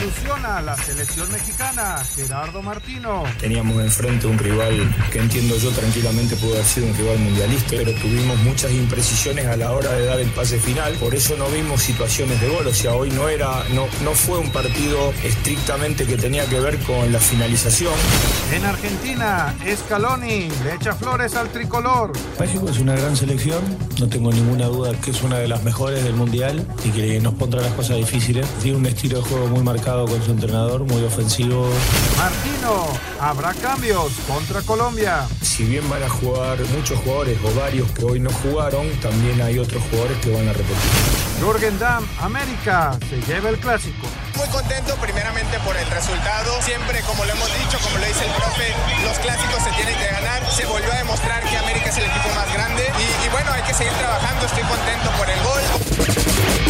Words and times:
Ilusiona 0.00 0.62
la 0.62 0.76
selección 0.78 1.30
mexicana, 1.30 2.02
Gerardo 2.16 2.62
Martino. 2.62 3.22
Teníamos 3.38 3.82
enfrente 3.82 4.26
un 4.26 4.38
rival 4.38 4.94
que 5.12 5.18
entiendo 5.18 5.58
yo 5.58 5.70
tranquilamente 5.72 6.36
pudo 6.36 6.54
haber 6.54 6.64
sido 6.64 6.86
un 6.86 6.96
rival 6.96 7.18
mundialista, 7.18 7.72
pero 7.76 7.92
tuvimos 7.92 8.38
muchas 8.38 8.72
imprecisiones 8.72 9.44
a 9.46 9.58
la 9.58 9.72
hora 9.72 9.92
de 9.92 10.06
dar 10.06 10.18
el 10.18 10.30
pase 10.30 10.58
final, 10.58 10.94
por 10.94 11.14
eso 11.14 11.36
no 11.36 11.48
vimos 11.48 11.82
situaciones 11.82 12.40
de 12.40 12.48
gol, 12.48 12.66
o 12.66 12.72
sea, 12.72 12.94
hoy 12.94 13.10
no 13.10 13.28
era, 13.28 13.62
no, 13.74 13.88
no 14.02 14.12
fue 14.12 14.38
un 14.38 14.50
partido 14.50 15.12
estrictamente 15.22 16.06
que 16.06 16.16
tenía 16.16 16.46
que 16.46 16.58
ver 16.60 16.78
con 16.78 17.12
la 17.12 17.18
finalización. 17.18 17.92
En 18.54 18.64
Argentina, 18.64 19.54
Scaloni 19.76 20.48
le 20.64 20.74
echa 20.76 20.94
flores 20.94 21.34
al 21.34 21.50
tricolor. 21.50 22.12
México 22.38 22.70
es 22.70 22.78
una 22.78 22.94
gran 22.94 23.16
selección, 23.16 23.62
no 23.98 24.08
tengo 24.08 24.32
ninguna 24.32 24.64
duda 24.64 24.92
que 24.92 25.10
es 25.10 25.22
una 25.22 25.36
de 25.36 25.48
las 25.48 25.62
mejores 25.62 26.02
del 26.04 26.14
mundial 26.14 26.66
y 26.84 26.88
que 26.88 27.20
nos 27.20 27.34
pondrá 27.34 27.60
las 27.60 27.74
cosas 27.74 27.98
difíciles. 27.98 28.46
Tiene 28.62 28.78
un 28.78 28.86
estilo 28.86 29.18
de 29.18 29.24
juego 29.24 29.46
muy 29.48 29.62
marcado 29.62 29.89
con 29.90 30.22
su 30.22 30.30
entrenador, 30.30 30.84
muy 30.84 31.02
ofensivo. 31.02 31.68
Martino, 32.16 32.86
habrá 33.18 33.52
cambios 33.54 34.12
contra 34.28 34.62
Colombia. 34.62 35.26
Si 35.42 35.64
bien 35.64 35.88
van 35.90 36.02
a 36.04 36.08
jugar 36.08 36.58
muchos 36.76 36.96
jugadores 37.00 37.36
o 37.44 37.52
varios 37.58 37.90
que 37.90 38.04
hoy 38.04 38.20
no 38.20 38.30
jugaron, 38.30 38.88
también 39.00 39.42
hay 39.42 39.58
otros 39.58 39.82
jugadores 39.90 40.16
que 40.18 40.30
van 40.30 40.48
a 40.48 40.52
repetir. 40.52 40.76
Jürgen 41.40 41.76
Damm, 41.80 42.06
América, 42.20 42.96
se 43.08 43.20
lleva 43.22 43.48
el 43.48 43.58
clásico. 43.58 44.06
Muy 44.36 44.46
contento 44.48 44.94
primeramente 45.00 45.58
por 45.66 45.76
el 45.76 45.86
resultado. 45.90 46.62
Siempre, 46.62 47.00
como 47.02 47.24
lo 47.24 47.32
hemos 47.32 47.48
dicho, 47.58 47.78
como 47.82 47.98
lo 47.98 48.06
dice 48.06 48.24
el 48.26 48.32
profe, 48.32 48.72
los 49.02 49.18
clásicos 49.18 49.58
se 49.64 49.70
tienen 49.72 49.98
que 49.98 50.06
ganar. 50.06 50.48
Se 50.52 50.66
volvió 50.66 50.92
a 50.92 50.98
demostrar 50.98 51.42
que 51.42 51.56
América 51.58 51.90
es 51.90 51.98
el 51.98 52.04
equipo 52.04 52.28
más 52.36 52.46
grande. 52.54 52.84
Y, 52.94 53.26
y 53.26 53.28
bueno, 53.30 53.50
hay 53.52 53.62
que 53.62 53.74
seguir 53.74 53.92
trabajando. 53.94 54.46
Estoy 54.46 54.62
contento 54.62 55.10
por 55.18 55.28
el 55.28 55.42
gol. 55.42 56.69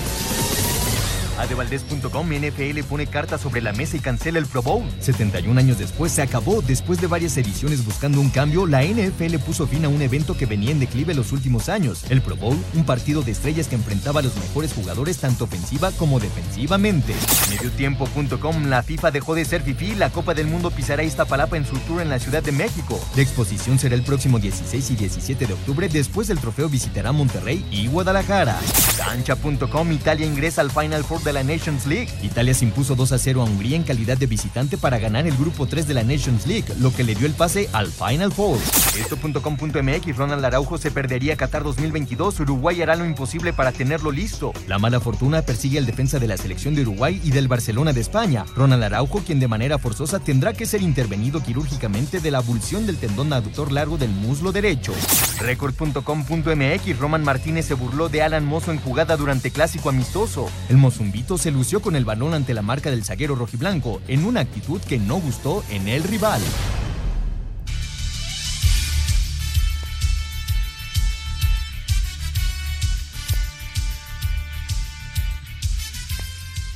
Adevaldez.com 1.41 2.27
NFL 2.27 2.79
pone 2.87 3.07
cartas 3.07 3.41
sobre 3.41 3.61
la 3.61 3.73
mesa 3.73 3.97
y 3.97 3.99
cancela 3.99 4.39
el 4.39 4.45
Pro 4.45 4.61
Bowl. 4.61 4.83
71 4.99 5.59
años 5.59 5.77
después 5.77 6.11
se 6.11 6.21
acabó. 6.21 6.61
Después 6.61 7.01
de 7.01 7.07
varias 7.07 7.37
ediciones 7.37 7.85
buscando 7.85 8.19
un 8.19 8.29
cambio, 8.29 8.67
la 8.67 8.83
NFL 8.83 9.37
puso 9.45 9.67
fin 9.67 9.85
a 9.85 9.89
un 9.89 10.01
evento 10.01 10.37
que 10.37 10.45
venía 10.45 10.71
en 10.71 10.79
declive 10.79 11.13
los 11.13 11.31
últimos 11.31 11.69
años. 11.69 12.03
El 12.09 12.21
Pro 12.21 12.35
Bowl, 12.35 12.57
un 12.73 12.85
partido 12.85 13.21
de 13.21 13.31
estrellas 13.31 13.67
que 13.67 13.75
enfrentaba 13.75 14.19
a 14.19 14.23
los 14.23 14.35
mejores 14.35 14.73
jugadores 14.73 15.17
tanto 15.17 15.45
ofensiva 15.45 15.91
como 15.91 16.19
defensivamente. 16.19 17.13
Mediotiempo.com, 17.49 18.65
la 18.67 18.83
FIFA 18.83 19.11
dejó 19.11 19.35
de 19.35 19.45
ser 19.45 19.61
FIFI. 19.61 19.95
La 19.95 20.09
Copa 20.09 20.33
del 20.33 20.47
Mundo 20.47 20.71
pisará 20.71 21.03
Iztapalapa 21.03 21.57
en 21.57 21.65
su 21.65 21.77
tour 21.79 22.01
en 22.01 22.09
la 22.09 22.19
Ciudad 22.19 22.43
de 22.43 22.51
México. 22.51 22.99
La 23.15 23.21
exposición 23.21 23.79
será 23.79 23.95
el 23.95 24.03
próximo 24.03 24.39
16 24.39 24.91
y 24.91 24.95
17 24.95 25.47
de 25.47 25.53
octubre. 25.53 25.89
Después 25.89 26.29
el 26.29 26.39
trofeo 26.39 26.69
visitará 26.69 27.11
Monterrey 27.11 27.65
y 27.71 27.87
Guadalajara. 27.87 28.59
Cancha.com, 28.97 29.91
Italia 29.91 30.25
ingresa 30.25 30.61
al 30.61 30.71
Final 30.71 31.03
Four 31.03 31.23
de 31.23 31.30
la 31.33 31.43
Nations 31.43 31.85
League. 31.85 32.09
Italia 32.21 32.53
se 32.53 32.65
impuso 32.65 32.95
2 32.95 33.11
a 33.11 33.17
0 33.17 33.41
a 33.41 33.45
Hungría 33.45 33.75
en 33.75 33.83
calidad 33.83 34.17
de 34.17 34.27
visitante 34.27 34.77
para 34.77 34.99
ganar 34.99 35.27
el 35.27 35.35
grupo 35.35 35.67
3 35.67 35.87
de 35.87 35.93
la 35.93 36.03
Nations 36.03 36.47
League, 36.47 36.65
lo 36.79 36.93
que 36.93 37.03
le 37.03 37.15
dio 37.15 37.27
el 37.27 37.33
pase 37.33 37.69
al 37.73 37.87
Final 37.87 38.31
Four. 38.31 38.57
Esto.com.mx, 38.99 40.17
Ronald 40.17 40.45
Araujo 40.45 40.77
se 40.77 40.91
perdería 40.91 41.35
Qatar 41.35 41.63
2022. 41.63 42.39
Uruguay 42.39 42.81
hará 42.81 42.95
lo 42.95 43.05
imposible 43.05 43.53
para 43.53 43.71
tenerlo 43.71 44.11
listo. 44.11 44.53
La 44.67 44.79
mala 44.79 44.99
fortuna 44.99 45.41
persigue 45.41 45.77
al 45.77 45.85
defensa 45.85 46.19
de 46.19 46.27
la 46.27 46.37
selección 46.37 46.75
de 46.75 46.81
Uruguay 46.81 47.21
y 47.23 47.31
del 47.31 47.47
Barcelona 47.47 47.93
de 47.93 48.01
España. 48.01 48.45
Ronald 48.55 48.83
Araujo, 48.83 49.19
quien 49.19 49.39
de 49.39 49.47
manera 49.47 49.77
forzosa 49.77 50.19
tendrá 50.19 50.53
que 50.53 50.65
ser 50.65 50.81
intervenido 50.81 51.41
quirúrgicamente 51.41 52.19
de 52.19 52.31
la 52.31 52.39
abulsión 52.39 52.85
del 52.85 52.97
tendón 52.97 53.31
aductor 53.33 53.71
largo 53.71 53.97
del 53.97 54.09
muslo 54.09 54.51
derecho. 54.51 54.93
Record.com.mx, 55.39 56.99
Roman 56.99 57.23
Martínez 57.23 57.65
se 57.65 57.73
burló 57.73 58.09
de 58.09 58.21
Alan 58.21 58.45
Mozo 58.45 58.71
en 58.71 58.79
jugada 58.79 59.17
durante 59.17 59.51
clásico 59.51 59.89
amistoso. 59.89 60.49
El 60.69 60.77
Se 61.21 61.51
lució 61.51 61.81
con 61.81 61.95
el 61.95 62.03
balón 62.03 62.33
ante 62.33 62.53
la 62.53 62.61
marca 62.61 62.89
del 62.89 63.05
zaguero 63.05 63.35
rojiblanco, 63.35 64.01
en 64.07 64.25
una 64.25 64.41
actitud 64.41 64.81
que 64.81 64.97
no 64.97 65.15
gustó 65.15 65.63
en 65.69 65.87
el 65.87 66.03
rival. 66.03 66.41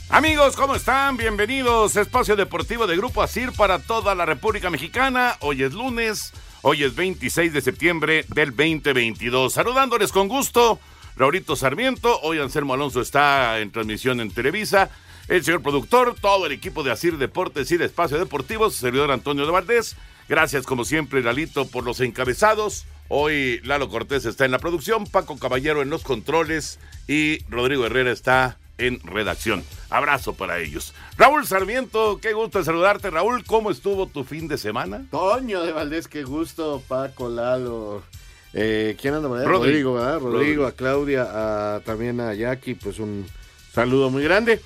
Amigos, 0.09 0.55
¿cómo 0.55 0.75
están? 0.75 1.17
Bienvenidos 1.17 1.97
a 1.97 2.01
Espacio 2.01 2.37
Deportivo 2.37 2.87
de 2.87 2.95
Grupo 2.95 3.21
ASIR 3.21 3.51
para 3.51 3.79
toda 3.79 4.15
la 4.15 4.25
República 4.25 4.69
Mexicana. 4.69 5.35
Hoy 5.41 5.63
es 5.63 5.73
lunes, 5.73 6.31
hoy 6.61 6.83
es 6.83 6.95
26 6.95 7.51
de 7.51 7.61
septiembre 7.61 8.25
del 8.29 8.51
2022. 8.51 9.51
Saludándoles 9.51 10.13
con 10.13 10.29
gusto, 10.29 10.79
Raurito 11.17 11.55
Sarmiento. 11.55 12.19
Hoy 12.21 12.39
Anselmo 12.39 12.73
Alonso 12.73 12.99
está 12.99 13.59
en 13.59 13.71
transmisión 13.71 14.19
en 14.19 14.31
Televisa. 14.31 14.89
El 15.27 15.43
señor 15.43 15.61
productor, 15.61 16.15
todo 16.19 16.45
el 16.45 16.51
equipo 16.51 16.83
de 16.83 16.91
ASIR 16.91 17.17
Deportes 17.17 17.71
y 17.71 17.77
de 17.77 17.85
Espacio 17.85 18.17
Deportivo, 18.17 18.69
servidor 18.69 19.11
Antonio 19.11 19.45
de 19.45 19.51
Valdés. 19.51 19.95
Gracias, 20.27 20.65
como 20.65 20.85
siempre, 20.85 21.23
Lalito, 21.23 21.67
por 21.67 21.83
los 21.83 22.01
encabezados. 22.01 22.85
Hoy 23.07 23.61
Lalo 23.63 23.89
Cortés 23.89 24.25
está 24.25 24.45
en 24.45 24.51
la 24.51 24.59
producción, 24.59 25.05
Paco 25.05 25.37
Caballero 25.37 25.81
en 25.81 25.89
los 25.89 26.03
controles 26.03 26.79
y 27.07 27.43
Rodrigo 27.49 27.85
Herrera 27.85 28.11
está 28.11 28.57
en 28.77 28.99
redacción. 29.01 29.63
Abrazo 29.89 30.33
para 30.33 30.59
ellos. 30.59 30.93
Raúl 31.17 31.47
Sarmiento, 31.47 32.19
qué 32.19 32.33
gusto 32.33 32.63
saludarte, 32.63 33.09
Raúl. 33.09 33.45
¿Cómo 33.45 33.71
estuvo 33.71 34.07
tu 34.07 34.23
fin 34.23 34.47
de 34.47 34.57
semana? 34.57 35.05
Toño 35.11 35.63
de 35.63 35.71
Valdés, 35.71 36.07
qué 36.07 36.23
gusto, 36.23 36.83
Paco, 36.87 37.29
Lalo. 37.29 38.03
Eh, 38.57 38.95
¿Quién 38.99 39.13
anda 39.13 39.27
allá? 39.27 39.49
Rodrigo, 39.49 39.95
¿verdad? 39.95 40.19
Rodrigo, 40.21 40.65
a 40.65 40.71
Claudia, 40.71 41.27
a, 41.75 41.81
también 41.81 42.21
a 42.21 42.33
Jackie, 42.33 42.75
pues 42.75 42.99
un 42.99 43.25
saludo 43.73 44.09
muy 44.09 44.23
grande. 44.23 44.61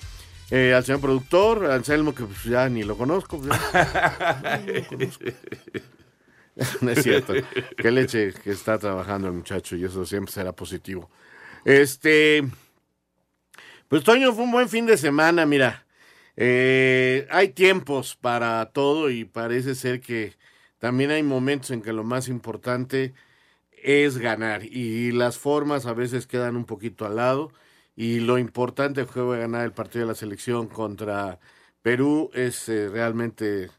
Eh, 0.52 0.76
al 0.76 0.86
señor 0.86 1.02
productor, 1.02 1.66
a 1.66 1.74
Anselmo, 1.74 2.14
que 2.14 2.24
pues, 2.24 2.44
ya 2.44 2.70
ni 2.70 2.84
lo 2.84 2.96
conozco. 2.96 3.42
pues, 3.42 3.50
ya. 3.50 4.62
No 4.66 4.74
lo 4.74 4.88
conozco. 4.88 5.26
No 6.82 6.92
es 6.92 7.04
cierto. 7.04 7.34
Qué 7.78 7.90
leche 7.90 8.34
que 8.34 8.52
está 8.52 8.78
trabajando 8.78 9.28
el 9.28 9.34
muchacho 9.34 9.78
y 9.78 9.86
eso 9.86 10.06
siempre 10.06 10.34
será 10.34 10.52
positivo. 10.52 11.10
Este. 11.64 12.44
Pues 13.88 14.04
Toño, 14.04 14.34
fue 14.34 14.44
un 14.44 14.52
buen 14.52 14.68
fin 14.68 14.86
de 14.86 14.98
semana, 14.98 15.46
mira. 15.46 15.86
Eh, 16.36 17.28
hay 17.32 17.50
tiempos 17.50 18.18
para 18.20 18.66
todo 18.74 19.10
y 19.10 19.24
parece 19.24 19.74
ser 19.74 20.02
que 20.02 20.34
también 20.80 21.12
hay 21.12 21.24
momentos 21.24 21.72
en 21.72 21.82
que 21.82 21.94
lo 21.94 22.04
más 22.04 22.28
importante 22.28 23.14
es 23.84 24.18
ganar 24.18 24.64
y 24.66 25.12
las 25.12 25.38
formas 25.38 25.86
a 25.86 25.94
veces 25.94 26.28
quedan 26.28 26.56
un 26.56 26.66
poquito 26.66 27.06
al 27.06 27.16
lado 27.18 27.52
y 27.96 28.20
lo 28.20 28.38
importante 28.38 29.06
fue 29.06 29.40
ganar 29.40 29.66
el 29.66 29.74
partido 29.74 30.06
de 30.06 30.12
la 30.12 30.16
selección 30.16 30.68
contra 30.68 31.40
Perú 31.82 32.30
es 32.34 32.70
eh, 32.70 32.90
realmente 32.90 33.70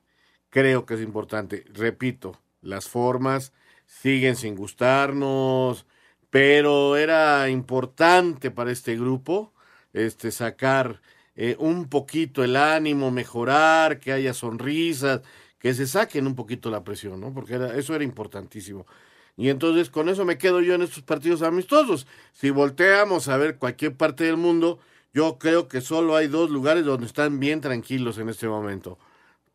creo 0.51 0.87
que 0.87 0.95
es 0.95 1.01
importante. 1.03 1.65
Repito, 1.73 2.41
las 2.63 2.89
formas 2.89 3.53
siguen 3.87 4.37
sin 4.37 4.57
gustarnos, 4.57 5.87
pero 6.31 6.97
era 6.97 7.49
importante 7.51 8.51
para 8.51 8.73
este 8.73 8.97
grupo 8.97 9.53
este 9.93 10.31
sacar 10.31 11.01
eh, 11.37 11.57
un 11.59 11.89
poquito 11.89 12.45
el 12.45 12.57
ánimo, 12.57 13.11
mejorar, 13.11 13.99
que 14.01 14.13
haya 14.13 14.35
sonrisas, 14.35 15.23
que 15.59 15.75
se 15.75 15.87
saquen 15.87 16.27
un 16.27 16.35
poquito 16.37 16.71
la 16.71 16.85
presión, 16.85 17.21
¿no? 17.21 17.33
Porque 17.35 17.55
era, 17.55 17.77
eso 17.77 17.95
era 17.95 18.05
importantísimo. 18.05 18.87
Y 19.37 19.49
entonces 19.49 19.91
con 19.91 20.09
eso 20.09 20.25
me 20.25 20.39
quedo 20.39 20.61
yo 20.61 20.75
en 20.75 20.83
estos 20.83 21.03
partidos 21.03 21.43
amistosos. 21.43 22.07
Si 22.33 22.51
volteamos 22.51 23.29
a 23.29 23.37
ver 23.37 23.57
cualquier 23.57 23.95
parte 23.95 24.25
del 24.25 24.37
mundo, 24.37 24.79
yo 25.13 25.39
creo 25.39 25.69
que 25.69 25.81
solo 25.81 26.17
hay 26.17 26.27
dos 26.29 26.51
lugares 26.51 26.85
donde 26.85 27.07
están 27.07 27.41
bien 27.41 27.61
tranquilos 27.61 28.19
en 28.19 28.29
este 28.29 28.49
momento. 28.49 28.99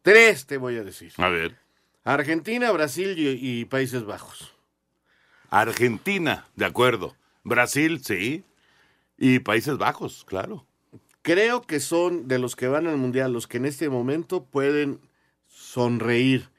Tres 0.02 0.46
te 0.46 0.58
voy 0.58 0.78
a 0.78 0.84
decir. 0.84 1.14
A 1.18 1.30
ver. 1.30 1.58
Argentina, 2.04 2.72
Brasil 2.72 3.18
y, 3.18 3.62
y 3.62 3.66
Países 3.66 4.06
Bajos. 4.06 4.54
Argentina, 5.50 6.48
de 6.56 6.66
acuerdo. 6.66 7.16
Brasil, 7.44 8.04
sí. 8.04 8.44
Y 9.18 9.40
Países 9.40 9.78
Bajos, 9.78 10.26
claro. 10.26 10.66
Creo 11.22 11.62
que 11.62 11.80
son 11.80 12.28
de 12.28 12.38
los 12.38 12.56
que 12.56 12.68
van 12.68 12.86
al 12.88 12.98
Mundial 12.98 13.34
los 13.34 13.48
que 13.48 13.58
en 13.58 13.66
este 13.66 13.90
momento 13.90 14.44
pueden 14.44 15.00
sonreír. 15.48 16.50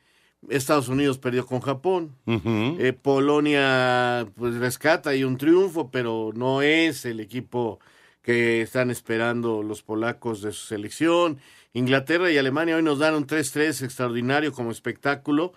Estados 0.49 0.89
Unidos 0.89 1.19
perdió 1.19 1.47
con 1.47 1.61
Japón. 1.61 2.17
Eh, 2.27 2.93
Polonia 2.93 4.27
pues 4.37 4.55
rescata 4.55 5.15
y 5.15 5.25
un 5.25 5.39
triunfo, 5.39 5.91
pero 5.91 6.33
no 6.35 6.63
es 6.63 7.05
el 7.05 7.21
equipo 7.21 7.81
que 8.23 8.63
están 8.63 8.91
esperando 8.91 9.63
los 9.63 9.83
polacos 9.83 10.43
de 10.43 10.53
su 10.53 10.67
selección. 10.67 11.39
Inglaterra 11.73 12.31
y 12.31 12.39
Alemania 12.39 12.77
hoy 12.77 12.83
nos 12.83 12.99
dan 12.99 13.15
un 13.15 13.27
3-3 13.27 13.85
extraordinario 13.85 14.51
como 14.53 14.71
espectáculo, 14.71 15.53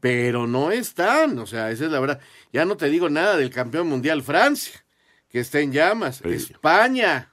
pero 0.00 0.46
no 0.46 0.70
están, 0.70 1.38
o 1.38 1.46
sea, 1.46 1.70
esa 1.70 1.86
es 1.86 1.90
la 1.90 2.00
verdad. 2.00 2.20
Ya 2.52 2.64
no 2.64 2.76
te 2.76 2.88
digo 2.88 3.10
nada 3.10 3.36
del 3.36 3.50
campeón 3.50 3.88
mundial 3.88 4.22
Francia, 4.22 4.84
que 5.28 5.40
está 5.40 5.60
en 5.60 5.72
llamas. 5.72 6.22
España. 6.22 7.32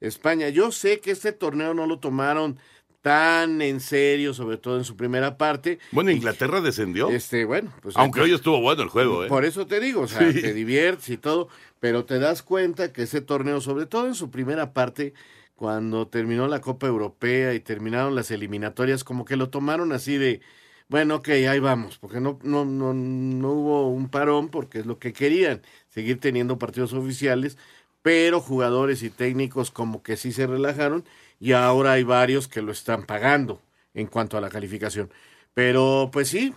España. 0.00 0.48
Yo 0.48 0.72
sé 0.72 1.00
que 1.00 1.10
este 1.10 1.32
torneo 1.32 1.74
no 1.74 1.86
lo 1.86 1.98
tomaron 1.98 2.58
tan 3.02 3.60
en 3.60 3.80
serio, 3.80 4.32
sobre 4.32 4.56
todo 4.56 4.78
en 4.78 4.84
su 4.84 4.96
primera 4.96 5.36
parte. 5.36 5.80
Bueno, 5.90 6.12
Inglaterra 6.12 6.60
descendió. 6.60 7.10
Este, 7.10 7.44
bueno, 7.44 7.72
pues 7.82 7.96
aunque 7.96 8.20
hoy 8.20 8.32
estuvo 8.32 8.60
bueno 8.60 8.82
el 8.82 8.88
juego, 8.88 9.24
¿eh? 9.24 9.28
Por 9.28 9.44
eso 9.44 9.66
te 9.66 9.80
digo, 9.80 10.02
o 10.02 10.08
sea, 10.08 10.20
te 10.20 10.54
diviertes 10.54 11.08
y 11.10 11.16
todo, 11.18 11.48
pero 11.80 12.04
te 12.04 12.20
das 12.20 12.42
cuenta 12.42 12.92
que 12.92 13.02
ese 13.02 13.20
torneo, 13.20 13.60
sobre 13.60 13.86
todo 13.86 14.06
en 14.06 14.14
su 14.14 14.30
primera 14.30 14.72
parte, 14.72 15.14
cuando 15.56 16.06
terminó 16.06 16.46
la 16.46 16.60
Copa 16.60 16.86
Europea 16.86 17.54
y 17.54 17.60
terminaron 17.60 18.14
las 18.14 18.30
eliminatorias, 18.30 19.02
como 19.02 19.24
que 19.24 19.36
lo 19.36 19.50
tomaron 19.50 19.92
así 19.92 20.16
de, 20.16 20.40
bueno, 20.88 21.16
ok, 21.16 21.28
ahí 21.28 21.58
vamos, 21.58 21.98
porque 21.98 22.20
no, 22.20 22.38
no, 22.44 22.64
no, 22.64 22.94
no 22.94 23.50
hubo 23.50 23.88
un 23.88 24.08
parón, 24.08 24.48
porque 24.48 24.78
es 24.78 24.86
lo 24.86 25.00
que 25.00 25.12
querían, 25.12 25.60
seguir 25.88 26.20
teniendo 26.20 26.56
partidos 26.56 26.92
oficiales, 26.92 27.58
pero 28.02 28.40
jugadores 28.40 29.02
y 29.02 29.10
técnicos 29.10 29.70
como 29.72 30.02
que 30.02 30.16
sí 30.16 30.32
se 30.32 30.46
relajaron 30.46 31.04
y 31.42 31.54
ahora 31.54 31.94
hay 31.94 32.04
varios 32.04 32.46
que 32.46 32.62
lo 32.62 32.70
están 32.70 33.02
pagando 33.02 33.60
en 33.94 34.06
cuanto 34.06 34.38
a 34.38 34.40
la 34.40 34.48
calificación. 34.48 35.10
Pero 35.54 36.08
pues 36.12 36.28
sí, 36.28 36.54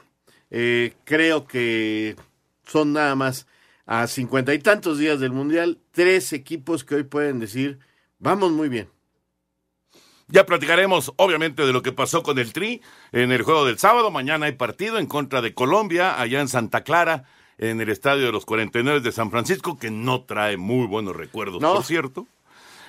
eh, 0.51 0.93
creo 1.05 1.47
que 1.47 2.15
son 2.67 2.93
nada 2.93 3.15
más 3.15 3.47
a 3.87 4.05
cincuenta 4.05 4.53
y 4.53 4.59
tantos 4.59 4.99
días 4.99 5.19
del 5.19 5.31
Mundial, 5.31 5.79
tres 5.89 6.33
equipos 6.33 6.83
que 6.83 6.93
hoy 6.93 7.03
pueden 7.03 7.39
decir, 7.39 7.79
vamos 8.19 8.51
muy 8.51 8.69
bien. 8.69 8.87
Ya 10.27 10.45
platicaremos, 10.45 11.13
obviamente, 11.15 11.65
de 11.65 11.73
lo 11.73 11.81
que 11.81 11.91
pasó 11.91 12.21
con 12.21 12.37
el 12.37 12.53
Tri 12.53 12.83
en 13.11 13.31
el 13.31 13.41
juego 13.41 13.65
del 13.65 13.79
sábado. 13.79 14.11
Mañana 14.11 14.45
hay 14.45 14.51
partido 14.51 14.99
en 14.99 15.07
contra 15.07 15.41
de 15.41 15.55
Colombia, 15.55 16.21
allá 16.21 16.41
en 16.41 16.47
Santa 16.47 16.83
Clara, 16.83 17.23
en 17.57 17.81
el 17.81 17.89
estadio 17.89 18.27
de 18.27 18.31
los 18.31 18.45
49 18.45 18.99
de 18.99 19.11
San 19.11 19.31
Francisco, 19.31 19.79
que 19.79 19.89
no 19.89 20.25
trae 20.25 20.57
muy 20.57 20.85
buenos 20.85 21.15
recuerdos, 21.15 21.59
por 21.59 21.83
cierto. 21.83 22.27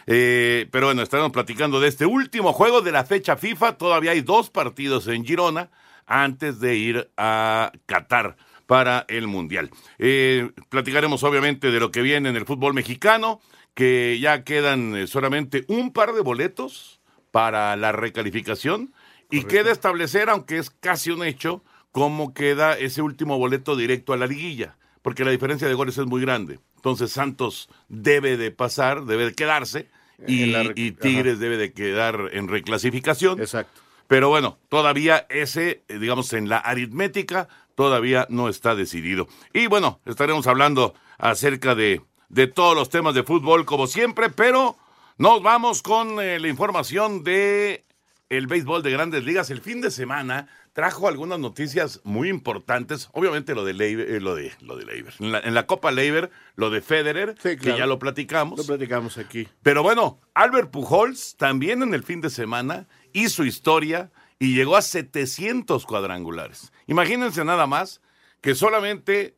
Eh, 0.06 0.68
pero 0.70 0.86
bueno, 0.86 1.02
estaremos 1.02 1.32
platicando 1.32 1.80
de 1.80 1.88
este 1.88 2.06
último 2.06 2.52
juego 2.52 2.80
de 2.80 2.92
la 2.92 3.04
fecha 3.04 3.36
FIFA. 3.36 3.76
Todavía 3.76 4.12
hay 4.12 4.20
dos 4.20 4.50
partidos 4.50 5.08
en 5.08 5.24
Girona 5.24 5.70
antes 6.06 6.60
de 6.60 6.76
ir 6.76 7.10
a 7.16 7.72
Qatar 7.86 8.36
para 8.66 9.04
el 9.08 9.26
Mundial. 9.26 9.70
Eh, 9.98 10.50
platicaremos 10.68 11.22
obviamente 11.22 11.70
de 11.70 11.80
lo 11.80 11.90
que 11.90 12.02
viene 12.02 12.28
en 12.28 12.36
el 12.36 12.46
fútbol 12.46 12.74
mexicano, 12.74 13.40
que 13.74 14.18
ya 14.20 14.44
quedan 14.44 14.96
eh, 14.96 15.06
solamente 15.06 15.64
un 15.68 15.92
par 15.92 16.12
de 16.12 16.20
boletos 16.20 17.00
para 17.30 17.76
la 17.76 17.92
recalificación 17.92 18.94
y 19.30 19.42
queda 19.42 19.72
establecer, 19.72 20.30
aunque 20.30 20.58
es 20.58 20.70
casi 20.70 21.10
un 21.10 21.24
hecho, 21.24 21.62
cómo 21.90 22.32
queda 22.32 22.78
ese 22.78 23.02
último 23.02 23.38
boleto 23.38 23.76
directo 23.76 24.12
a 24.12 24.16
la 24.16 24.26
liguilla, 24.26 24.76
porque 25.02 25.24
la 25.24 25.32
diferencia 25.32 25.68
de 25.68 25.74
goles 25.74 25.98
es 25.98 26.06
muy 26.06 26.20
grande. 26.20 26.60
Entonces 26.76 27.10
Santos 27.10 27.68
debe 27.88 28.36
de 28.36 28.52
pasar, 28.52 29.04
debe 29.04 29.26
de 29.26 29.34
quedarse 29.34 29.88
y, 30.26 30.92
Tigres 30.92 31.38
debe 31.38 31.56
de 31.56 31.72
quedar 31.72 32.30
en 32.32 32.48
reclasificación. 32.48 33.40
Exacto. 33.40 33.80
Pero 34.08 34.28
bueno, 34.28 34.58
todavía 34.68 35.26
ese, 35.28 35.82
eh, 35.88 35.98
digamos, 35.98 36.32
en 36.32 36.48
la 36.48 36.58
aritmética, 36.58 37.48
todavía 37.74 38.26
no 38.30 38.48
está 38.48 38.74
decidido. 38.74 39.26
Y 39.52 39.66
bueno, 39.66 40.00
estaremos 40.06 40.46
hablando 40.46 40.94
acerca 41.18 41.74
de, 41.74 42.02
de 42.28 42.46
todos 42.46 42.76
los 42.76 42.88
temas 42.88 43.14
de 43.14 43.24
fútbol 43.24 43.64
como 43.64 43.86
siempre, 43.86 44.30
pero 44.30 44.76
nos 45.18 45.42
vamos 45.42 45.82
con 45.82 46.20
eh, 46.20 46.38
la 46.38 46.48
información 46.48 47.24
de 47.24 47.85
el 48.28 48.46
béisbol 48.46 48.82
de 48.82 48.90
grandes 48.90 49.24
ligas. 49.24 49.50
El 49.50 49.60
fin 49.60 49.80
de 49.80 49.90
semana 49.90 50.48
trajo 50.72 51.08
algunas 51.08 51.38
noticias 51.38 52.00
muy 52.04 52.28
importantes. 52.28 53.08
Obviamente 53.12 53.54
lo 53.54 53.64
de 53.64 53.74
Leiber, 53.74 54.10
eh, 54.10 54.20
lo 54.20 54.34
de 54.34 54.52
lo 54.60 54.76
de 54.76 54.84
Leiber. 54.84 55.14
En 55.20 55.54
la, 55.54 55.66
Copa 55.66 55.92
Leiber, 55.92 56.30
lo 56.56 56.70
de 56.70 56.80
Federer, 56.80 57.34
que 57.34 57.56
ya 57.56 57.86
lo 57.86 57.98
platicamos. 57.98 58.58
Lo 58.58 58.64
platicamos 58.64 59.18
aquí. 59.18 59.48
Pero 59.62 59.82
bueno, 59.82 60.20
Albert 60.34 60.70
Pujols 60.70 61.36
también 61.36 61.82
en 61.82 61.94
el 61.94 62.02
fin 62.02 62.20
de 62.20 62.30
semana 62.30 62.86
hizo 63.12 63.44
historia 63.44 64.10
y 64.38 64.54
llegó 64.54 64.76
a 64.76 64.82
700 64.82 65.86
cuadrangulares. 65.86 66.72
Imagínense 66.86 67.44
nada 67.44 67.66
más 67.66 68.02
que 68.40 68.54
solamente 68.54 69.36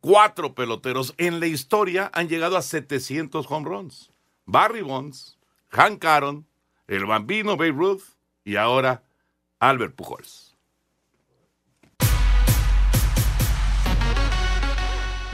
cuatro 0.00 0.54
peloteros 0.54 1.14
en 1.16 1.40
la 1.40 1.46
historia 1.46 2.10
han 2.12 2.28
llegado 2.28 2.56
a 2.56 2.62
700 2.62 3.46
home 3.48 3.68
runs. 3.68 4.12
Barry 4.44 4.82
Bonds, 4.82 5.38
Hank 5.70 6.04
Aaron, 6.04 6.46
el 6.86 7.06
bambino 7.06 7.56
Babe 7.56 7.72
Ruth 7.72 8.13
y 8.44 8.56
ahora 8.56 9.02
Albert 9.58 9.94
Pujols. 9.94 10.53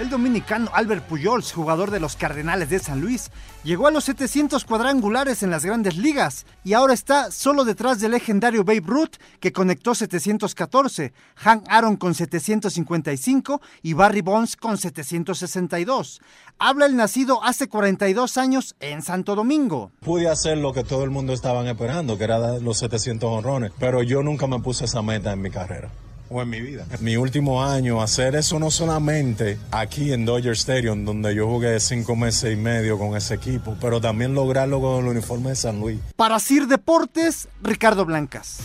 El 0.00 0.08
dominicano 0.08 0.70
Albert 0.73 1.05
Pujols, 1.05 1.52
jugador 1.52 1.91
de 1.91 2.00
los 2.00 2.17
Cardenales 2.17 2.70
de 2.70 2.79
San 2.79 3.02
Luis, 3.02 3.31
llegó 3.64 3.87
a 3.87 3.91
los 3.91 4.05
700 4.05 4.64
cuadrangulares 4.64 5.43
en 5.43 5.50
las 5.50 5.62
grandes 5.62 5.99
ligas 5.99 6.47
y 6.64 6.73
ahora 6.73 6.94
está 6.94 7.31
solo 7.31 7.67
detrás 7.67 8.00
del 8.00 8.12
legendario 8.12 8.64
Babe 8.64 8.82
Ruth, 8.82 9.17
que 9.41 9.52
conectó 9.52 9.94
714, 9.94 11.12
Hank 11.35 11.64
Aaron 11.69 11.97
con 11.99 12.14
755 12.14 13.61
y 13.82 13.93
Barry 13.93 14.23
Bonds 14.23 14.56
con 14.56 14.79
762. 14.79 16.23
Habla 16.58 16.87
el 16.87 16.97
nacido 16.97 17.44
hace 17.44 17.69
42 17.69 18.38
años 18.38 18.76
en 18.81 19.02
Santo 19.02 19.35
Domingo. 19.35 19.93
Pude 20.00 20.31
hacer 20.31 20.56
lo 20.56 20.73
que 20.73 20.82
todo 20.82 21.05
el 21.05 21.11
mundo 21.11 21.35
estaba 21.35 21.62
esperando, 21.69 22.17
que 22.17 22.25
era 22.25 22.58
los 22.58 22.79
700 22.79 23.31
honrones, 23.31 23.73
pero 23.79 24.02
yo 24.02 24.23
nunca 24.23 24.47
me 24.47 24.61
puse 24.61 24.87
esa 24.87 25.02
meta 25.02 25.31
en 25.35 25.43
mi 25.43 25.50
carrera 25.50 25.91
o 26.31 26.41
en 26.41 26.49
mi 26.49 26.61
vida. 26.61 26.87
Mi 27.00 27.17
último 27.17 27.62
año, 27.62 28.00
hacer 28.00 28.37
eso 28.37 28.59
no 28.59 28.71
solamente 28.71 29.59
aquí 29.71 30.12
en 30.12 30.25
Dodger 30.25 30.53
Stadium, 30.53 31.05
donde 31.05 31.35
yo 31.35 31.47
jugué 31.47 31.79
cinco 31.81 32.17
meses 32.17 32.53
y 32.53 32.56
medio 32.56 32.99
con 32.99 33.17
ese 33.17 33.35
equipo, 33.35 33.77
pero 33.81 34.00
también 34.00 34.35
lograrlo 34.35 34.81
con 34.81 35.05
el 35.05 35.11
uniforme 35.11 35.50
de 35.50 35.56
San 35.56 35.81
Luis. 35.81 35.99
Para 36.17 36.38
Sir 36.38 36.67
Deportes, 36.67 37.49
Ricardo 37.62 38.05
Blancas. 38.05 38.61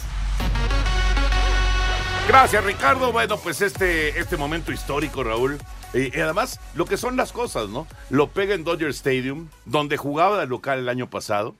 Gracias, 2.27 2.63
Ricardo. 2.63 3.11
Bueno, 3.11 3.37
pues 3.37 3.61
este, 3.61 4.19
este 4.19 4.35
momento 4.35 4.71
histórico, 4.71 5.23
Raúl. 5.23 5.59
Y, 5.93 6.19
además, 6.19 6.59
lo 6.73 6.85
que 6.85 6.97
son 6.97 7.15
las 7.15 7.31
cosas, 7.31 7.69
¿no? 7.69 7.87
Lo 8.09 8.29
pega 8.31 8.55
en 8.55 8.63
Dodger 8.63 8.89
Stadium, 8.89 9.47
donde 9.65 9.95
jugaba 9.95 10.39
de 10.39 10.47
local 10.47 10.79
el 10.79 10.89
año 10.89 11.09
pasado 11.09 11.55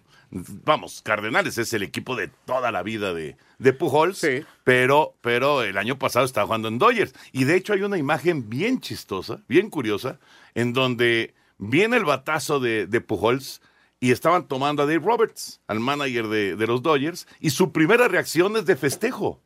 vamos, 0.63 1.01
Cardenales 1.01 1.57
es 1.57 1.73
el 1.73 1.83
equipo 1.83 2.15
de 2.15 2.27
toda 2.45 2.71
la 2.71 2.83
vida 2.83 3.13
de, 3.13 3.37
de 3.57 3.73
Pujols, 3.73 4.25
pero, 4.63 5.15
pero 5.21 5.63
el 5.63 5.77
año 5.77 5.97
pasado 5.97 6.25
estaba 6.25 6.45
jugando 6.45 6.67
en 6.67 6.77
Dodgers. 6.77 7.13
Y 7.31 7.45
de 7.45 7.55
hecho 7.55 7.73
hay 7.73 7.83
una 7.83 7.97
imagen 7.97 8.49
bien 8.49 8.81
chistosa, 8.81 9.41
bien 9.47 9.69
curiosa, 9.69 10.19
en 10.53 10.73
donde 10.73 11.33
viene 11.57 11.97
el 11.97 12.05
batazo 12.05 12.59
de, 12.59 12.85
de 12.85 13.01
Pujols 13.01 13.61
y 13.99 14.11
estaban 14.11 14.47
tomando 14.47 14.83
a 14.83 14.85
Dave 14.85 14.99
Roberts, 14.99 15.61
al 15.67 15.79
manager 15.79 16.27
de, 16.27 16.55
de 16.55 16.67
los 16.67 16.81
Dodgers, 16.81 17.27
y 17.39 17.51
su 17.51 17.71
primera 17.71 18.07
reacción 18.09 18.57
es 18.57 18.65
de 18.65 18.75
festejo 18.75 19.41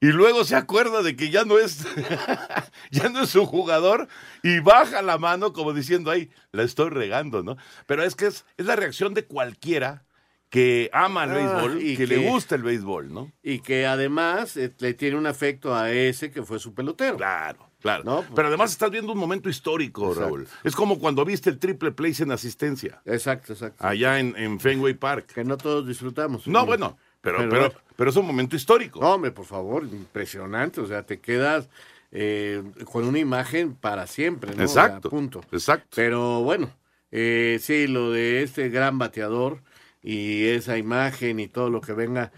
y 0.00 0.06
luego 0.08 0.44
se 0.44 0.56
acuerda 0.56 1.02
de 1.02 1.16
que 1.16 1.30
ya 1.30 1.44
no 1.44 1.58
es 1.58 1.86
ya 2.90 3.08
no 3.08 3.22
es 3.22 3.30
su 3.30 3.46
jugador 3.46 4.08
y 4.42 4.60
baja 4.60 5.02
la 5.02 5.18
mano 5.18 5.52
como 5.52 5.72
diciendo 5.72 6.10
ahí 6.10 6.30
la 6.52 6.62
estoy 6.62 6.90
regando 6.90 7.42
no 7.42 7.56
pero 7.86 8.04
es 8.04 8.14
que 8.14 8.26
es, 8.26 8.44
es 8.56 8.66
la 8.66 8.76
reacción 8.76 9.14
de 9.14 9.24
cualquiera 9.24 10.04
que 10.50 10.90
ama 10.92 11.24
el 11.24 11.30
ah, 11.30 11.34
béisbol 11.34 11.82
y 11.82 11.96
que, 11.96 12.06
le 12.06 12.28
gusta 12.28 12.54
el 12.54 12.62
béisbol 12.62 13.12
no 13.12 13.32
y 13.42 13.60
que 13.60 13.86
además 13.86 14.56
eh, 14.56 14.72
le 14.78 14.94
tiene 14.94 15.16
un 15.16 15.26
afecto 15.26 15.74
a 15.74 15.90
ese 15.90 16.30
que 16.30 16.42
fue 16.42 16.58
su 16.58 16.74
pelotero. 16.74 17.16
Claro 17.16 17.74
claro. 17.84 18.02
¿No? 18.04 18.24
pero 18.34 18.48
además 18.48 18.70
estás 18.70 18.90
viendo 18.90 19.12
un 19.12 19.18
momento 19.18 19.50
histórico 19.50 20.14
Raúl. 20.14 20.48
Es 20.62 20.74
como 20.74 20.98
cuando 20.98 21.22
viste 21.24 21.50
el 21.50 21.58
triple 21.58 21.92
place 21.92 22.22
en 22.22 22.32
asistencia. 22.32 23.02
Exacto 23.04 23.52
exacto. 23.52 23.86
Allá 23.86 24.18
en, 24.18 24.34
en 24.36 24.58
Fenway 24.58 24.94
Park. 24.94 25.26
Que 25.34 25.44
no 25.44 25.58
todos 25.58 25.86
disfrutamos. 25.86 26.46
No 26.46 26.64
bueno 26.64 26.96
pero, 27.24 27.48
pero, 27.48 27.72
pero, 27.96 28.10
es 28.10 28.16
un 28.16 28.26
momento 28.26 28.54
histórico. 28.54 29.00
No, 29.00 29.14
hombre, 29.14 29.32
por 29.32 29.46
favor, 29.46 29.84
impresionante. 29.84 30.80
O 30.80 30.86
sea, 30.86 31.02
te 31.04 31.18
quedas 31.18 31.68
eh, 32.12 32.62
con 32.84 33.04
una 33.04 33.18
imagen 33.18 33.74
para 33.74 34.06
siempre, 34.06 34.54
¿no? 34.54 34.62
Exacto. 34.62 35.10
punto. 35.10 35.40
Exacto. 35.50 35.88
Pero 35.96 36.42
bueno, 36.42 36.70
eh, 37.10 37.58
sí, 37.60 37.86
lo 37.86 38.12
de 38.12 38.42
este 38.42 38.68
gran 38.68 38.98
bateador 38.98 39.62
y 40.02 40.44
esa 40.48 40.78
imagen 40.78 41.40
y 41.40 41.48
todo 41.48 41.70
lo 41.70 41.80
que 41.80 41.94
venga. 41.94 42.30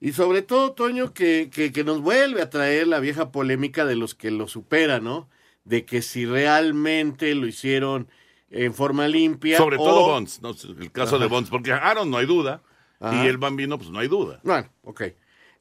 Y 0.00 0.12
sobre 0.12 0.42
todo, 0.42 0.72
Toño, 0.72 1.12
que, 1.12 1.50
que, 1.52 1.70
que 1.70 1.84
nos 1.84 2.00
vuelve 2.00 2.42
a 2.42 2.50
traer 2.50 2.88
la 2.88 2.98
vieja 2.98 3.30
polémica 3.30 3.84
de 3.84 3.94
los 3.94 4.14
que 4.14 4.30
lo 4.30 4.48
superan, 4.48 5.04
¿no? 5.04 5.28
De 5.64 5.84
que 5.84 6.02
si 6.02 6.26
realmente 6.26 7.34
lo 7.34 7.46
hicieron 7.46 8.08
en 8.50 8.74
forma 8.74 9.08
limpia. 9.08 9.58
Sobre 9.58 9.76
todo 9.76 10.06
Bonds, 10.06 10.42
¿no? 10.42 10.50
el 10.80 10.90
caso 10.90 11.18
de 11.18 11.26
Bonds, 11.26 11.50
porque 11.50 11.72
Aaron 11.72 12.10
no 12.10 12.16
hay 12.16 12.26
duda 12.26 12.62
y 13.10 13.26
el 13.26 13.38
bambino, 13.38 13.78
pues 13.78 13.90
no 13.90 13.98
hay 13.98 14.08
duda. 14.08 14.40
Bueno, 14.44 14.68
ok. 14.82 15.02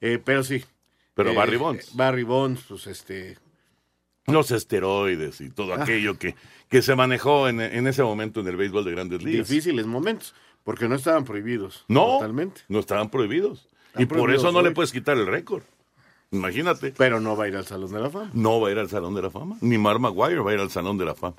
Eh, 0.01 0.21
pero 0.23 0.43
sí. 0.43 0.63
Pero 1.13 1.33
Barry 1.33 1.57
Bonds. 1.57 1.95
Barry 1.95 2.23
Bonds, 2.23 2.63
pues 2.67 2.87
este. 2.87 3.37
Los 4.27 4.51
esteroides 4.51 5.41
y 5.41 5.49
todo 5.49 5.73
ah. 5.73 5.81
aquello 5.81 6.17
que, 6.17 6.35
que 6.69 6.81
se 6.81 6.95
manejó 6.95 7.47
en, 7.47 7.59
en, 7.59 7.87
ese 7.87 8.03
momento 8.03 8.41
en 8.41 8.47
el 8.47 8.55
béisbol 8.55 8.85
de 8.85 8.91
grandes 8.91 9.23
ligas. 9.23 9.49
Difíciles 9.49 9.85
momentos, 9.87 10.35
porque 10.63 10.87
no 10.87 10.95
estaban 10.95 11.25
prohibidos. 11.25 11.85
No, 11.87 12.17
totalmente. 12.19 12.61
no 12.69 12.79
estaban 12.79 13.09
prohibidos. 13.09 13.67
y 13.97 14.05
por 14.05 14.31
eso 14.31 14.51
no 14.51 14.61
le 14.61 14.71
puedes 14.71 14.91
quitar 14.91 15.17
el 15.17 15.25
récord. 15.25 15.63
Imagínate. 16.31 16.93
Pero 16.95 17.19
no 17.19 17.35
va 17.35 17.45
a 17.45 17.47
ir 17.49 17.55
al 17.57 17.65
Salón 17.65 17.91
de 17.91 17.99
la 17.99 18.09
Fama. 18.09 18.31
No 18.33 18.61
va 18.61 18.69
a 18.69 18.71
ir 18.71 18.79
al 18.79 18.89
Salón 18.89 19.15
de 19.15 19.21
la 19.21 19.29
Fama. 19.29 19.57
Ni 19.59 19.77
Mar 19.77 19.99
Maguire 19.99 20.39
va 20.39 20.51
a 20.51 20.53
ir 20.53 20.59
al 20.61 20.69
Salón 20.69 20.97
de 20.97 21.05
la 21.05 21.15
Fama. 21.15 21.35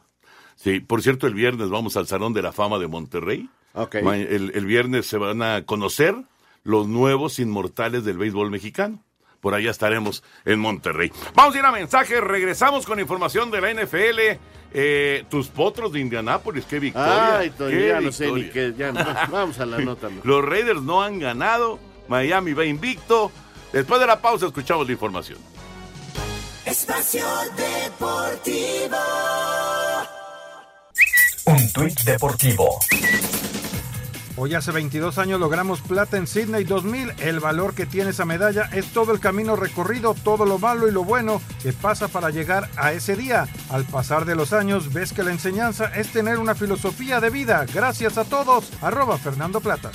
Sí, 0.56 0.80
por 0.80 1.02
cierto, 1.02 1.26
el 1.26 1.34
viernes 1.34 1.70
vamos 1.70 1.96
al 1.96 2.06
Salón 2.06 2.34
de 2.34 2.42
la 2.42 2.52
Fama 2.52 2.78
de 2.78 2.88
Monterrey. 2.88 3.48
Okay. 3.74 4.02
El, 4.04 4.66
viernes 4.66 5.06
se 5.06 5.16
van 5.16 5.42
a 5.42 5.64
conocer 5.64 6.14
los 6.62 6.86
nuevos 6.88 7.38
inmortales 7.38 8.04
del 8.04 8.18
béisbol 8.18 8.50
mexicano. 8.50 9.02
Por 9.40 9.54
allá 9.54 9.70
estaremos 9.70 10.22
en 10.44 10.60
Monterrey. 10.60 11.10
Vamos 11.34 11.56
a 11.56 11.58
ir 11.58 11.64
a 11.64 11.72
mensaje, 11.72 12.20
regresamos 12.20 12.86
con 12.86 13.00
información 13.00 13.50
de 13.50 13.60
la 13.60 13.72
NFL. 13.74 14.38
Eh, 14.74 15.24
tus 15.28 15.48
potros 15.48 15.92
de 15.92 16.00
Indianápolis, 16.00 16.64
qué 16.64 16.78
victoria. 16.78 17.38
Ay, 17.38 17.50
todavía 17.50 18.00
no 18.00 18.12
sé 18.12 18.30
ni 18.30 18.44
qué. 18.50 18.72
vamos 19.30 19.58
a 19.58 19.66
la 19.66 19.78
nota. 19.84 20.08
Los 20.22 20.44
Raiders 20.44 20.82
no 20.82 21.02
han 21.02 21.18
ganado. 21.18 21.78
Miami 22.08 22.52
va 22.52 22.64
invicto. 22.64 23.32
Después 23.72 24.00
de 24.00 24.06
la 24.06 24.20
pausa 24.20 24.46
escuchamos 24.46 24.86
la 24.86 24.92
información. 24.92 25.38
Espacio 26.64 27.26
Deportivo. 27.56 28.96
Un 31.44 31.72
tuit 31.72 32.00
deportivo. 32.04 32.78
Hoy 34.36 34.54
hace 34.54 34.72
22 34.72 35.18
años 35.18 35.38
logramos 35.38 35.82
plata 35.82 36.16
en 36.16 36.26
Sydney 36.26 36.64
2000. 36.64 37.14
El 37.18 37.38
valor 37.38 37.74
que 37.74 37.84
tiene 37.84 38.10
esa 38.10 38.24
medalla 38.24 38.68
es 38.72 38.86
todo 38.86 39.12
el 39.12 39.20
camino 39.20 39.56
recorrido, 39.56 40.14
todo 40.14 40.46
lo 40.46 40.58
malo 40.58 40.88
y 40.88 40.90
lo 40.90 41.04
bueno 41.04 41.42
que 41.62 41.72
pasa 41.74 42.08
para 42.08 42.30
llegar 42.30 42.70
a 42.76 42.92
ese 42.92 43.14
día. 43.14 43.46
Al 43.68 43.84
pasar 43.84 44.24
de 44.24 44.34
los 44.34 44.54
años 44.54 44.92
ves 44.92 45.12
que 45.12 45.22
la 45.22 45.32
enseñanza 45.32 45.86
es 45.94 46.12
tener 46.12 46.38
una 46.38 46.54
filosofía 46.54 47.20
de 47.20 47.28
vida. 47.28 47.66
Gracias 47.74 48.16
a 48.16 48.24
todos. 48.24 48.70
Arroba 48.80 49.18
Fernando 49.18 49.60
Plata. 49.60 49.90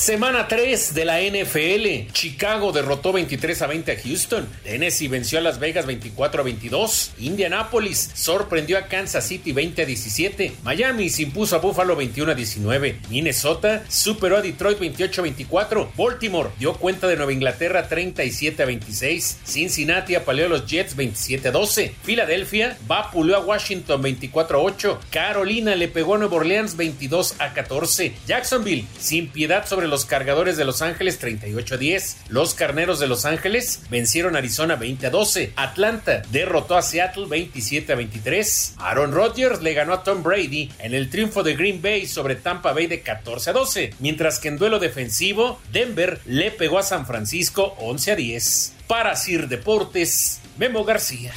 Semana 0.00 0.48
3 0.48 0.94
de 0.94 1.04
la 1.04 1.20
NFL. 1.20 2.10
Chicago 2.14 2.72
derrotó 2.72 3.12
23 3.12 3.60
a 3.60 3.66
20 3.66 3.92
a 3.92 3.96
Houston. 4.02 4.48
Tennessee 4.64 5.08
venció 5.08 5.38
a 5.38 5.42
Las 5.42 5.60
Vegas 5.60 5.84
24 5.84 6.40
a 6.40 6.44
22. 6.44 7.12
Indianapolis 7.18 8.10
sorprendió 8.14 8.78
a 8.78 8.86
Kansas 8.86 9.26
City 9.26 9.52
20 9.52 9.82
a 9.82 9.84
17. 9.84 10.52
Miami 10.64 11.10
se 11.10 11.24
impuso 11.24 11.54
a 11.54 11.58
Buffalo 11.58 11.96
21 11.96 12.32
a 12.32 12.34
19. 12.34 12.98
Minnesota 13.10 13.84
superó 13.90 14.38
a 14.38 14.40
Detroit 14.40 14.78
28 14.78 15.20
a 15.20 15.24
24. 15.24 15.92
Baltimore 15.94 16.48
dio 16.58 16.72
cuenta 16.72 17.06
de 17.06 17.16
Nueva 17.16 17.34
Inglaterra 17.34 17.86
37 17.86 18.62
a 18.62 18.64
26. 18.64 19.40
Cincinnati 19.44 20.14
apaleó 20.14 20.46
a 20.46 20.48
los 20.48 20.66
Jets 20.66 20.96
27 20.96 21.48
a 21.48 21.52
12. 21.52 21.94
Filadelfia 22.02 22.78
vapuleó 22.86 23.36
a 23.36 23.40
Washington 23.40 24.00
24 24.00 24.58
a 24.58 24.62
8. 24.62 25.00
Carolina 25.10 25.76
le 25.76 25.88
pegó 25.88 26.14
a 26.14 26.18
Nueva 26.18 26.36
Orleans 26.36 26.74
22 26.74 27.34
a 27.38 27.52
14. 27.52 28.14
Jacksonville 28.26 28.86
sin 28.98 29.28
piedad 29.28 29.66
sobre 29.66 29.89
los 29.90 30.06
cargadores 30.06 30.56
de 30.56 30.64
Los 30.64 30.80
Ángeles 30.80 31.18
38 31.18 31.74
a 31.74 31.78
10. 31.78 32.16
Los 32.28 32.54
carneros 32.54 32.98
de 33.00 33.08
Los 33.08 33.24
Ángeles 33.24 33.82
vencieron 33.90 34.34
a 34.34 34.38
Arizona 34.38 34.76
20 34.76 35.06
a 35.06 35.10
12. 35.10 35.52
Atlanta 35.56 36.22
derrotó 36.30 36.76
a 36.76 36.82
Seattle 36.82 37.26
27 37.26 37.92
a 37.92 37.96
23. 37.96 38.74
Aaron 38.78 39.12
Rodgers 39.12 39.60
le 39.60 39.74
ganó 39.74 39.92
a 39.92 40.02
Tom 40.02 40.22
Brady 40.22 40.70
en 40.78 40.94
el 40.94 41.10
triunfo 41.10 41.42
de 41.42 41.54
Green 41.54 41.82
Bay 41.82 42.06
sobre 42.06 42.36
Tampa 42.36 42.72
Bay 42.72 42.86
de 42.86 43.02
14 43.02 43.50
a 43.50 43.52
12. 43.52 43.94
Mientras 43.98 44.38
que 44.38 44.48
en 44.48 44.56
duelo 44.56 44.78
defensivo, 44.78 45.60
Denver 45.72 46.20
le 46.24 46.50
pegó 46.50 46.78
a 46.78 46.82
San 46.82 47.06
Francisco 47.06 47.74
11 47.78 48.12
a 48.12 48.16
10. 48.16 48.72
Para 48.86 49.16
Sir 49.16 49.48
Deportes, 49.48 50.40
Memo 50.56 50.84
García. 50.84 51.32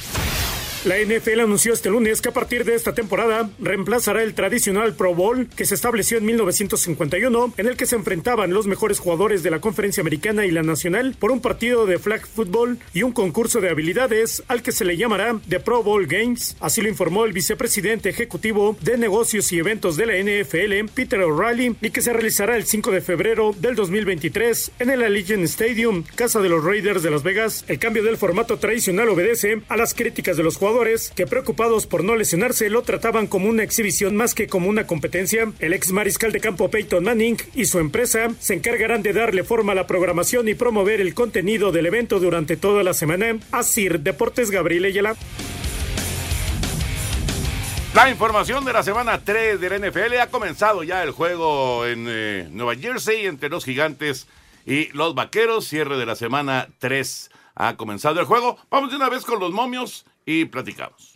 La 0.84 0.98
NFL 0.98 1.40
anunció 1.40 1.72
este 1.72 1.88
lunes 1.88 2.20
que 2.20 2.28
a 2.28 2.34
partir 2.34 2.66
de 2.66 2.74
esta 2.74 2.92
temporada 2.92 3.48
reemplazará 3.58 4.22
el 4.22 4.34
tradicional 4.34 4.92
Pro 4.92 5.14
Bowl 5.14 5.48
que 5.48 5.64
se 5.64 5.74
estableció 5.74 6.18
en 6.18 6.26
1951, 6.26 7.54
en 7.56 7.66
el 7.66 7.78
que 7.78 7.86
se 7.86 7.96
enfrentaban 7.96 8.52
los 8.52 8.66
mejores 8.66 8.98
jugadores 8.98 9.42
de 9.42 9.50
la 9.50 9.62
conferencia 9.62 10.02
americana 10.02 10.44
y 10.44 10.50
la 10.50 10.62
nacional 10.62 11.16
por 11.18 11.30
un 11.30 11.40
partido 11.40 11.86
de 11.86 11.98
flag 11.98 12.26
football 12.26 12.78
y 12.92 13.02
un 13.02 13.12
concurso 13.12 13.62
de 13.62 13.70
habilidades 13.70 14.42
al 14.46 14.60
que 14.60 14.72
se 14.72 14.84
le 14.84 14.98
llamará 14.98 15.40
The 15.48 15.60
Pro 15.60 15.82
Bowl 15.82 16.06
Games. 16.06 16.54
Así 16.60 16.82
lo 16.82 16.90
informó 16.90 17.24
el 17.24 17.32
vicepresidente 17.32 18.10
ejecutivo 18.10 18.76
de 18.82 18.98
negocios 18.98 19.50
y 19.52 19.60
eventos 19.60 19.96
de 19.96 20.04
la 20.04 20.18
NFL, 20.18 20.92
Peter 20.94 21.20
O'Reilly, 21.22 21.76
y 21.80 21.90
que 21.92 22.02
se 22.02 22.12
realizará 22.12 22.58
el 22.58 22.66
5 22.66 22.90
de 22.90 23.00
febrero 23.00 23.54
del 23.58 23.74
2023 23.74 24.72
en 24.80 24.90
el 24.90 25.02
Allegiant 25.02 25.44
Stadium, 25.44 26.04
casa 26.14 26.40
de 26.40 26.50
los 26.50 26.62
Raiders 26.62 27.02
de 27.02 27.10
Las 27.10 27.22
Vegas. 27.22 27.64
El 27.68 27.78
cambio 27.78 28.02
del 28.02 28.18
formato 28.18 28.58
tradicional 28.58 29.08
obedece 29.08 29.62
a 29.68 29.78
las 29.78 29.94
críticas 29.94 30.36
de 30.36 30.42
los 30.42 30.56
jugadores 30.56 30.73
que 31.14 31.26
preocupados 31.26 31.86
por 31.86 32.02
no 32.02 32.16
lesionarse 32.16 32.68
lo 32.68 32.82
trataban 32.82 33.28
como 33.28 33.48
una 33.48 33.62
exhibición 33.62 34.16
más 34.16 34.34
que 34.34 34.48
como 34.48 34.68
una 34.68 34.88
competencia. 34.88 35.52
El 35.60 35.72
ex 35.72 35.92
mariscal 35.92 36.32
de 36.32 36.40
campo 36.40 36.68
Peyton 36.68 37.04
Manning 37.04 37.36
y 37.54 37.66
su 37.66 37.78
empresa 37.78 38.30
se 38.40 38.54
encargarán 38.54 39.02
de 39.02 39.12
darle 39.12 39.44
forma 39.44 39.70
a 39.70 39.76
la 39.76 39.86
programación 39.86 40.48
y 40.48 40.54
promover 40.54 41.00
el 41.00 41.14
contenido 41.14 41.70
del 41.70 41.86
evento 41.86 42.18
durante 42.18 42.56
toda 42.56 42.82
la 42.82 42.92
semana. 42.92 43.38
Asir 43.52 44.00
Deportes 44.00 44.50
Gabriel 44.50 44.86
Ayala. 44.86 45.14
La 47.94 48.10
información 48.10 48.64
de 48.64 48.72
la 48.72 48.82
semana 48.82 49.20
3 49.24 49.60
del 49.60 49.88
NFL 49.88 50.18
ha 50.20 50.30
comenzado 50.30 50.82
ya 50.82 51.04
el 51.04 51.12
juego 51.12 51.86
en 51.86 52.06
eh, 52.08 52.48
Nueva 52.50 52.74
Jersey 52.74 53.26
entre 53.26 53.48
los 53.48 53.64
gigantes 53.64 54.26
y 54.66 54.88
los 54.88 55.14
vaqueros. 55.14 55.68
Cierre 55.68 55.96
de 55.96 56.06
la 56.06 56.16
semana 56.16 56.66
3 56.80 57.30
ha 57.54 57.76
comenzado 57.76 58.18
el 58.18 58.26
juego. 58.26 58.58
Vamos 58.70 58.90
de 58.90 58.96
una 58.96 59.08
vez 59.08 59.24
con 59.24 59.38
los 59.38 59.52
momios 59.52 60.04
y 60.26 60.44
platicamos. 60.46 61.13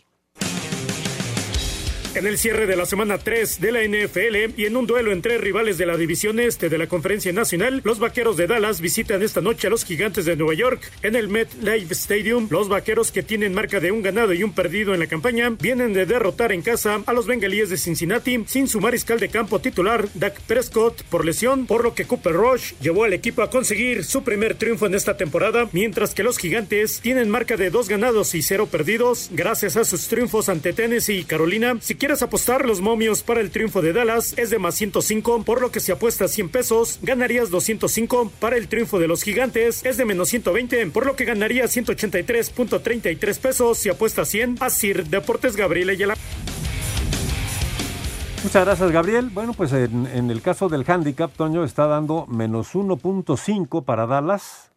En 2.15 2.25
el 2.25 2.39
cierre 2.39 2.65
de 2.65 2.75
la 2.75 2.87
semana 2.87 3.19
3 3.19 3.61
de 3.61 3.71
la 3.71 3.83
NFL 3.83 4.59
y 4.59 4.65
en 4.65 4.75
un 4.75 4.87
duelo 4.87 5.11
entre 5.11 5.37
rivales 5.37 5.77
de 5.77 5.85
la 5.85 5.95
división 5.95 6.39
este 6.39 6.67
de 6.67 6.79
la 6.79 6.87
Conferencia 6.87 7.31
Nacional, 7.31 7.81
los 7.83 7.99
Vaqueros 7.99 8.35
de 8.35 8.47
Dallas 8.47 8.81
visitan 8.81 9.21
esta 9.21 9.41
noche 9.41 9.67
a 9.67 9.69
los 9.69 9.85
Gigantes 9.85 10.25
de 10.25 10.35
Nueva 10.35 10.55
York 10.55 10.81
en 11.03 11.15
el 11.15 11.27
MetLife 11.27 11.93
Stadium. 11.93 12.47
Los 12.49 12.67
Vaqueros 12.67 13.11
que 13.11 13.21
tienen 13.21 13.53
marca 13.53 13.79
de 13.79 13.91
un 13.91 14.01
ganado 14.01 14.33
y 14.33 14.41
un 14.41 14.53
perdido 14.53 14.95
en 14.95 14.99
la 15.01 15.07
campaña 15.07 15.51
vienen 15.51 15.93
de 15.93 16.07
derrotar 16.07 16.51
en 16.51 16.63
casa 16.63 17.03
a 17.05 17.13
los 17.13 17.27
Bengalíes 17.27 17.69
de 17.69 17.77
Cincinnati 17.77 18.43
sin 18.47 18.67
su 18.67 18.81
mariscal 18.81 19.19
de 19.19 19.29
campo 19.29 19.59
titular 19.59 20.09
Dak 20.15 20.41
Prescott 20.41 21.03
por 21.03 21.23
lesión, 21.23 21.67
por 21.67 21.83
lo 21.83 21.93
que 21.93 22.05
Cooper 22.05 22.33
Rush 22.33 22.73
llevó 22.81 23.03
al 23.03 23.13
equipo 23.13 23.43
a 23.43 23.51
conseguir 23.51 24.03
su 24.03 24.23
primer 24.23 24.55
triunfo 24.55 24.87
en 24.87 24.95
esta 24.95 25.15
temporada, 25.15 25.69
mientras 25.73 26.15
que 26.15 26.23
los 26.23 26.39
Gigantes 26.39 27.01
tienen 27.01 27.29
marca 27.29 27.55
de 27.55 27.69
dos 27.69 27.87
ganados 27.87 28.33
y 28.33 28.41
cero 28.41 28.67
perdidos 28.69 29.29
gracias 29.31 29.77
a 29.77 29.85
sus 29.85 30.07
triunfos 30.07 30.49
ante 30.49 30.73
Tennessee 30.73 31.19
y 31.19 31.23
Carolina. 31.23 31.77
Quieres 31.99 32.23
apostar 32.23 32.65
los 32.65 32.79
momios 32.79 33.23
para 33.23 33.41
el 33.41 33.51
triunfo 33.51 33.81
de 33.81 33.91
Dallas 33.91 34.33
es 34.37 34.49
de 34.49 34.57
más 34.57 34.75
105, 34.75 35.43
por 35.43 35.61
lo 35.61 35.69
que 35.69 35.81
si 35.81 35.91
apuestas 35.91 36.31
100 36.31 36.49
pesos, 36.49 36.99
ganarías 37.03 37.49
205. 37.49 38.31
Para 38.39 38.55
el 38.55 38.69
triunfo 38.69 38.99
de 38.99 39.07
los 39.07 39.21
gigantes 39.21 39.85
es 39.85 39.97
de 39.97 40.05
menos 40.05 40.29
120, 40.29 40.87
por 40.87 41.05
lo 41.05 41.17
que 41.17 41.25
ganarías 41.25 41.75
183.33 41.75 43.39
pesos 43.39 43.77
si 43.77 43.89
apuestas 43.89 44.29
100. 44.29 44.55
Así 44.61 44.93
Deportes 44.93 45.57
Gabriel 45.57 45.89
Ayala. 45.89 46.15
Muchas 48.43 48.65
gracias, 48.65 48.91
Gabriel. 48.91 49.29
Bueno, 49.33 49.53
pues 49.53 49.73
en, 49.73 50.07
en, 50.07 50.31
el 50.31 50.41
caso 50.41 50.69
del 50.69 50.85
handicap, 50.89 51.31
Toño 51.35 51.65
está 51.65 51.87
dando 51.87 52.25
menos 52.27 52.73
1.5 52.73 53.83
para 53.83 54.07
Dallas 54.07 54.71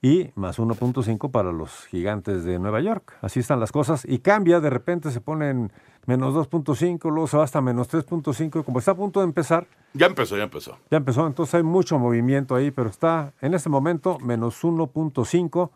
y 0.00 0.30
más 0.36 0.58
1.5 0.58 1.30
para 1.32 1.50
los 1.50 1.86
gigantes 1.86 2.44
de 2.44 2.60
Nueva 2.60 2.80
York. 2.80 3.14
Así 3.20 3.40
están 3.40 3.58
las 3.58 3.72
cosas 3.72 4.04
y 4.08 4.20
cambia, 4.20 4.60
de 4.60 4.70
repente 4.70 5.10
se 5.10 5.20
ponen 5.20 5.72
menos 6.08 6.34
2.5, 6.34 7.10
luego 7.10 7.26
se 7.26 7.36
va 7.36 7.44
hasta 7.44 7.60
menos 7.60 7.90
3.5, 7.90 8.64
como 8.64 8.78
está 8.78 8.92
a 8.92 8.96
punto 8.96 9.20
de 9.20 9.26
empezar. 9.26 9.66
Ya 9.92 10.06
empezó, 10.06 10.38
ya 10.38 10.44
empezó. 10.44 10.78
Ya 10.90 10.96
empezó, 10.96 11.26
entonces 11.26 11.54
hay 11.56 11.62
mucho 11.62 11.98
movimiento 11.98 12.54
ahí, 12.54 12.70
pero 12.70 12.88
está 12.88 13.34
en 13.42 13.52
este 13.52 13.68
momento 13.68 14.18
menos 14.20 14.64
1.5 14.64 15.70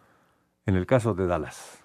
en 0.64 0.76
el 0.76 0.86
caso 0.86 1.12
de 1.12 1.26
Dallas. 1.26 1.82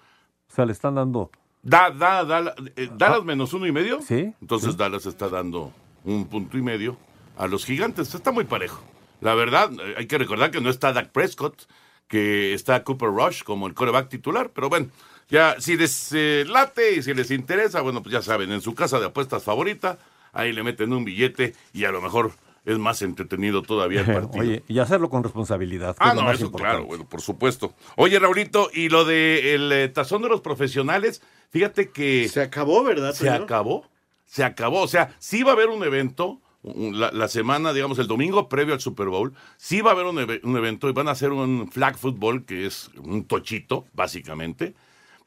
O 0.50 0.54
sea, 0.54 0.64
le 0.64 0.72
están 0.72 0.94
dando... 0.94 1.30
Da, 1.62 1.90
da, 1.90 2.24
da, 2.24 2.54
eh, 2.74 2.88
Dallas 2.96 3.22
menos 3.22 3.52
uno 3.52 3.66
y 3.66 3.72
medio. 3.72 4.00
Sí. 4.00 4.32
Entonces 4.40 4.78
Dallas 4.78 5.04
está 5.04 5.28
dando 5.28 5.70
un 6.04 6.24
punto 6.24 6.56
y 6.56 6.62
medio 6.62 6.96
a 7.36 7.48
los 7.48 7.66
gigantes. 7.66 8.14
Está 8.14 8.32
muy 8.32 8.44
parejo. 8.44 8.80
La 9.20 9.34
verdad, 9.34 9.70
eh, 9.72 9.96
hay 9.98 10.06
que 10.06 10.16
recordar 10.16 10.50
que 10.50 10.62
no 10.62 10.70
está 10.70 10.94
Dak 10.94 11.10
Prescott, 11.10 11.64
que 12.06 12.54
está 12.54 12.82
Cooper 12.82 13.10
Rush 13.10 13.42
como 13.42 13.66
el 13.66 13.74
coreback 13.74 14.08
titular, 14.08 14.52
pero 14.54 14.70
bueno, 14.70 14.86
ya, 15.28 15.56
si 15.60 15.76
les 15.76 16.12
eh, 16.12 16.44
late 16.46 16.96
y 16.96 17.02
si 17.02 17.12
les 17.14 17.30
interesa, 17.30 17.82
bueno, 17.82 18.02
pues 18.02 18.12
ya 18.12 18.22
saben, 18.22 18.50
en 18.50 18.60
su 18.60 18.74
casa 18.74 18.98
de 18.98 19.06
apuestas 19.06 19.42
favorita, 19.42 19.98
ahí 20.32 20.52
le 20.52 20.62
meten 20.62 20.92
un 20.92 21.04
billete 21.04 21.54
y 21.72 21.84
a 21.84 21.92
lo 21.92 22.00
mejor 22.00 22.32
es 22.64 22.78
más 22.78 23.02
entretenido 23.02 23.62
todavía 23.62 24.00
el 24.00 24.06
partido. 24.12 24.42
Oye, 24.42 24.62
y 24.68 24.78
hacerlo 24.78 25.10
con 25.10 25.22
responsabilidad. 25.22 25.96
Ah, 25.98 26.14
no, 26.14 26.30
eso 26.30 26.50
claro, 26.52 26.84
bueno, 26.86 27.06
por 27.08 27.20
supuesto. 27.20 27.74
Oye, 27.96 28.18
Raulito, 28.18 28.70
y 28.72 28.88
lo 28.88 29.04
de 29.04 29.54
el 29.54 29.72
eh, 29.72 29.88
tazón 29.88 30.22
de 30.22 30.28
los 30.28 30.40
profesionales, 30.40 31.22
fíjate 31.50 31.90
que... 31.90 32.28
Se 32.28 32.42
acabó, 32.42 32.82
¿verdad? 32.82 33.12
Se 33.12 33.28
acabó, 33.28 33.86
se 34.24 34.44
acabó. 34.44 34.82
O 34.82 34.88
sea, 34.88 35.14
sí 35.18 35.42
va 35.42 35.50
a 35.50 35.54
haber 35.54 35.68
un 35.68 35.82
evento, 35.84 36.40
la, 36.62 37.28
semana, 37.28 37.72
digamos, 37.72 37.98
el 37.98 38.06
domingo 38.06 38.48
previo 38.48 38.74
al 38.74 38.80
Super 38.80 39.08
Bowl, 39.08 39.32
sí 39.56 39.80
va 39.80 39.90
a 39.90 39.94
haber 39.94 40.06
un, 40.06 40.18
un, 40.18 40.56
evento 40.56 40.88
y 40.88 40.92
van 40.92 41.08
a 41.08 41.12
hacer 41.12 41.32
un 41.32 41.70
flag 41.70 41.96
football, 41.96 42.44
que 42.44 42.66
es 42.66 42.90
un 42.96 43.24
tochito, 43.24 43.86
básicamente, 43.94 44.74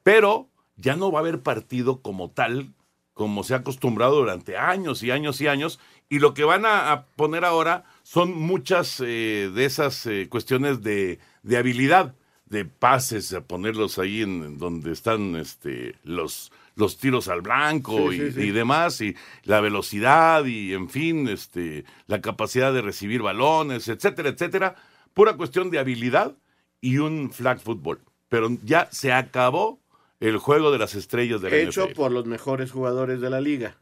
pero 0.03 0.49
ya 0.75 0.95
no 0.95 1.11
va 1.11 1.19
a 1.19 1.21
haber 1.21 1.41
partido 1.41 2.01
como 2.01 2.31
tal, 2.31 2.73
como 3.13 3.43
se 3.43 3.53
ha 3.53 3.57
acostumbrado 3.57 4.15
durante 4.15 4.57
años 4.57 5.03
y 5.03 5.11
años 5.11 5.39
y 5.41 5.47
años, 5.47 5.79
y 6.09 6.19
lo 6.19 6.33
que 6.33 6.43
van 6.43 6.65
a, 6.65 7.05
poner 7.15 7.45
ahora 7.45 7.85
son 8.03 8.37
muchas 8.37 8.99
eh, 8.99 9.51
de 9.53 9.65
esas 9.65 10.05
eh, 10.05 10.27
cuestiones 10.29 10.81
de, 10.81 11.19
de, 11.43 11.57
habilidad, 11.57 12.15
de 12.45 12.65
pases, 12.65 13.33
a 13.33 13.41
ponerlos 13.41 13.99
ahí 13.99 14.21
en, 14.21 14.57
donde 14.57 14.91
están 14.91 15.35
este, 15.35 15.95
los, 16.03 16.51
los 16.75 16.97
tiros 16.97 17.27
al 17.27 17.41
blanco 17.41 18.11
y, 18.11 18.51
demás, 18.51 19.01
y 19.01 19.15
la 19.43 19.61
velocidad 19.61 20.45
y, 20.45 20.73
en 20.73 20.89
fin, 20.89 21.27
este, 21.27 21.85
la 22.07 22.21
capacidad 22.21 22.73
de 22.73 22.81
recibir 22.81 23.21
balones, 23.21 23.87
etcétera, 23.87 24.29
etcétera. 24.29 24.75
Pura 25.13 25.37
cuestión 25.37 25.69
de 25.69 25.79
habilidad 25.79 26.35
y 26.79 26.97
un 26.97 27.31
flag 27.31 27.59
football. 27.59 27.99
Pero 28.29 28.49
ya 28.63 28.87
se 28.91 29.11
acabó 29.11 29.80
el 30.21 30.37
juego 30.37 30.71
de 30.71 30.77
las 30.77 30.95
estrellas 30.95 31.41
de 31.41 31.49
la 31.49 31.57
Hecho 31.57 31.89
por 31.89 32.13
los 32.13 32.25
mejores 32.25 32.71
jugadores 32.71 33.19
de 33.19 33.29
la 33.29 33.41
liga 33.41 33.75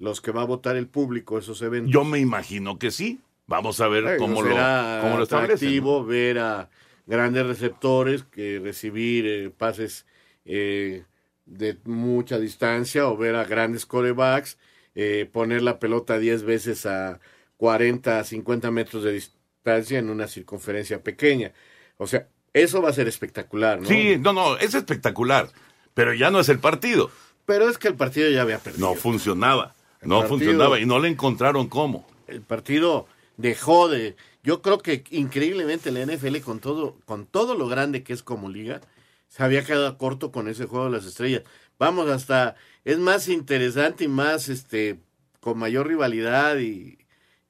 los 0.00 0.20
que 0.20 0.32
va 0.32 0.42
a 0.42 0.46
votar 0.46 0.76
el 0.76 0.88
público 0.88 1.38
esos 1.38 1.62
eventos. 1.62 1.92
Yo 1.92 2.04
me 2.04 2.18
imagino 2.18 2.78
que 2.78 2.90
sí. 2.90 3.20
Vamos 3.46 3.80
a 3.80 3.88
ver 3.88 4.16
cómo, 4.16 4.42
lo, 4.42 4.50
cómo 4.50 5.18
lo 5.18 5.24
atractivo 5.24 6.04
ver 6.04 6.38
a 6.38 6.70
grandes 7.06 7.46
receptores 7.46 8.22
que 8.22 8.60
recibir 8.62 9.26
eh, 9.26 9.50
pases 9.50 10.06
eh, 10.44 11.04
de 11.46 11.76
mucha 11.84 12.38
distancia 12.38 13.08
o 13.08 13.16
ver 13.16 13.34
a 13.34 13.44
grandes 13.44 13.86
corebacks 13.86 14.56
eh, 14.94 15.28
poner 15.30 15.62
la 15.62 15.78
pelota 15.80 16.18
10 16.18 16.44
veces 16.44 16.86
a 16.86 17.20
40, 17.56 18.24
50 18.24 18.70
metros 18.70 19.02
de 19.02 19.12
distancia 19.12 19.98
en 19.98 20.10
una 20.10 20.28
circunferencia 20.28 21.02
pequeña. 21.02 21.52
O 21.98 22.06
sea, 22.06 22.28
eso 22.52 22.80
va 22.80 22.90
a 22.90 22.94
ser 22.94 23.08
espectacular, 23.08 23.80
¿no? 23.80 23.88
Sí, 23.88 24.16
no, 24.18 24.32
no, 24.32 24.56
es 24.58 24.74
espectacular, 24.74 25.50
pero 25.94 26.14
ya 26.14 26.30
no 26.30 26.40
es 26.40 26.48
el 26.48 26.58
partido. 26.58 27.10
Pero 27.46 27.68
es 27.68 27.78
que 27.78 27.88
el 27.88 27.94
partido 27.94 28.30
ya 28.30 28.42
había 28.42 28.58
perdido. 28.58 28.88
No 28.88 28.94
funcionaba 28.94 29.74
no 30.02 30.22
funcionaba 30.22 30.78
y 30.78 30.86
no 30.86 30.98
le 30.98 31.08
encontraron 31.08 31.68
cómo. 31.68 32.06
El 32.26 32.42
partido 32.42 33.06
dejó 33.36 33.88
de. 33.88 34.16
Yo 34.42 34.62
creo 34.62 34.78
que 34.78 35.04
increíblemente 35.10 35.90
la 35.90 36.04
NFL, 36.04 36.38
con 36.38 36.60
todo, 36.60 36.96
con 37.04 37.26
todo 37.26 37.54
lo 37.54 37.68
grande 37.68 38.02
que 38.02 38.12
es 38.12 38.22
como 38.22 38.48
liga, 38.48 38.80
se 39.28 39.42
había 39.42 39.64
quedado 39.64 39.98
corto 39.98 40.32
con 40.32 40.48
ese 40.48 40.66
juego 40.66 40.86
de 40.86 40.92
las 40.92 41.04
estrellas. 41.04 41.42
Vamos, 41.78 42.08
hasta 42.08 42.56
es 42.84 42.98
más 42.98 43.28
interesante 43.28 44.04
y 44.04 44.08
más, 44.08 44.48
este, 44.48 44.98
con 45.40 45.58
mayor 45.58 45.88
rivalidad 45.88 46.58
y, 46.58 46.98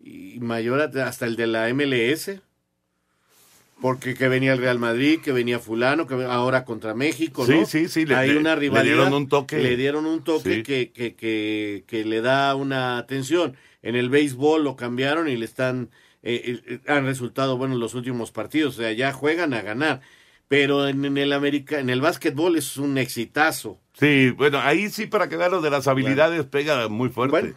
y 0.01 0.41
mayor 0.41 0.81
hasta 0.81 1.27
el 1.27 1.37
de 1.37 1.47
la 1.47 1.73
MLS 1.73 2.41
porque 3.81 4.15
que 4.15 4.29
venía 4.29 4.53
el 4.53 4.59
Real 4.59 4.79
Madrid, 4.79 5.21
que 5.21 5.33
venía 5.33 5.59
fulano, 5.59 6.07
que 6.07 6.15
ahora 6.25 6.65
contra 6.65 6.95
México, 6.95 7.47
¿no? 7.47 7.65
Sí, 7.65 7.87
sí, 7.87 7.89
sí. 7.89 8.07
Le, 8.07 8.15
Hay 8.15 8.31
una 8.31 8.55
rivalidad. 8.55 8.85
Le 8.85 8.95
dieron 8.95 9.15
un 9.15 9.29
toque. 9.29 9.59
Le 9.59 9.77
dieron 9.77 10.07
un 10.07 10.23
toque 10.23 10.63
que, 10.63 10.91
que, 10.93 11.15
que, 11.15 11.85
que, 11.87 12.05
le 12.05 12.21
da 12.21 12.55
una 12.55 12.99
atención. 12.99 13.57
En 13.83 13.97
el 13.97 14.11
béisbol 14.11 14.65
lo 14.65 14.77
cambiaron 14.77 15.29
y 15.29 15.37
le 15.37 15.45
están, 15.45 15.91
eh, 16.23 16.61
eh, 16.67 16.81
han 16.87 17.07
resultado 17.07 17.57
buenos 17.57 17.79
los 17.79 17.95
últimos 17.95 18.31
partidos. 18.33 18.79
O 18.79 18.83
sea, 18.83 18.93
ya 18.93 19.13
juegan 19.13 19.55
a 19.55 19.63
ganar. 19.63 20.01
Pero 20.49 20.89
en, 20.89 21.17
el 21.17 21.33
América, 21.33 21.79
en 21.79 21.91
el 21.91 22.01
básquetbol 22.01 22.57
es 22.57 22.77
un 22.77 22.99
exitazo. 22.99 23.79
Sí, 23.93 24.31
bueno, 24.31 24.59
ahí 24.59 24.91
sí 24.91 25.07
para 25.07 25.29
quedarlo 25.29 25.61
de 25.61 25.71
las 25.71 25.87
habilidades 25.87 26.45
pega 26.45 26.89
muy 26.89 27.09
fuerte. 27.09 27.55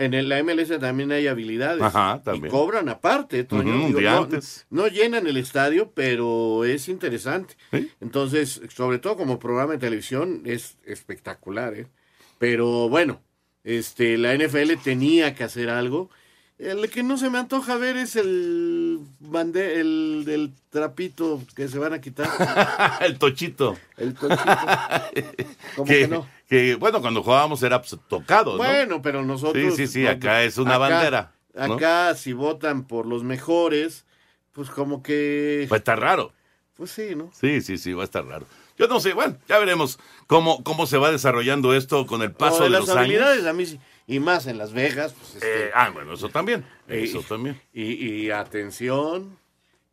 En 0.00 0.28
la 0.30 0.42
MLS 0.42 0.80
también 0.80 1.12
hay 1.12 1.26
habilidades. 1.26 1.82
Ajá, 1.82 2.22
también. 2.24 2.46
Y 2.46 2.48
cobran 2.48 2.88
aparte, 2.88 3.46
no, 4.70 4.88
llenan 4.88 5.26
el 5.26 5.36
estadio, 5.36 5.92
pero 5.94 6.64
es 6.64 6.88
interesante. 6.88 7.54
Entonces, 8.00 8.62
sobre 8.74 8.98
todo 8.98 9.18
como 9.18 9.38
programa 9.38 9.74
de 9.74 9.78
televisión, 9.78 10.40
es 10.46 10.78
espectacular. 10.86 11.74
¿eh? 11.74 11.86
Pero 12.38 12.88
bueno, 12.88 13.20
este, 13.62 14.16
la 14.16 14.34
NFL 14.34 14.72
tenía 14.82 15.34
que 15.34 15.44
hacer 15.44 15.68
algo 15.68 16.08
el 16.60 16.90
que 16.90 17.02
no 17.02 17.16
se 17.16 17.30
me 17.30 17.38
antoja 17.38 17.76
ver 17.76 17.96
es 17.96 18.16
el 18.16 19.00
bande, 19.18 19.80
el 19.80 20.24
del 20.26 20.52
trapito 20.68 21.40
que 21.56 21.68
se 21.68 21.78
van 21.78 21.94
a 21.94 22.00
quitar. 22.00 22.28
el 23.00 23.18
tochito. 23.18 23.78
El 23.96 24.14
tochito. 24.14 24.44
¿Cómo 25.76 25.86
que, 25.86 26.06
no? 26.06 26.26
Que 26.48 26.74
bueno, 26.74 27.00
cuando 27.00 27.22
jugábamos 27.22 27.62
era 27.62 27.80
pues, 27.80 27.96
tocado, 28.08 28.58
Bueno, 28.58 29.00
pero 29.00 29.24
nosotros. 29.24 29.74
Sí, 29.74 29.86
sí, 29.86 29.92
sí, 29.92 30.06
acá 30.06 30.42
es 30.42 30.58
una 30.58 30.76
bandera. 30.76 31.32
Acá, 31.56 32.14
si 32.14 32.32
votan 32.34 32.84
por 32.84 33.06
los 33.06 33.24
mejores, 33.24 34.04
pues 34.52 34.68
como 34.68 35.02
que. 35.02 35.66
Va 35.70 35.76
a 35.76 35.78
estar 35.78 35.98
raro. 35.98 36.32
Pues 36.76 36.90
sí, 36.90 37.14
¿no? 37.14 37.30
Sí, 37.32 37.62
sí, 37.62 37.78
sí, 37.78 37.92
va 37.94 38.02
a 38.02 38.04
estar 38.04 38.24
raro. 38.24 38.46
Yo 38.78 38.86
no 38.86 39.00
sé, 39.00 39.12
bueno, 39.12 39.36
ya 39.46 39.58
veremos 39.58 39.98
cómo, 40.26 40.62
cómo 40.62 40.86
se 40.86 40.96
va 40.96 41.10
desarrollando 41.10 41.74
esto 41.74 42.06
con 42.06 42.22
el 42.22 42.32
paso 42.32 42.64
de, 42.64 42.70
de 42.70 42.78
los 42.78 42.88
habilidades, 42.88 43.44
A 43.46 43.52
mí 43.52 43.66
sí 43.66 43.78
y 44.10 44.18
más 44.18 44.48
en 44.48 44.58
Las 44.58 44.72
Vegas. 44.72 45.14
Pues, 45.16 45.36
este, 45.36 45.66
eh, 45.66 45.70
ah, 45.72 45.90
bueno, 45.90 46.14
eso 46.14 46.28
también. 46.28 46.64
Eso 46.88 47.22
también. 47.22 47.60
Y, 47.72 48.30
atención, 48.30 49.38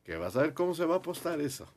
que 0.04 0.18
vas 0.18 0.36
a 0.36 0.42
ver 0.42 0.56
cómo 0.56 0.74
se 0.74 0.86
va 0.86 0.96
a 0.96 0.98
apostar 0.98 1.40
eso. 1.40 1.72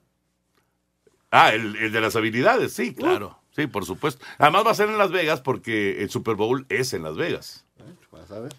Ah, 1.30 1.52
el, 1.52 1.92
de 1.92 2.00
las 2.00 2.16
habilidades, 2.16 2.72
sí, 2.72 2.94
claro. 2.94 3.38
Sí, 3.50 3.66
por 3.66 3.84
supuesto. 3.84 4.24
Además 4.38 4.66
va 4.66 4.70
a 4.70 4.74
ser 4.74 4.88
en 4.88 4.96
Las 4.96 5.10
Vegas 5.10 5.42
porque 5.42 6.02
el 6.02 6.08
Super 6.08 6.34
Bowl 6.34 6.64
es 6.70 6.94
en 6.94 7.02
Las 7.02 7.16
Vegas. 7.16 7.66
Eh, 7.78 7.94
vas 8.10 8.30
a 8.30 8.40
ver. 8.40 8.54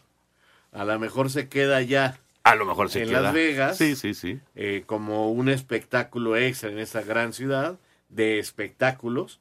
A 0.73 0.85
lo 0.85 0.99
mejor 0.99 1.31
se 1.31 1.49
queda 1.49 1.81
ya. 1.81 2.19
A 2.43 2.53
lo 2.53 2.65
mejor 2.65 2.91
se 2.91 3.01
en 3.01 3.07
queda. 3.07 3.17
En 3.17 3.23
Las 3.23 3.33
Vegas. 3.33 3.77
Sí, 3.77 3.95
sí, 3.95 4.13
sí. 4.13 4.39
Eh, 4.53 4.83
como 4.85 5.31
un 5.31 5.49
espectáculo 5.49 6.37
extra 6.37 6.69
en 6.69 6.77
esa 6.77 7.01
gran 7.01 7.33
ciudad 7.33 7.79
de 8.09 8.37
espectáculos. 8.37 9.39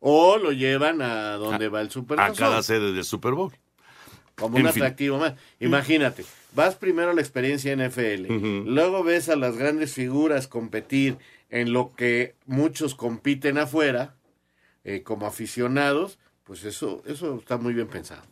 O 0.00 0.38
lo 0.38 0.52
llevan 0.52 1.02
a 1.02 1.32
donde 1.32 1.68
va 1.68 1.82
el 1.82 1.90
Super 1.90 2.16
Bowl. 2.16 2.26
A 2.26 2.32
cada 2.32 2.62
sede 2.62 2.92
del 2.92 3.04
Super 3.04 3.32
Bowl 3.32 3.52
como 4.36 4.56
un 4.56 4.66
atractivo 4.66 5.18
más. 5.18 5.34
Imagínate, 5.60 6.24
vas 6.52 6.74
primero 6.74 7.10
a 7.10 7.14
la 7.14 7.20
experiencia 7.20 7.74
NFL, 7.74 8.64
luego 8.66 9.04
ves 9.04 9.28
a 9.28 9.36
las 9.36 9.56
grandes 9.56 9.94
figuras 9.94 10.48
competir 10.48 11.18
en 11.50 11.72
lo 11.72 11.94
que 11.94 12.34
muchos 12.46 12.94
compiten 12.94 13.58
afuera, 13.58 14.14
eh, 14.84 15.02
como 15.02 15.26
aficionados, 15.26 16.18
pues 16.44 16.64
eso, 16.64 17.02
eso 17.06 17.38
está 17.38 17.56
muy 17.56 17.74
bien 17.74 17.86
pensado. 17.86 18.22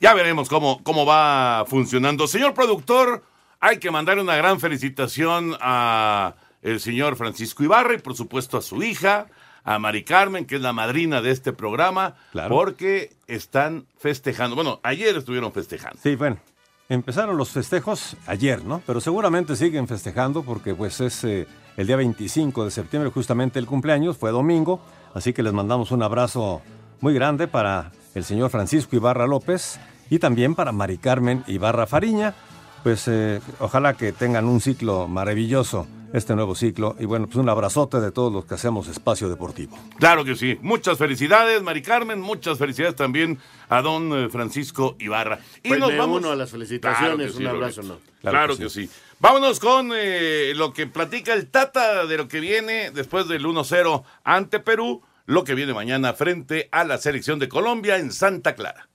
Ya 0.00 0.14
veremos 0.14 0.48
cómo, 0.48 0.82
cómo 0.82 1.06
va 1.06 1.64
funcionando. 1.66 2.26
Señor 2.26 2.54
productor, 2.54 3.24
hay 3.60 3.78
que 3.78 3.90
mandar 3.90 4.18
una 4.18 4.36
gran 4.36 4.60
felicitación 4.60 5.56
a 5.60 6.36
el 6.62 6.80
señor 6.80 7.16
Francisco 7.16 7.62
Ibarra 7.62 7.94
y 7.94 7.98
por 7.98 8.14
supuesto 8.14 8.56
a 8.56 8.62
su 8.62 8.82
hija, 8.82 9.26
a 9.64 9.78
Mari 9.78 10.04
Carmen, 10.04 10.44
que 10.44 10.56
es 10.56 10.60
la 10.60 10.72
madrina 10.72 11.22
de 11.22 11.30
este 11.30 11.52
programa, 11.52 12.14
porque 12.48 13.12
están 13.26 13.86
festejando. 13.98 14.54
Bueno, 14.54 14.80
ayer 14.82 15.16
estuvieron 15.16 15.52
festejando. 15.52 15.98
Sí, 16.02 16.16
bueno. 16.16 16.38
Empezaron 16.86 17.38
los 17.38 17.50
festejos 17.50 18.14
ayer, 18.26 18.62
¿no? 18.62 18.82
Pero 18.86 19.00
seguramente 19.00 19.56
siguen 19.56 19.88
festejando 19.88 20.42
porque 20.42 20.74
pues 20.74 21.00
es 21.00 21.24
eh, 21.24 21.46
el 21.78 21.86
día 21.86 21.96
25 21.96 22.62
de 22.66 22.70
septiembre, 22.70 23.10
justamente 23.10 23.58
el 23.58 23.64
cumpleaños, 23.64 24.18
fue 24.18 24.30
domingo, 24.30 24.82
así 25.14 25.32
que 25.32 25.42
les 25.42 25.54
mandamos 25.54 25.92
un 25.92 26.02
abrazo 26.02 26.60
muy 27.00 27.14
grande 27.14 27.48
para 27.48 27.90
el 28.14 28.22
señor 28.22 28.50
Francisco 28.50 28.96
Ibarra 28.96 29.26
López 29.26 29.80
y 30.10 30.18
también 30.18 30.54
para 30.54 30.72
Mari 30.72 30.98
Carmen 30.98 31.42
Ibarra 31.46 31.86
Fariña. 31.86 32.34
Pues 32.82 33.08
eh, 33.08 33.40
ojalá 33.60 33.94
que 33.94 34.12
tengan 34.12 34.44
un 34.44 34.60
ciclo 34.60 35.08
maravilloso 35.08 35.86
este 36.14 36.36
nuevo 36.36 36.54
ciclo. 36.54 36.94
Y 37.00 37.06
bueno, 37.06 37.26
pues 37.26 37.36
un 37.36 37.48
abrazote 37.48 38.00
de 38.00 38.12
todos 38.12 38.32
los 38.32 38.44
que 38.44 38.54
hacemos 38.54 38.86
espacio 38.86 39.28
deportivo. 39.28 39.76
Claro 39.98 40.24
que 40.24 40.36
sí. 40.36 40.56
Muchas 40.62 40.96
felicidades, 40.96 41.60
Mari 41.60 41.82
Carmen. 41.82 42.20
Muchas 42.20 42.56
felicidades 42.56 42.94
también 42.94 43.38
a 43.68 43.82
don 43.82 44.12
eh, 44.12 44.28
Francisco 44.30 44.94
Ibarra. 45.00 45.40
Y 45.64 45.68
pues 45.68 45.80
nos 45.80 45.96
vamos 45.96 46.24
a 46.24 46.36
las 46.36 46.52
felicitaciones. 46.52 47.34
un 47.34 47.46
abrazo, 47.48 47.82
¿no? 47.82 47.98
Claro, 48.22 48.56
que, 48.56 48.70
sí. 48.70 48.88
Vámonos 49.18 49.58
con 49.58 49.90
eh, 49.92 50.52
lo 50.54 50.72
que 50.72 50.86
platica 50.86 51.34
el 51.34 51.48
Tata 51.48 52.06
de 52.06 52.16
lo 52.16 52.28
que 52.28 52.38
viene 52.38 52.92
después 52.92 53.26
del 53.26 53.44
1-0 53.44 54.04
ante 54.22 54.60
Perú, 54.60 55.02
lo 55.26 55.42
que 55.42 55.54
viene 55.54 55.74
mañana 55.74 56.12
frente 56.12 56.68
a 56.70 56.84
la 56.84 56.98
selección 56.98 57.40
de 57.40 57.48
Colombia 57.48 57.96
en 57.98 58.12
Santa 58.12 58.54
Clara. 58.54 58.88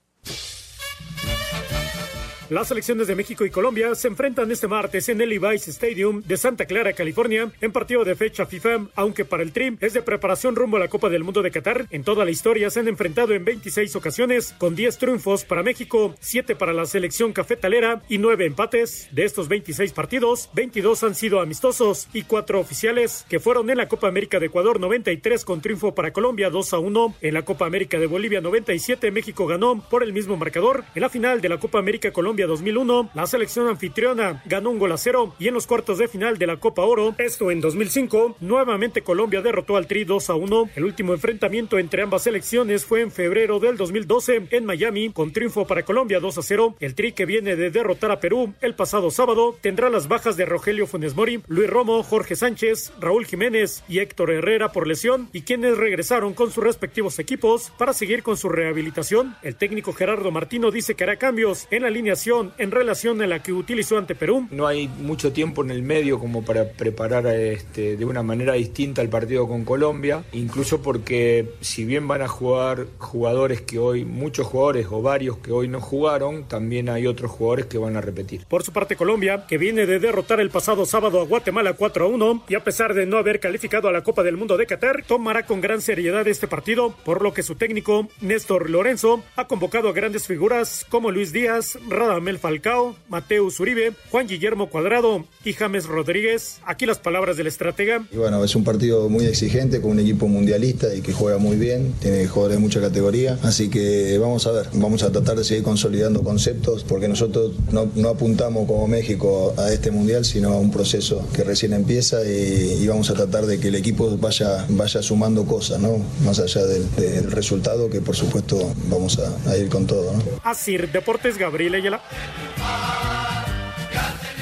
Las 2.50 2.66
selecciones 2.66 3.06
de 3.06 3.14
México 3.14 3.44
y 3.44 3.50
Colombia 3.50 3.94
se 3.94 4.08
enfrentan 4.08 4.50
este 4.50 4.66
martes 4.66 5.08
en 5.08 5.20
el 5.20 5.28
Levi's 5.28 5.68
Stadium 5.68 6.20
de 6.26 6.36
Santa 6.36 6.64
Clara, 6.66 6.94
California, 6.94 7.48
en 7.60 7.70
partido 7.70 8.02
de 8.02 8.16
fecha 8.16 8.44
FIFA, 8.44 8.88
aunque 8.96 9.24
para 9.24 9.44
el 9.44 9.52
Trim 9.52 9.76
es 9.80 9.92
de 9.92 10.02
preparación 10.02 10.56
rumbo 10.56 10.76
a 10.76 10.80
la 10.80 10.88
Copa 10.88 11.08
del 11.08 11.22
Mundo 11.22 11.42
de 11.42 11.52
Qatar. 11.52 11.86
En 11.90 12.02
toda 12.02 12.24
la 12.24 12.32
historia 12.32 12.68
se 12.68 12.80
han 12.80 12.88
enfrentado 12.88 13.34
en 13.34 13.44
26 13.44 13.94
ocasiones, 13.94 14.52
con 14.58 14.74
10 14.74 14.98
triunfos 14.98 15.44
para 15.44 15.62
México, 15.62 16.16
7 16.18 16.56
para 16.56 16.72
la 16.72 16.86
selección 16.86 17.32
cafetalera 17.32 18.02
y 18.08 18.18
9 18.18 18.46
empates. 18.46 19.08
De 19.12 19.24
estos 19.24 19.46
26 19.46 19.92
partidos, 19.92 20.50
22 20.52 21.04
han 21.04 21.14
sido 21.14 21.38
amistosos 21.40 22.08
y 22.12 22.24
4 22.24 22.58
oficiales, 22.58 23.26
que 23.28 23.38
fueron 23.38 23.70
en 23.70 23.76
la 23.76 23.86
Copa 23.86 24.08
América 24.08 24.40
de 24.40 24.46
Ecuador 24.46 24.80
93 24.80 25.44
con 25.44 25.60
triunfo 25.60 25.94
para 25.94 26.12
Colombia 26.12 26.50
2 26.50 26.72
a 26.72 26.80
1, 26.80 27.14
en 27.20 27.34
la 27.34 27.44
Copa 27.44 27.66
América 27.66 28.00
de 28.00 28.06
Bolivia 28.06 28.40
97 28.40 29.12
México 29.12 29.46
ganó 29.46 29.80
por 29.88 30.02
el 30.02 30.12
mismo 30.12 30.36
marcador, 30.36 30.82
en 30.96 31.02
la 31.02 31.10
final 31.10 31.40
de 31.40 31.48
la 31.48 31.60
Copa 31.60 31.78
América 31.78 32.10
Colombia 32.10 32.39
2001 32.46 33.10
la 33.14 33.26
selección 33.26 33.68
anfitriona 33.68 34.42
ganó 34.46 34.70
un 34.70 34.78
gol 34.78 34.92
a 34.92 34.96
cero 34.96 35.34
y 35.38 35.48
en 35.48 35.54
los 35.54 35.66
cuartos 35.66 35.98
de 35.98 36.08
final 36.08 36.38
de 36.38 36.46
la 36.46 36.56
Copa 36.56 36.82
Oro, 36.82 37.14
esto 37.18 37.50
en 37.50 37.60
2005, 37.60 38.36
nuevamente 38.40 39.02
Colombia 39.02 39.42
derrotó 39.42 39.76
al 39.76 39.86
Tri 39.86 40.04
2 40.04 40.30
a 40.30 40.34
1. 40.34 40.70
El 40.76 40.84
último 40.84 41.12
enfrentamiento 41.12 41.78
entre 41.78 42.02
ambas 42.02 42.22
selecciones 42.22 42.84
fue 42.84 43.00
en 43.00 43.10
febrero 43.10 43.58
del 43.58 43.76
2012 43.76 44.48
en 44.50 44.64
Miami 44.64 45.10
con 45.10 45.32
triunfo 45.32 45.66
para 45.66 45.84
Colombia 45.84 46.20
2 46.20 46.38
a 46.38 46.42
0. 46.42 46.76
El 46.80 46.94
Tri 46.94 47.12
que 47.12 47.26
viene 47.26 47.56
de 47.56 47.70
derrotar 47.70 48.10
a 48.10 48.20
Perú 48.20 48.54
el 48.60 48.74
pasado 48.74 49.10
sábado 49.10 49.56
tendrá 49.60 49.90
las 49.90 50.08
bajas 50.08 50.36
de 50.36 50.46
Rogelio 50.46 50.86
Funes 50.86 51.14
Mori, 51.14 51.42
Luis 51.48 51.68
Romo, 51.68 52.02
Jorge 52.02 52.36
Sánchez, 52.36 52.92
Raúl 53.00 53.26
Jiménez 53.26 53.82
y 53.88 53.98
Héctor 53.98 54.30
Herrera 54.30 54.72
por 54.72 54.86
lesión 54.86 55.28
y 55.32 55.42
quienes 55.42 55.76
regresaron 55.76 56.34
con 56.34 56.50
sus 56.50 56.64
respectivos 56.64 57.18
equipos 57.18 57.72
para 57.78 57.92
seguir 57.92 58.22
con 58.22 58.36
su 58.36 58.48
rehabilitación. 58.48 59.36
El 59.42 59.56
técnico 59.56 59.92
Gerardo 59.92 60.30
Martino 60.30 60.70
dice 60.70 60.94
que 60.94 61.04
hará 61.04 61.16
cambios 61.16 61.66
en 61.70 61.82
la 61.82 61.88
alineación 61.88 62.29
en 62.58 62.70
relación 62.70 63.20
a 63.22 63.26
la 63.26 63.42
que 63.42 63.52
utilizó 63.52 63.98
ante 63.98 64.14
Perú. 64.14 64.46
No 64.50 64.66
hay 64.66 64.88
mucho 64.88 65.32
tiempo 65.32 65.64
en 65.64 65.70
el 65.70 65.82
medio 65.82 66.18
como 66.18 66.44
para 66.44 66.70
preparar 66.70 67.26
este, 67.26 67.96
de 67.96 68.04
una 68.04 68.22
manera 68.22 68.54
distinta 68.54 69.02
el 69.02 69.08
partido 69.08 69.48
con 69.48 69.64
Colombia, 69.64 70.22
incluso 70.32 70.82
porque 70.82 71.50
si 71.60 71.84
bien 71.84 72.06
van 72.06 72.22
a 72.22 72.28
jugar 72.28 72.86
jugadores 72.98 73.60
que 73.62 73.78
hoy, 73.78 74.04
muchos 74.04 74.46
jugadores 74.46 74.86
o 74.90 75.02
varios 75.02 75.38
que 75.38 75.52
hoy 75.52 75.68
no 75.68 75.80
jugaron, 75.80 76.44
también 76.44 76.88
hay 76.88 77.06
otros 77.06 77.30
jugadores 77.30 77.66
que 77.66 77.78
van 77.78 77.96
a 77.96 78.00
repetir. 78.00 78.44
Por 78.46 78.62
su 78.62 78.72
parte 78.72 78.96
Colombia, 78.96 79.46
que 79.48 79.58
viene 79.58 79.86
de 79.86 79.98
derrotar 79.98 80.40
el 80.40 80.50
pasado 80.50 80.86
sábado 80.86 81.20
a 81.20 81.24
Guatemala 81.24 81.74
4 81.74 82.04
a 82.04 82.08
1 82.08 82.44
y 82.48 82.54
a 82.54 82.64
pesar 82.64 82.94
de 82.94 83.06
no 83.06 83.16
haber 83.18 83.40
calificado 83.40 83.88
a 83.88 83.92
la 83.92 84.02
Copa 84.02 84.22
del 84.22 84.36
Mundo 84.36 84.56
de 84.56 84.66
Qatar, 84.66 85.04
tomará 85.04 85.46
con 85.46 85.60
gran 85.60 85.80
seriedad 85.80 86.26
este 86.28 86.48
partido, 86.48 86.94
por 87.04 87.22
lo 87.22 87.34
que 87.34 87.42
su 87.42 87.56
técnico, 87.56 88.08
Néstor 88.20 88.70
Lorenzo, 88.70 89.22
ha 89.36 89.46
convocado 89.46 89.88
a 89.88 89.92
grandes 89.92 90.26
figuras 90.26 90.86
como 90.88 91.10
Luis 91.10 91.32
Díaz, 91.32 91.78
Radamel 92.20 92.38
Falcao, 92.38 92.96
Mateus 93.08 93.60
Uribe, 93.60 93.94
Juan 94.10 94.26
Guillermo 94.26 94.68
Cuadrado 94.68 95.24
y 95.42 95.54
James 95.54 95.86
Rodríguez. 95.86 96.58
Aquí 96.66 96.84
las 96.84 96.98
palabras 96.98 97.38
del 97.38 97.46
estratega. 97.46 98.04
Y 98.12 98.16
bueno, 98.16 98.44
es 98.44 98.54
un 98.54 98.62
partido 98.62 99.08
muy 99.08 99.24
exigente 99.24 99.80
con 99.80 99.92
un 99.92 100.00
equipo 100.00 100.28
mundialista 100.28 100.94
y 100.94 101.00
que 101.00 101.14
juega 101.14 101.38
muy 101.38 101.56
bien, 101.56 101.94
tiene 101.98 102.26
jugadores 102.26 102.58
de 102.58 102.60
mucha 102.60 102.80
categoría, 102.82 103.38
así 103.42 103.70
que 103.70 104.18
vamos 104.18 104.46
a 104.46 104.52
ver, 104.52 104.66
vamos 104.74 105.02
a 105.02 105.10
tratar 105.10 105.38
de 105.38 105.44
seguir 105.44 105.62
consolidando 105.64 106.22
conceptos 106.22 106.84
porque 106.84 107.08
nosotros 107.08 107.52
no, 107.72 107.90
no 107.94 108.10
apuntamos 108.10 108.66
como 108.66 108.86
México 108.86 109.54
a 109.56 109.72
este 109.72 109.90
mundial, 109.90 110.26
sino 110.26 110.50
a 110.50 110.58
un 110.58 110.70
proceso 110.70 111.26
que 111.34 111.42
recién 111.42 111.72
empieza 111.72 112.22
y, 112.22 112.82
y 112.82 112.86
vamos 112.86 113.08
a 113.08 113.14
tratar 113.14 113.46
de 113.46 113.58
que 113.58 113.68
el 113.68 113.76
equipo 113.76 114.14
vaya, 114.18 114.66
vaya 114.68 115.00
sumando 115.00 115.46
cosas, 115.46 115.80
¿no? 115.80 116.04
Más 116.22 116.38
allá 116.38 116.66
del, 116.66 116.84
del 116.96 117.30
resultado, 117.30 117.88
que 117.88 118.02
por 118.02 118.14
supuesto 118.14 118.74
vamos 118.90 119.18
a, 119.18 119.50
a 119.50 119.56
ir 119.56 119.70
con 119.70 119.86
todo, 119.86 120.12
¿no? 120.12 120.22
Así, 120.44 120.76
Deportes 120.76 121.38
Gabriel 121.38 121.76
Ayala. 121.76 121.99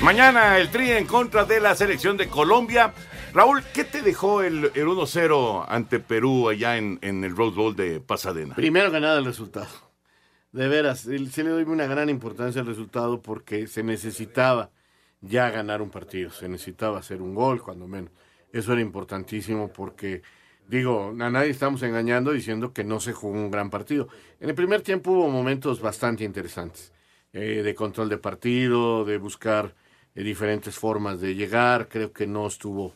Mañana 0.03 0.59
el 0.59 0.71
Tri 0.71 0.93
en 0.93 1.07
contra 1.07 1.45
de 1.45 1.61
la 1.61 1.75
selección 1.75 2.17
de 2.17 2.29
Colombia. 2.29 2.93
Raúl, 3.35 3.63
¿qué 3.75 3.85
te 3.85 4.01
dejó 4.01 4.43
el, 4.43 4.71
el 4.75 4.87
1-0 4.87 5.67
ante 5.69 6.01
Perú 6.01 6.49
allá 6.49 6.77
en, 6.77 6.99
el 7.03 7.37
Rose 7.37 7.57
Bowl 7.57 7.77
de 7.77 8.01
Pasadena? 8.01 8.55
Primero 8.55 8.91
que 8.91 8.97
el 8.97 9.25
resultado. 9.25 9.69
De 10.53 10.67
veras, 10.67 11.01
sí 11.01 11.43
le 11.43 11.51
doy 11.51 11.65
una 11.65 11.87
gran 11.87 12.09
importancia 12.09 12.63
al 12.63 12.67
resultado 12.67 13.21
porque 13.21 13.67
se 13.67 13.83
necesitaba 13.83 14.71
ya 15.21 15.51
ganar 15.51 15.83
un 15.83 15.91
partido, 15.91 16.31
se 16.31 16.49
necesitaba 16.49 16.99
hacer 16.99 17.21
un 17.21 17.35
gol, 17.35 17.63
cuando 17.63 17.87
menos. 17.87 18.11
Eso 18.53 18.73
era 18.73 18.81
importantísimo 18.81 19.69
porque, 19.69 20.23
digo, 20.67 21.11
a 21.11 21.31
nadie 21.31 21.51
estamos 21.51 21.83
engañando 21.83 22.33
diciendo 22.33 22.73
que 22.73 22.83
no 22.83 22.99
se 22.99 23.13
jugó 23.13 23.35
un 23.35 23.51
gran 23.51 23.69
partido. 23.69 24.09
En 24.41 24.49
el 24.49 24.55
primer 24.55 24.81
tiempo 24.81 25.11
hubo 25.11 25.29
momentos 25.29 25.81
bastante 25.81 26.25
interesantes, 26.25 26.93
eh, 27.33 27.63
de 27.63 27.75
control 27.75 28.09
de 28.09 28.19
partido, 28.19 29.05
de 29.05 29.19
buscar 29.19 29.75
eh, 30.15 30.23
diferentes 30.23 30.77
formas 30.77 31.21
de 31.21 31.35
llegar, 31.35 31.89
creo 31.89 32.13
que 32.13 32.27
no 32.27 32.47
estuvo 32.47 32.93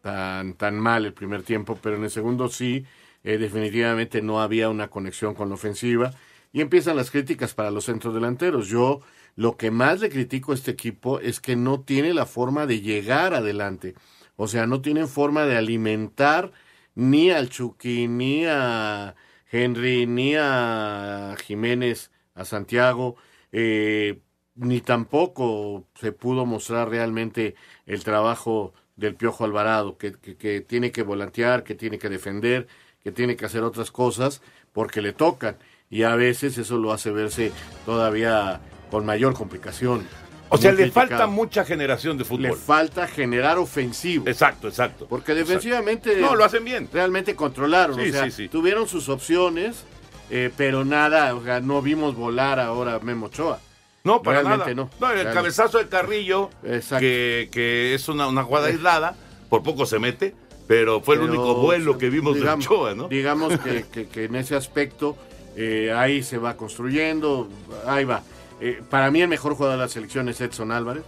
tan, 0.00 0.54
tan 0.54 0.78
mal 0.78 1.06
el 1.06 1.12
primer 1.12 1.42
tiempo, 1.42 1.78
pero 1.82 1.96
en 1.96 2.04
el 2.04 2.10
segundo 2.10 2.48
sí, 2.48 2.84
eh, 3.24 3.38
definitivamente 3.38 4.22
no 4.22 4.40
había 4.42 4.68
una 4.68 4.88
conexión 4.88 5.34
con 5.34 5.48
la 5.48 5.54
ofensiva. 5.54 6.12
Y 6.52 6.60
empiezan 6.60 6.96
las 6.96 7.10
críticas 7.10 7.54
para 7.54 7.70
los 7.70 7.86
centros 7.86 8.14
delanteros. 8.14 8.68
Yo 8.68 9.00
lo 9.36 9.56
que 9.56 9.70
más 9.70 10.00
le 10.00 10.10
critico 10.10 10.52
a 10.52 10.54
este 10.54 10.70
equipo 10.70 11.18
es 11.20 11.40
que 11.40 11.56
no 11.56 11.80
tiene 11.80 12.14
la 12.14 12.26
forma 12.26 12.66
de 12.66 12.80
llegar 12.80 13.34
adelante, 13.34 13.94
o 14.36 14.48
sea, 14.48 14.66
no 14.66 14.80
tienen 14.80 15.08
forma 15.08 15.46
de 15.46 15.56
alimentar 15.56 16.52
ni 16.94 17.30
al 17.30 17.50
Chucky, 17.50 18.08
ni 18.08 18.44
a 18.46 19.14
Henry, 19.50 20.06
ni 20.06 20.34
a 20.36 21.36
Jiménez, 21.44 22.10
a 22.34 22.44
Santiago, 22.44 23.16
eh, 23.56 24.18
ni 24.56 24.80
tampoco 24.80 25.86
se 25.94 26.10
pudo 26.10 26.44
mostrar 26.44 26.88
realmente 26.88 27.54
el 27.86 28.02
trabajo 28.02 28.74
del 28.96 29.14
Piojo 29.14 29.44
Alvarado, 29.44 29.96
que, 29.96 30.12
que, 30.12 30.36
que, 30.36 30.60
tiene 30.60 30.90
que 30.90 31.02
volantear, 31.02 31.62
que 31.62 31.76
tiene 31.76 32.00
que 32.00 32.08
defender, 32.08 32.66
que 33.02 33.12
tiene 33.12 33.36
que 33.36 33.46
hacer 33.46 33.62
otras 33.62 33.92
cosas 33.92 34.42
porque 34.72 35.00
le 35.00 35.12
tocan. 35.12 35.56
Y 35.88 36.02
a 36.02 36.16
veces 36.16 36.58
eso 36.58 36.78
lo 36.78 36.92
hace 36.92 37.12
verse 37.12 37.52
todavía 37.86 38.60
con 38.90 39.06
mayor 39.06 39.34
complicación. 39.34 40.04
O 40.48 40.58
sea, 40.58 40.72
le 40.72 40.90
falta 40.90 41.28
mucha 41.28 41.64
generación 41.64 42.18
de 42.18 42.24
fútbol. 42.24 42.42
Le 42.42 42.52
falta 42.54 43.06
generar 43.06 43.58
ofensivo. 43.58 44.26
Exacto, 44.28 44.66
exacto. 44.66 45.06
Porque 45.06 45.32
defensivamente. 45.32 46.10
Exacto. 46.10 46.30
No, 46.32 46.36
lo 46.36 46.44
hacen 46.44 46.64
bien. 46.64 46.88
Realmente 46.92 47.36
controlaron. 47.36 47.96
Sí, 47.96 48.08
o 48.08 48.12
sea, 48.12 48.24
sí, 48.24 48.30
sí. 48.30 48.48
tuvieron 48.48 48.88
sus 48.88 49.08
opciones, 49.08 49.84
eh, 50.30 50.50
pero 50.56 50.84
nada, 50.84 51.34
o 51.34 51.42
sea, 51.44 51.60
no 51.60 51.82
vimos 51.82 52.14
volar 52.16 52.58
ahora 52.60 52.98
Memo 53.00 53.26
Ochoa. 53.26 53.58
No, 54.04 54.20
para 54.22 54.42
Realmente 54.42 54.74
nada. 54.74 54.88
no. 55.00 55.06
el 55.06 55.12
Realmente. 55.14 55.34
cabezazo 55.34 55.78
de 55.78 55.88
Carrillo, 55.88 56.50
que, 56.98 57.48
que 57.50 57.94
es 57.94 58.08
una, 58.08 58.26
una 58.28 58.42
jugada 58.44 58.66
aislada, 58.66 59.16
por 59.48 59.62
poco 59.62 59.86
se 59.86 59.98
mete, 59.98 60.34
pero 60.66 61.00
fue 61.00 61.14
el 61.16 61.22
único 61.22 61.54
vuelo 61.54 61.96
que 61.96 62.10
vimos 62.10 62.34
digamos, 62.34 62.66
de 62.68 62.74
Ochoa, 62.74 62.94
¿no? 62.94 63.08
Digamos 63.08 63.58
que, 63.60 63.84
que- 63.92 64.06
que 64.08 64.24
en 64.24 64.36
ese 64.36 64.56
aspecto 64.56 65.16
eh, 65.56 65.92
ahí 65.96 66.22
se 66.22 66.36
va 66.38 66.56
construyendo, 66.56 67.48
ahí 67.86 68.04
va. 68.04 68.22
Eh, 68.60 68.82
para 68.90 69.10
mí 69.10 69.22
el 69.22 69.28
mejor 69.28 69.54
jugador 69.54 69.78
de 69.78 69.84
la 69.84 69.88
selección 69.88 70.28
es 70.28 70.40
Edson 70.40 70.70
Álvarez, 70.70 71.04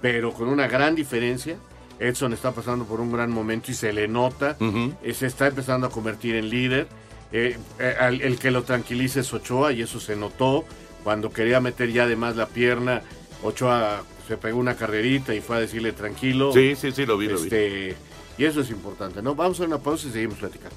pero 0.00 0.32
con 0.32 0.48
una 0.48 0.66
gran 0.66 0.94
diferencia. 0.94 1.56
Edson 2.00 2.32
está 2.32 2.50
pasando 2.52 2.84
por 2.86 3.00
un 3.00 3.12
gran 3.12 3.30
momento 3.30 3.70
y 3.70 3.74
se 3.74 3.92
le 3.92 4.08
nota, 4.08 4.56
eh, 5.02 5.14
se 5.14 5.26
está 5.26 5.46
empezando 5.46 5.86
a 5.86 5.90
convertir 5.90 6.34
en 6.36 6.48
líder. 6.50 6.88
Eh, 7.36 7.58
eh, 7.80 7.94
al- 7.98 8.20
el 8.22 8.38
que 8.38 8.52
lo 8.52 8.62
tranquiliza 8.62 9.18
es 9.18 9.32
Ochoa 9.34 9.72
y 9.72 9.82
eso 9.82 9.98
se 9.98 10.14
notó 10.14 10.64
cuando 11.02 11.30
quería 11.32 11.60
meter 11.60 11.90
ya 11.90 12.04
además 12.04 12.36
la 12.36 12.46
pierna. 12.46 13.02
Ochoa 13.42 14.04
se 14.28 14.36
pegó 14.36 14.58
una 14.60 14.76
carrerita 14.76 15.34
y 15.34 15.40
fue 15.40 15.56
a 15.56 15.60
decirle 15.60 15.90
tranquilo. 15.92 16.52
Sí, 16.52 16.76
sí, 16.76 16.92
sí, 16.92 17.04
lo 17.04 17.18
vi, 17.18 17.26
lo 17.26 17.36
vi. 17.38 17.42
Este, 17.44 17.96
Y 18.38 18.44
eso 18.44 18.60
es 18.60 18.70
importante, 18.70 19.20
¿no? 19.20 19.34
Vamos 19.34 19.58
a 19.58 19.62
hacer 19.64 19.66
una 19.74 19.82
pausa 19.82 20.06
y 20.08 20.12
seguimos 20.12 20.38
platicando. 20.38 20.76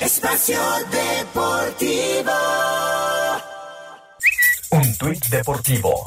Espacio 0.00 0.58
Deportivo. 0.90 2.32
Un 4.70 4.96
tuit 4.98 5.24
deportivo. 5.28 6.04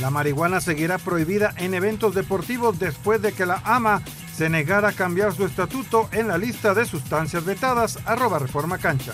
La 0.00 0.10
marihuana 0.10 0.60
seguirá 0.60 0.98
prohibida 0.98 1.54
en 1.56 1.74
eventos 1.74 2.14
deportivos 2.14 2.78
después 2.78 3.20
de 3.22 3.32
que 3.32 3.46
la 3.46 3.60
AMA 3.64 4.02
se 4.38 4.48
negara 4.48 4.90
a 4.90 4.92
cambiar 4.92 5.34
su 5.34 5.44
estatuto 5.44 6.08
en 6.12 6.28
la 6.28 6.38
lista 6.38 6.72
de 6.72 6.86
sustancias 6.86 7.44
vetadas. 7.44 7.98
Arroba 8.06 8.38
Reforma 8.38 8.78
Cancha. 8.78 9.12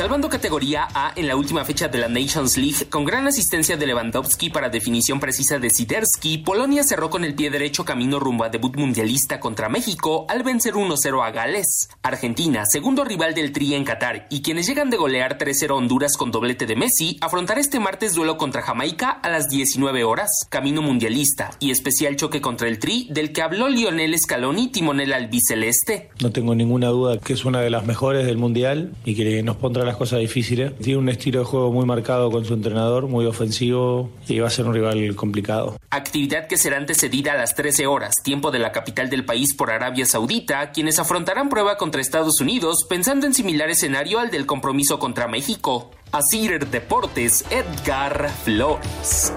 Salvando 0.00 0.30
categoría 0.30 0.88
A 0.94 1.12
en 1.14 1.28
la 1.28 1.36
última 1.36 1.62
fecha 1.62 1.86
de 1.88 1.98
la 1.98 2.08
Nations 2.08 2.56
League, 2.56 2.88
con 2.88 3.04
gran 3.04 3.26
asistencia 3.26 3.76
de 3.76 3.86
Lewandowski 3.86 4.48
para 4.48 4.70
definición 4.70 5.20
precisa 5.20 5.58
de 5.58 5.68
Siderski, 5.68 6.38
Polonia 6.38 6.82
cerró 6.84 7.10
con 7.10 7.22
el 7.22 7.34
pie 7.34 7.50
derecho 7.50 7.84
camino 7.84 8.18
rumbo 8.18 8.44
a 8.44 8.48
debut 8.48 8.74
mundialista 8.76 9.40
contra 9.40 9.68
México 9.68 10.24
al 10.30 10.42
vencer 10.42 10.72
1-0 10.72 11.22
a 11.22 11.30
Gales. 11.32 11.90
Argentina, 12.00 12.64
segundo 12.64 13.04
rival 13.04 13.34
del 13.34 13.52
Tri 13.52 13.74
en 13.74 13.84
Qatar, 13.84 14.26
y 14.30 14.40
quienes 14.40 14.66
llegan 14.66 14.88
de 14.88 14.96
golear 14.96 15.36
3-0 15.36 15.72
Honduras 15.72 16.16
con 16.16 16.30
doblete 16.30 16.64
de 16.64 16.76
Messi, 16.76 17.18
afrontará 17.20 17.60
este 17.60 17.78
martes 17.78 18.14
duelo 18.14 18.38
contra 18.38 18.62
Jamaica 18.62 19.10
a 19.10 19.28
las 19.28 19.50
19 19.50 20.02
horas, 20.04 20.30
camino 20.48 20.80
mundialista 20.80 21.50
y 21.60 21.72
especial 21.72 22.16
choque 22.16 22.40
contra 22.40 22.68
el 22.68 22.78
Tri 22.78 23.06
del 23.10 23.34
que 23.34 23.42
habló 23.42 23.68
Lionel 23.68 24.18
Scaloni, 24.18 24.68
timonel 24.68 25.12
albiceleste. 25.12 26.08
No 26.22 26.32
tengo 26.32 26.54
ninguna 26.54 26.86
duda 26.86 27.18
que 27.18 27.34
es 27.34 27.44
una 27.44 27.60
de 27.60 27.68
las 27.68 27.84
mejores 27.84 28.24
del 28.24 28.38
mundial 28.38 28.94
y 29.04 29.14
que 29.14 29.42
nos 29.42 29.56
pondrá 29.56 29.89
las 29.90 29.98
cosas 29.98 30.20
difíciles. 30.20 30.76
Tiene 30.78 30.98
un 30.98 31.08
estilo 31.08 31.40
de 31.40 31.44
juego 31.44 31.72
muy 31.72 31.84
marcado 31.84 32.30
con 32.30 32.44
su 32.44 32.54
entrenador, 32.54 33.08
muy 33.08 33.26
ofensivo 33.26 34.10
y 34.28 34.38
va 34.38 34.46
a 34.46 34.50
ser 34.50 34.66
un 34.66 34.74
rival 34.74 35.16
complicado. 35.16 35.76
Actividad 35.90 36.46
que 36.46 36.56
será 36.56 36.76
antecedida 36.76 37.32
a 37.32 37.36
las 37.36 37.56
13 37.56 37.86
horas, 37.86 38.14
tiempo 38.22 38.50
de 38.52 38.60
la 38.60 38.70
capital 38.70 39.10
del 39.10 39.24
país 39.24 39.54
por 39.54 39.70
Arabia 39.70 40.06
Saudita, 40.06 40.70
quienes 40.70 40.98
afrontarán 41.00 41.48
prueba 41.48 41.76
contra 41.76 42.00
Estados 42.00 42.40
Unidos 42.40 42.86
pensando 42.88 43.26
en 43.26 43.34
similar 43.34 43.68
escenario 43.68 44.20
al 44.20 44.30
del 44.30 44.46
compromiso 44.46 44.98
contra 44.98 45.26
México. 45.26 45.90
Asir 46.12 46.68
Deportes, 46.68 47.44
Edgar 47.50 48.30
Flores. 48.44 49.32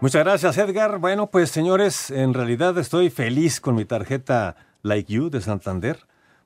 Muchas 0.00 0.24
gracias, 0.24 0.56
Edgar. 0.56 0.98
Bueno, 0.98 1.26
pues 1.26 1.50
señores, 1.50 2.10
en 2.10 2.32
realidad 2.32 2.78
estoy 2.78 3.10
feliz 3.10 3.60
con 3.60 3.74
mi 3.74 3.84
tarjeta 3.84 4.56
Like 4.82 5.12
You 5.12 5.28
de 5.28 5.40
Santander, 5.40 5.98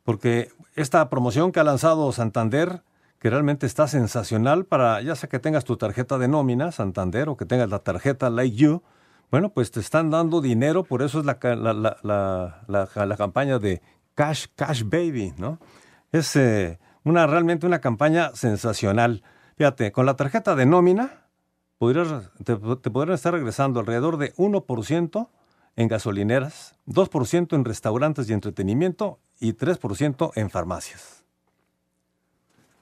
porque 0.05 0.51
esta 0.75 1.09
promoción 1.09 1.53
que 1.53 1.61
ha 1.61 1.65
lanzado 1.65 2.11
Santander, 2.12 2.83
que 3.19 3.31
realmente 3.31 3.67
está 3.67 3.87
sensacional 3.87 4.65
para, 4.65 5.01
ya 5.01 5.15
sea 5.15 5.29
que 5.29 5.38
tengas 5.38 5.65
tu 5.65 5.77
tarjeta 5.77 6.19
de 6.19 6.29
nómina, 6.29 6.73
Santander, 6.73 7.29
o 7.29 7.37
que 7.37 7.47
tengas 7.47 7.69
la 7.71 7.79
tarjeta 7.79 8.31
Like 8.31 8.57
You, 8.57 8.83
bueno, 9.31 9.51
pues 9.51 9.71
te 9.71 9.81
están 9.81 10.11
dando 10.11 10.41
dinero, 10.41 10.85
por 10.85 11.03
eso 11.03 11.21
es 11.21 11.25
la, 11.25 11.38
la, 12.03 13.17
campaña 13.17 13.59
de 13.59 13.81
Cash, 14.15 14.47
Cash 14.55 14.83
Baby, 14.85 15.33
¿no? 15.38 15.59
Es 16.11 16.37
eh, 16.37 16.79
una, 17.03 17.27
realmente 17.27 17.67
una 17.67 17.81
campaña 17.81 18.33
sensacional. 18.35 19.23
Fíjate, 19.57 19.91
con 19.91 20.05
la 20.05 20.17
tarjeta 20.17 20.55
de 20.55 20.67
nómina, 20.67 21.29
te, 21.79 22.57
te 22.57 22.91
podrían 22.91 23.15
estar 23.15 23.33
regresando 23.33 23.81
alrededor 23.81 24.19
de 24.19 24.35
1% 24.35 25.29
en 25.77 25.89
gasolineras, 25.89 26.75
2% 26.87 27.55
en 27.55 27.65
restaurantes 27.65 28.29
y 28.29 28.33
entretenimiento 28.33 29.19
y 29.41 29.55
3% 29.55 30.33
en 30.35 30.51
farmacias. 30.51 31.25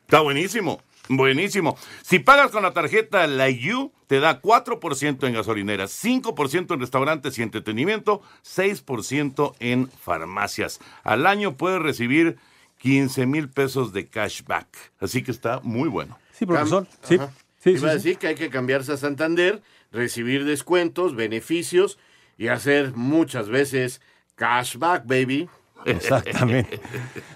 Está 0.02 0.20
buenísimo, 0.20 0.80
buenísimo. 1.08 1.78
Si 2.02 2.18
pagas 2.18 2.50
con 2.50 2.62
la 2.64 2.72
tarjeta 2.72 3.26
La 3.26 3.48
You, 3.48 3.92
te 4.08 4.18
da 4.18 4.42
4% 4.42 5.26
en 5.26 5.34
gasolineras, 5.34 6.04
5% 6.04 6.74
en 6.74 6.80
restaurantes 6.80 7.38
y 7.38 7.42
entretenimiento, 7.42 8.22
6% 8.44 9.54
en 9.60 9.88
farmacias. 9.88 10.80
Al 11.04 11.26
año 11.26 11.56
puedes 11.56 11.80
recibir 11.80 12.38
15 12.78 13.26
mil 13.26 13.48
pesos 13.48 13.92
de 13.92 14.08
cashback. 14.08 14.66
Así 14.98 15.22
que 15.22 15.30
está 15.30 15.60
muy 15.62 15.88
bueno. 15.88 16.18
Sí, 16.32 16.44
profesor. 16.46 16.86
Sí. 17.02 17.18
Sí, 17.62 17.70
Iba 17.70 17.90
a 17.90 17.94
decir 17.94 18.16
que 18.16 18.26
hay 18.26 18.34
que 18.34 18.48
cambiarse 18.48 18.92
a 18.92 18.96
Santander, 18.96 19.62
recibir 19.92 20.46
descuentos, 20.46 21.14
beneficios 21.14 21.98
y 22.40 22.48
hacer 22.48 22.96
muchas 22.96 23.50
veces 23.50 24.00
cashback, 24.34 25.06
baby. 25.06 25.46
Exactamente. 25.84 26.80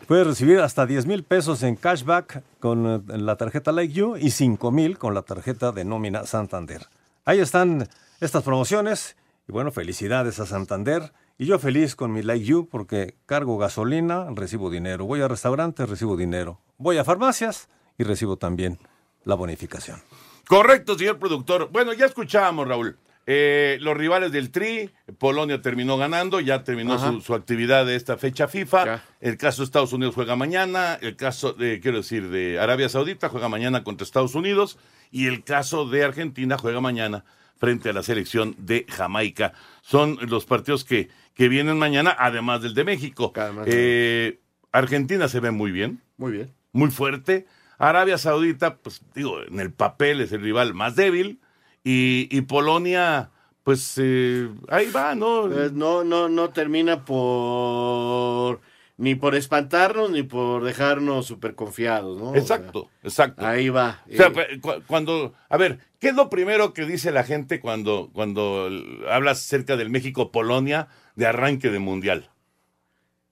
Puedes 0.09 0.27
recibir 0.27 0.61
hasta 0.61 0.87
10 0.87 1.05
mil 1.05 1.25
pesos 1.25 1.63
en 1.63 1.77
cashback 1.77 2.43
con 2.59 2.87
eh, 2.87 3.19
la 3.19 3.37
tarjeta 3.37 3.71
Like 3.71 3.93
You 3.93 4.17
y 4.17 4.31
5 4.31 4.71
mil 4.71 4.97
con 4.97 5.13
la 5.13 5.21
tarjeta 5.21 5.73
de 5.73 5.85
nómina 5.85 6.25
Santander. 6.25 6.87
Ahí 7.27 7.41
están 7.41 7.87
estas 8.21 8.45
promociones 8.45 9.19
y 9.47 9.53
bueno, 9.53 9.73
felicidades 9.73 10.41
a 10.41 10.47
Santander. 10.47 11.13
Y 11.37 11.45
yo 11.45 11.59
feliz 11.59 11.97
con 11.97 12.11
mi 12.11 12.23
Like 12.23 12.47
You 12.47 12.67
porque 12.71 13.15
cargo 13.27 13.59
gasolina, 13.59 14.27
recibo 14.31 14.71
dinero. 14.71 15.05
Voy 15.05 15.21
a 15.21 15.29
restaurantes, 15.29 15.87
recibo 15.87 16.17
dinero. 16.17 16.61
Voy 16.79 16.97
a 16.97 17.05
farmacias 17.05 17.69
y 17.99 18.05
recibo 18.05 18.39
también 18.39 18.79
la 19.25 19.35
bonificación. 19.35 20.01
Correcto, 20.49 20.97
señor 20.97 21.19
productor. 21.19 21.69
Bueno, 21.71 21.93
ya 21.93 22.07
escuchábamos, 22.07 22.67
Raúl. 22.67 22.97
Eh, 23.27 23.79
los 23.81 23.97
rivales 23.97 24.33
del 24.33 24.51
Tri, 24.51 24.91
Polonia 25.19 25.63
terminó 25.63 25.97
ganando, 25.97 26.41
ya 26.41 26.63
terminó 26.63 27.21
su, 27.21 27.35
actividad 27.35 27.87
de 27.87 27.97
esta 27.97 28.19
fecha 28.19 28.49
FIFA. 28.49 29.03
El 29.21 29.37
caso 29.39 29.63
de 29.63 29.67
Estados 29.67 29.93
Unidos 29.93 30.15
juega 30.15 30.37
mañana, 30.37 30.99
el 31.01 31.17
caso 31.17 31.53
de, 31.53 31.81
quiero 31.81 31.99
decir, 31.99 32.29
de 32.29 32.59
Arabia 32.59 32.89
Saudita 32.89 33.29
juega 33.29 33.49
mañana 33.49 33.83
contra 33.83 34.05
Estados 34.05 34.35
Unidos 34.35 34.79
y 35.11 35.27
el 35.27 35.43
caso 35.43 35.89
de 35.89 36.05
Argentina 36.05 36.59
juega 36.59 36.81
mañana 36.81 37.25
frente 37.57 37.89
a 37.89 37.93
la 37.95 38.03
selección 38.03 38.55
de 38.59 38.85
Jamaica. 38.89 39.55
Son 39.81 40.19
los 40.29 40.45
partidos 40.45 40.85
que, 40.85 41.09
que 41.35 41.49
vienen 41.49 41.79
mañana, 41.79 42.15
además 42.19 42.61
del 42.61 42.75
de 42.75 42.85
México. 42.85 43.33
Eh, 43.65 44.41
Argentina 44.73 45.29
se 45.29 45.41
ve 45.41 45.51
muy 45.51 45.71
bien. 45.71 46.03
Muy 46.19 46.33
bien. 46.33 46.53
Muy 46.73 46.91
fuerte. 46.91 47.47
Arabia 47.79 48.19
Saudita, 48.19 48.77
pues 48.77 49.03
digo, 49.15 49.43
en 49.43 49.61
el 49.61 49.73
papel 49.73 50.21
es 50.21 50.33
el 50.33 50.43
rival 50.43 50.75
más 50.75 50.97
débil. 50.97 51.41
Y, 51.85 52.41
Polonia, 52.43 53.31
pues 53.63 53.95
eh, 53.99 54.49
ahí 54.69 54.91
va, 54.91 55.15
¿no? 55.15 55.49
Pues, 55.49 55.73
no, 55.73 56.03
no, 56.03 56.29
no 56.31 56.51
termina 56.51 57.05
por 57.05 58.61
ni 58.97 59.17
por 59.17 59.35
espantarnos 59.35 60.11
ni 60.11 60.23
por 60.23 60.65
dejarnos 60.65 61.27
súper 61.27 61.55
confiados, 61.55 62.19
¿no? 62.19 62.35
Exacto, 62.37 62.89
exacto. 63.03 63.45
Ahí 63.45 63.69
va. 63.69 64.03
O 64.11 64.17
sea, 64.17 64.33
eh. 64.37 64.61
cuando, 64.87 65.35
a 65.49 65.57
ver, 65.57 65.81
¿qué 65.99 66.09
es 66.09 66.15
lo 66.15 66.31
primero 66.31 66.73
que 66.73 66.87
dice 66.87 67.11
la 67.11 67.25
gente 67.25 67.61
cuando, 67.61 68.11
cuando 68.13 68.71
hablas 69.11 69.39
acerca 69.41 69.77
del 69.77 69.91
México-Polonia 69.91 70.89
de 71.17 71.27
arranque 71.27 71.71
de 71.71 71.79
mundial? 71.81 72.31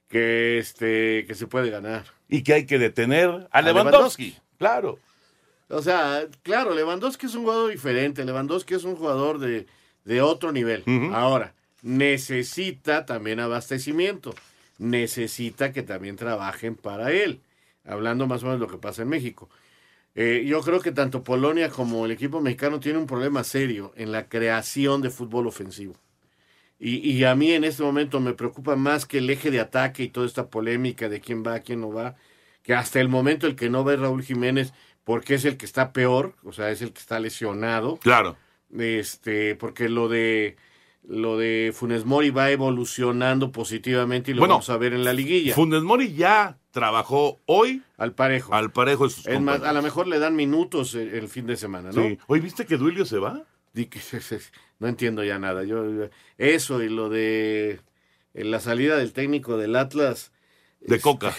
Que 0.08 0.58
este, 0.58 1.24
que 1.26 1.34
se 1.34 1.46
puede 1.46 1.70
ganar 1.70 2.04
y 2.28 2.42
que 2.42 2.54
hay 2.54 2.66
que 2.66 2.78
detener 2.78 3.48
a, 3.50 3.62
Lewandowski. 3.62 4.36
Claro. 4.58 4.98
O 5.72 5.82
sea, 5.82 6.26
claro, 6.42 6.74
Lewandowski 6.74 7.26
es 7.26 7.34
un 7.34 7.42
jugador 7.42 7.70
diferente. 7.70 8.24
Lewandowski 8.24 8.74
es 8.74 8.84
un 8.84 8.94
jugador 8.94 9.38
de, 9.38 9.66
otro 10.20 10.52
nivel. 10.52 10.84
Ahora, 11.12 11.54
necesita 11.82 13.06
también 13.06 13.40
abastecimiento. 13.40 14.34
Necesita 14.78 15.72
que 15.72 15.82
también 15.82 16.16
trabajen 16.16 16.76
para 16.76 17.12
él. 17.12 17.40
Hablando 17.84 18.26
más 18.26 18.42
o 18.42 18.46
menos 18.46 18.60
de 18.60 18.66
lo 18.66 18.72
que 18.72 18.78
pasa 18.78 19.02
en 19.02 19.08
México. 19.08 19.48
Eh, 20.14 20.44
yo 20.46 20.60
creo 20.60 20.80
que 20.80 20.92
tanto 20.92 21.24
Polonia 21.24 21.70
como 21.70 22.04
el 22.04 22.12
equipo 22.12 22.40
mexicano 22.40 22.80
tienen 22.80 23.00
un 23.00 23.06
problema 23.06 23.42
serio 23.42 23.92
en 23.96 24.12
la 24.12 24.28
creación 24.28 25.00
de 25.00 25.10
fútbol 25.10 25.46
ofensivo. 25.46 25.94
Y, 26.84 27.22
a 27.22 27.36
mí 27.36 27.52
en 27.52 27.62
este 27.62 27.84
momento 27.84 28.18
me 28.18 28.34
preocupa 28.34 28.74
más 28.74 29.06
que 29.06 29.18
el 29.18 29.30
eje 29.30 29.52
de 29.52 29.60
ataque 29.60 30.02
y 30.02 30.08
toda 30.08 30.26
esta 30.26 30.48
polémica 30.48 31.08
de 31.08 31.20
quién 31.20 31.44
va, 31.46 31.60
quién 31.60 31.80
no 31.80 31.92
va, 31.92 32.16
que 32.64 32.74
hasta 32.74 32.98
el 33.00 33.08
momento 33.08 33.46
el 33.46 33.54
que 33.54 33.70
no 33.70 33.84
va 33.84 33.94
es 33.94 34.00
Raúl 34.00 34.24
Jiménez 34.24 34.72
porque 35.04 35.34
es 35.34 35.44
el 35.44 35.56
que 35.56 35.66
está 35.66 35.92
peor, 35.92 36.34
o 36.44 36.52
sea, 36.52 36.70
es 36.70 36.82
el 36.82 36.92
que 36.92 37.00
está 37.00 37.18
lesionado. 37.20 37.96
Claro. 37.98 38.36
Este, 38.76 39.54
porque 39.54 39.88
lo 39.88 40.08
de 40.08 40.56
lo 41.04 41.36
de 41.36 41.72
Funes 41.74 42.04
Mori 42.04 42.30
va 42.30 42.50
evolucionando 42.50 43.50
positivamente 43.50 44.30
y 44.30 44.34
lo 44.34 44.42
vamos 44.42 44.70
a 44.70 44.76
ver 44.76 44.92
en 44.92 45.04
la 45.04 45.12
liguilla. 45.12 45.54
Funes 45.54 45.82
Mori 45.82 46.14
ya 46.14 46.58
trabajó 46.70 47.40
hoy 47.46 47.82
al 47.96 48.14
parejo. 48.14 48.54
Al 48.54 48.70
parejo 48.70 49.04
de 49.04 49.10
sus 49.10 49.26
es 49.26 49.40
más, 49.40 49.62
a 49.62 49.72
lo 49.72 49.82
mejor 49.82 50.06
le 50.06 50.20
dan 50.20 50.36
minutos 50.36 50.94
el, 50.94 51.28
fin 51.28 51.46
de 51.46 51.56
semana, 51.56 51.90
¿no? 51.92 52.02
Sí. 52.02 52.18
¿Hoy 52.28 52.40
viste 52.40 52.66
que 52.66 52.76
Duilio 52.76 53.04
se 53.04 53.18
va? 53.18 53.42
no 54.78 54.88
entiendo 54.88 55.24
ya 55.24 55.38
nada. 55.38 55.64
Yo 55.64 55.84
eso 56.38 56.82
y 56.82 56.88
lo 56.88 57.08
de 57.08 57.80
la 58.32 58.60
salida 58.60 58.96
del 58.96 59.12
técnico 59.12 59.56
del 59.56 59.76
Atlas 59.76 60.32
de 60.80 61.00
Coca. 61.00 61.34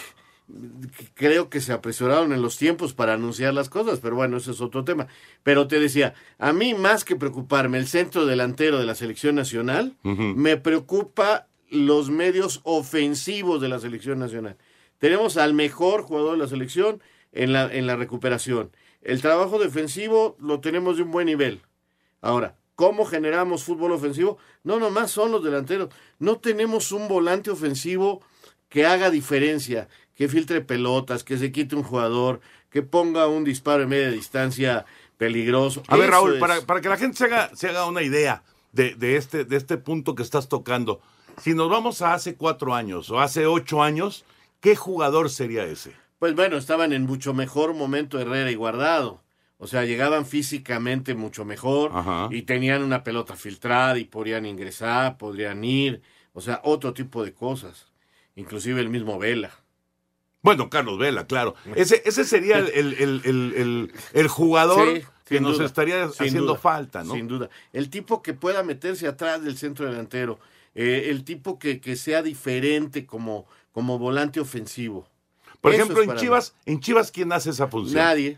Creo 1.13 1.49
que 1.49 1.61
se 1.61 1.73
apresuraron 1.73 2.33
en 2.33 2.41
los 2.41 2.57
tiempos 2.57 2.93
para 2.93 3.13
anunciar 3.13 3.53
las 3.53 3.69
cosas, 3.69 3.99
pero 4.01 4.15
bueno, 4.15 4.37
eso 4.37 4.51
es 4.51 4.61
otro 4.61 4.83
tema. 4.83 5.07
Pero 5.41 5.67
te 5.67 5.79
decía, 5.79 6.13
a 6.37 6.53
mí 6.53 6.73
más 6.73 7.05
que 7.05 7.15
preocuparme 7.15 7.77
el 7.77 7.87
centro 7.87 8.25
delantero 8.25 8.77
de 8.79 8.85
la 8.85 8.95
selección 8.95 9.35
nacional, 9.35 9.95
me 10.03 10.57
preocupa 10.57 11.47
los 11.69 12.09
medios 12.09 12.61
ofensivos 12.63 13.61
de 13.61 13.69
la 13.69 13.79
selección 13.79 14.19
nacional. 14.19 14.57
Tenemos 14.99 15.37
al 15.37 15.53
mejor 15.53 16.03
jugador 16.03 16.33
de 16.33 16.43
la 16.43 16.47
selección 16.47 17.01
en 17.31 17.51
la, 17.53 17.73
en 17.73 17.87
la 17.87 17.95
recuperación. 17.95 18.71
El 19.01 19.21
trabajo 19.21 19.59
defensivo 19.59 20.37
lo 20.39 20.59
tenemos 20.59 20.97
de 20.97 21.03
un 21.03 21.11
buen 21.11 21.25
nivel. 21.25 21.61
Ahora, 22.21 22.55
¿cómo 22.75 23.05
generamos 23.05 23.63
fútbol 23.63 23.91
ofensivo? 23.91 24.37
No, 24.63 24.79
nomás 24.79 25.11
son 25.11 25.31
los 25.31 25.43
delanteros. 25.43 25.89
No 26.19 26.37
tenemos 26.37 26.91
un 26.91 27.07
volante 27.07 27.51
ofensivo 27.51 28.21
que 28.69 28.85
haga 28.87 29.11
diferencia, 29.11 29.87
que 30.15 30.27
filtre 30.27 30.61
pelotas, 30.61 31.23
que 31.23 31.37
se 31.37 31.51
quite 31.51 31.75
un 31.75 31.83
jugador, 31.83 32.41
que 32.69 32.81
ponga 32.81 33.27
un 33.27 33.43
disparo 33.43 33.83
en 33.83 33.89
media 33.89 34.11
distancia 34.11 34.85
peligroso. 35.17 35.83
A 35.87 35.97
ver, 35.97 36.09
Raúl, 36.09 36.39
para, 36.39 36.61
para, 36.61 36.81
que 36.81 36.89
la 36.89 36.97
gente 36.97 37.17
se 37.17 37.25
haga, 37.25 37.49
se 37.55 37.69
haga 37.69 37.85
una 37.85 38.01
idea 38.01 38.43
de, 38.71 38.95
de, 38.95 39.17
este, 39.17 39.45
de 39.45 39.57
este 39.57 39.77
punto 39.77 40.15
que 40.15 40.23
estás 40.23 40.49
tocando, 40.49 41.01
si 41.41 41.53
nos 41.53 41.69
vamos 41.69 42.01
a 42.01 42.13
hace 42.13 42.35
cuatro 42.35 42.75
años 42.75 43.09
o 43.09 43.19
hace 43.19 43.45
ocho 43.45 43.81
años, 43.81 44.25
¿qué 44.59 44.75
jugador 44.75 45.29
sería 45.29 45.63
ese? 45.63 45.93
Pues 46.19 46.35
bueno, 46.35 46.57
estaban 46.57 46.93
en 46.93 47.05
mucho 47.05 47.33
mejor 47.33 47.73
momento 47.73 48.19
Herrera 48.19 48.51
y 48.51 48.55
Guardado. 48.55 49.21
O 49.57 49.67
sea, 49.67 49.85
llegaban 49.85 50.25
físicamente 50.25 51.15
mucho 51.15 51.45
mejor 51.45 51.91
y 52.31 52.41
tenían 52.41 52.83
una 52.83 53.03
pelota 53.03 53.35
filtrada 53.35 53.97
y 53.97 54.03
podrían 54.03 54.45
ingresar, 54.45 55.17
podrían 55.17 55.63
ir. 55.63 56.01
O 56.33 56.41
sea, 56.41 56.59
otro 56.63 56.93
tipo 56.93 57.23
de 57.23 57.33
cosas. 57.33 57.91
Inclusive 58.35 58.81
el 58.81 58.89
mismo 58.89 59.19
Vela. 59.19 59.51
Bueno, 60.43 60.69
Carlos 60.69 60.99
Vela, 60.99 61.25
claro. 61.25 61.55
Ese, 61.75 62.03
ese 62.05 62.25
sería 62.25 62.59
el, 62.59 62.93
el, 62.93 63.21
el, 63.23 63.91
el 64.13 64.27
jugador 64.27 65.01
que 65.25 65.39
nos 65.39 65.59
estaría 65.61 66.03
haciendo 66.03 66.55
falta, 66.57 67.03
¿no? 67.03 67.15
Sin 67.15 67.27
duda. 67.27 67.49
El 67.71 67.89
tipo 67.89 68.21
que 68.21 68.33
pueda 68.33 68.61
meterse 68.61 69.07
atrás 69.07 69.41
del 69.41 69.57
centro 69.57 69.85
delantero. 69.85 70.39
Eh, 70.75 71.07
el 71.09 71.23
tipo 71.23 71.59
que, 71.59 71.79
que 71.79 71.95
sea 71.95 72.21
diferente 72.21 73.05
como, 73.05 73.45
como 73.71 73.97
volante 73.97 74.39
ofensivo. 74.39 75.07
Por 75.61 75.73
ejemplo, 75.73 76.03
en 76.03 76.15
Chivas, 76.17 76.53
en 76.65 76.81
Chivas, 76.81 77.09
¿quién 77.09 77.31
hace 77.31 77.51
esa 77.51 77.67
función? 77.67 78.03
Nadie. 78.03 78.37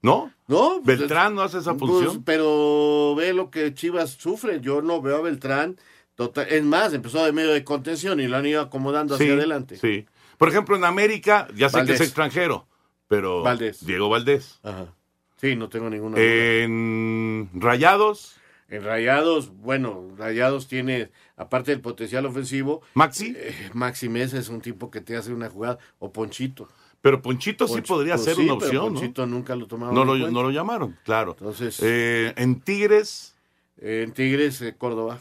¿No? 0.00 0.32
No. 0.48 0.80
¿Beltrán 0.82 1.36
no 1.36 1.42
hace 1.42 1.58
esa 1.58 1.74
pues, 1.74 1.88
función? 1.88 2.24
pero 2.24 3.14
ve 3.16 3.32
lo 3.32 3.50
que 3.50 3.72
Chivas 3.74 4.10
sufre. 4.10 4.60
Yo 4.60 4.82
no 4.82 5.00
veo 5.00 5.18
a 5.18 5.20
Beltrán. 5.20 5.78
Total, 6.16 6.46
es 6.50 6.64
más, 6.64 6.92
empezó 6.92 7.24
de 7.24 7.32
medio 7.32 7.52
de 7.52 7.64
contención 7.64 8.20
y 8.20 8.26
lo 8.26 8.36
han 8.36 8.44
ido 8.44 8.60
acomodando 8.60 9.14
hacia 9.14 9.32
adelante. 9.34 9.76
Sí. 9.76 10.06
Por 10.42 10.48
ejemplo, 10.48 10.74
en 10.74 10.82
América, 10.82 11.46
ya 11.54 11.68
sé 11.68 11.84
que 11.84 11.92
es 11.92 12.00
extranjero, 12.00 12.66
pero 13.06 13.42
Valdés. 13.42 13.86
Diego 13.86 14.08
Valdés. 14.08 14.58
Ajá. 14.64 14.92
Sí, 15.36 15.54
no 15.54 15.68
tengo 15.68 15.88
ninguna 15.88 16.16
duda. 16.16 16.26
En 16.26 17.48
Rayados. 17.54 18.34
En 18.68 18.82
Rayados, 18.82 19.52
bueno, 19.54 20.08
Rayados 20.16 20.66
tiene, 20.66 21.12
aparte 21.36 21.70
del 21.70 21.80
potencial 21.80 22.26
ofensivo. 22.26 22.82
Maxi. 22.94 23.34
Eh, 23.36 23.70
Maxi 23.72 24.08
Mesa 24.08 24.36
es 24.36 24.48
un 24.48 24.60
tipo 24.60 24.90
que 24.90 25.00
te 25.00 25.16
hace 25.16 25.32
una 25.32 25.48
jugada, 25.48 25.78
o 26.00 26.12
Ponchito. 26.12 26.66
Pero 27.00 27.22
Ponchito 27.22 27.68
sí 27.68 27.80
podría 27.80 28.14
pues 28.14 28.24
ser 28.24 28.34
sí, 28.34 28.40
una 28.42 28.58
pero 28.58 28.66
opción, 28.66 28.94
Ponchito 28.94 29.26
nunca 29.28 29.54
lo 29.54 29.68
tomaron. 29.68 29.94
¿no? 29.94 30.00
en 30.00 30.06
No 30.08 30.12
lo, 30.12 30.20
cuenta. 30.22 30.34
no 30.40 30.42
lo 30.42 30.50
llamaron, 30.50 30.98
claro. 31.04 31.36
Entonces. 31.38 31.78
Eh, 31.84 32.32
en 32.36 32.60
Tigres. 32.62 33.36
En 33.80 34.10
Tigres, 34.12 34.60
eh, 34.62 34.74
Córdoba. 34.76 35.20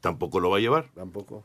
Tampoco 0.00 0.40
lo 0.40 0.48
va 0.48 0.56
a 0.56 0.60
llevar. 0.60 0.88
Tampoco. 0.94 1.44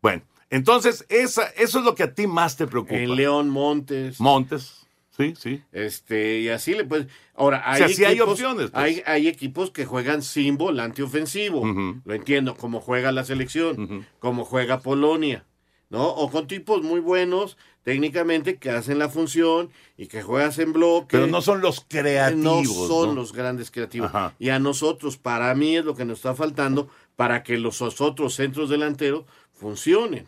Bueno, 0.00 0.22
entonces, 0.50 1.04
esa, 1.08 1.44
eso 1.56 1.78
es 1.78 1.84
lo 1.84 1.94
que 1.94 2.04
a 2.04 2.14
ti 2.14 2.26
más 2.26 2.56
te 2.56 2.66
preocupa. 2.66 2.96
En 2.96 3.16
León 3.16 3.50
Montes. 3.50 4.20
Montes, 4.20 4.86
sí, 5.16 5.34
sí. 5.38 5.62
Este, 5.72 6.40
y 6.40 6.48
así 6.48 6.74
le 6.74 6.84
puedes. 6.84 7.08
Ahora, 7.34 7.58
O 7.58 7.70
hay, 7.70 7.78
sea, 7.78 7.88
sí 7.88 8.04
hay 8.04 8.14
equipos, 8.14 8.32
opciones, 8.32 8.70
pues. 8.70 8.82
hay, 8.82 9.02
hay 9.06 9.28
equipos 9.28 9.70
que 9.70 9.84
juegan 9.84 10.22
sin 10.22 10.56
volante 10.56 11.02
ofensivo. 11.02 11.64
Lo 12.04 12.14
entiendo, 12.14 12.56
como 12.56 12.80
juega 12.80 13.12
la 13.12 13.24
selección, 13.24 14.06
como 14.18 14.44
juega 14.44 14.80
Polonia, 14.80 15.44
¿no? 15.90 16.06
O 16.08 16.30
con 16.30 16.46
tipos 16.46 16.82
muy 16.82 17.00
buenos 17.00 17.56
técnicamente 17.84 18.56
que 18.58 18.68
hacen 18.70 18.98
la 18.98 19.08
función 19.08 19.70
y 19.96 20.08
que 20.08 20.20
juegas 20.20 20.58
en 20.58 20.74
bloque. 20.74 21.16
Pero 21.16 21.26
no 21.26 21.40
son 21.40 21.62
los 21.62 21.84
creativos. 21.88 22.66
No 22.66 22.86
son 22.86 23.08
¿no? 23.08 23.14
los 23.14 23.32
grandes 23.32 23.70
creativos. 23.70 24.08
Ajá. 24.10 24.34
Y 24.38 24.50
a 24.50 24.58
nosotros, 24.58 25.16
para 25.16 25.54
mí, 25.54 25.76
es 25.76 25.86
lo 25.86 25.94
que 25.94 26.04
nos 26.04 26.18
está 26.18 26.34
faltando 26.34 26.90
para 27.16 27.42
que 27.42 27.56
los 27.56 27.80
otros 27.80 28.34
centros 28.34 28.68
delanteros 28.68 29.24
funcionen, 29.52 30.26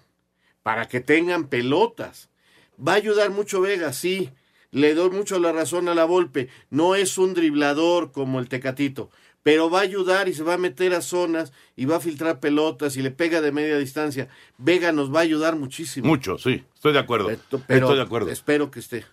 para 0.70 0.87
que 0.87 1.00
tengan 1.00 1.48
pelotas. 1.48 2.28
Va 2.78 2.92
a 2.92 2.94
ayudar 2.94 3.30
mucho 3.30 3.61
Vega, 3.61 3.92
sí. 3.92 4.30
Le 4.70 4.94
doy 4.94 5.11
mucho 5.11 5.40
la 5.40 5.50
razón 5.50 5.88
a 5.88 5.96
la 5.96 6.04
Volpe. 6.04 6.48
No 6.70 6.94
es 6.94 7.18
un 7.18 7.35
driblador 7.35 8.12
como 8.12 8.38
el 8.38 8.48
Tecatito, 8.48 9.11
pero 9.42 9.68
va 9.68 9.80
a 9.80 9.83
ayudar 9.83 10.28
y 10.28 10.33
se 10.33 10.44
va 10.44 10.54
a 10.54 10.59
meter 10.59 10.94
a 10.94 11.02
zonas 11.02 11.52
y 11.74 11.87
va 11.87 11.96
a 11.96 12.00
filtrar 12.00 12.38
pelotas 12.38 12.96
y 12.96 13.02
le 13.02 13.11
pega 13.11 13.40
de 13.40 13.50
media 13.50 13.78
distancia. 13.78 14.28
Vega 14.59 14.92
nos 14.92 15.12
va 15.12 15.18
a 15.18 15.22
ayudar 15.22 15.56
muchísimo. 15.56 16.06
Mucho, 16.06 16.38
sí, 16.38 16.62
estoy 16.72 16.92
de 16.92 17.00
acuerdo. 17.00 17.33
Pero 17.66 17.87
estoy 17.87 17.96
de 17.96 18.02
acuerdo. 18.02 18.30
Espero 18.30 18.70
que 18.70 18.78
esté. 18.78 19.04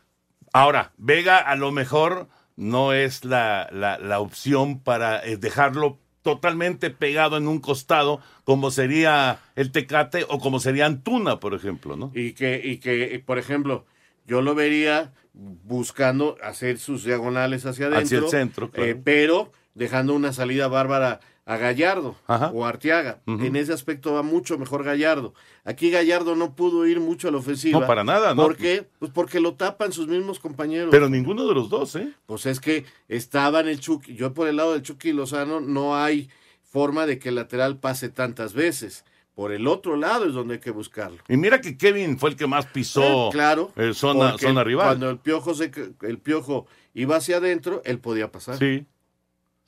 Ahora, 0.54 0.93
Vega 0.98 1.39
a 1.39 1.56
lo 1.56 1.72
mejor 1.72 2.28
no 2.56 2.93
es 2.93 3.26
la, 3.26 3.67
la, 3.72 3.98
la 3.98 4.20
opción 4.20 4.80
para 4.80 5.26
eh, 5.26 5.38
dejarlo 5.38 5.98
totalmente 6.28 6.90
pegado 6.90 7.38
en 7.38 7.48
un 7.48 7.62
costado, 7.62 8.20
como 8.44 8.70
sería 8.70 9.40
el 9.56 9.72
Tecate 9.72 10.26
o 10.28 10.40
como 10.40 10.60
sería 10.60 10.86
Antuna, 10.86 11.40
por 11.40 11.54
ejemplo, 11.54 11.96
¿no? 11.96 12.12
Y 12.13 12.34
que, 12.34 12.60
y 12.62 12.80
que, 12.80 13.24
por 13.26 13.38
ejemplo, 13.38 13.86
yo 14.26 14.42
lo 14.42 14.54
vería 14.54 15.13
buscando 15.32 16.36
hacer 16.44 16.80
sus 16.80 17.06
diagonales 17.06 17.66
hacia 17.66 17.86
adentro. 17.86 18.04
Hacia 18.04 18.18
el 18.18 18.28
centro, 18.28 18.72
claro. 18.72 18.90
eh, 18.90 19.02
pero 19.02 19.54
dejando 19.74 20.16
una 20.16 20.34
salida 20.34 20.68
bárbara 20.68 21.22
a 21.49 21.55
Gallardo 21.55 22.15
Ajá. 22.27 22.51
o 22.53 22.65
Arteaga. 22.65 23.21
En 23.25 23.55
ese 23.55 23.71
aspecto 23.71 24.13
va 24.13 24.21
mucho 24.21 24.57
mejor 24.57 24.83
Gallardo. 24.83 25.33
Aquí 25.63 25.89
Gallardo 25.89 26.36
no 26.36 26.55
pudo 26.55 26.86
ir 26.86 26.99
mucho 26.99 27.29
a 27.29 27.31
la 27.31 27.38
ofensiva. 27.38 27.79
No, 27.79 27.88
para 27.88 28.03
nada, 28.03 28.36
¿no? 28.36 28.43
¿Por 28.43 28.57
qué? 28.57 28.86
Pues 28.99 29.12
porque 29.13 29.39
lo 29.39 29.53
tapan 29.55 29.93
sus 29.93 30.07
mismos 30.10 30.39
compañeros. 30.39 30.89
Pero 30.91 31.07
ninguno 31.10 31.47
de 31.47 31.53
los 31.55 31.69
dos, 31.69 31.95
¿eh? 31.95 32.12
Pues 32.25 32.45
es 32.45 32.60
que 32.60 32.83
estaba 33.07 33.62
en 33.62 33.69
el 33.69 33.79
Chucky. 33.79 34.13
Yo 34.15 34.33
por 34.33 34.49
el 34.49 34.57
lado 34.57 34.73
del 34.73 34.81
Chucky 34.81 35.13
Lozano 35.13 35.62
no 35.62 35.95
hay 35.95 36.29
forma 36.63 37.05
de 37.05 37.17
que 37.17 37.29
el 37.29 37.36
lateral 37.36 37.77
pase 37.77 38.10
tantas 38.10 38.53
veces. 38.53 39.05
Por 39.33 39.53
el 39.53 39.67
otro 39.67 39.95
lado 39.95 40.25
es 40.25 40.33
donde 40.33 40.55
hay 40.55 40.60
que 40.60 40.71
buscarlo. 40.71 41.19
Y 41.29 41.38
mira 41.38 41.62
que 41.62 41.77
Kevin 41.77 42.19
fue 42.19 42.31
el 42.31 42.36
que 42.36 42.47
más 42.47 42.65
pisó 42.65 43.27
Eh, 43.27 43.29
claro. 43.31 43.71
eh, 43.77 43.93
zona, 43.93 44.38
zona 44.38 44.65
rival. 44.65 44.88
Cuando 44.88 45.10
el 45.12 45.19
piojo, 45.19 45.53
se, 45.53 45.71
el 46.01 46.17
piojo 46.17 46.67
iba 46.93 47.15
hacia 47.15 47.38
adentro, 47.38 47.81
él 47.86 47.99
podía 47.99 48.31
pasar. 48.33 48.57
Sí, 48.57 48.86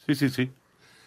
sí, 0.06 0.16
sí, 0.16 0.30
sí. 0.30 0.50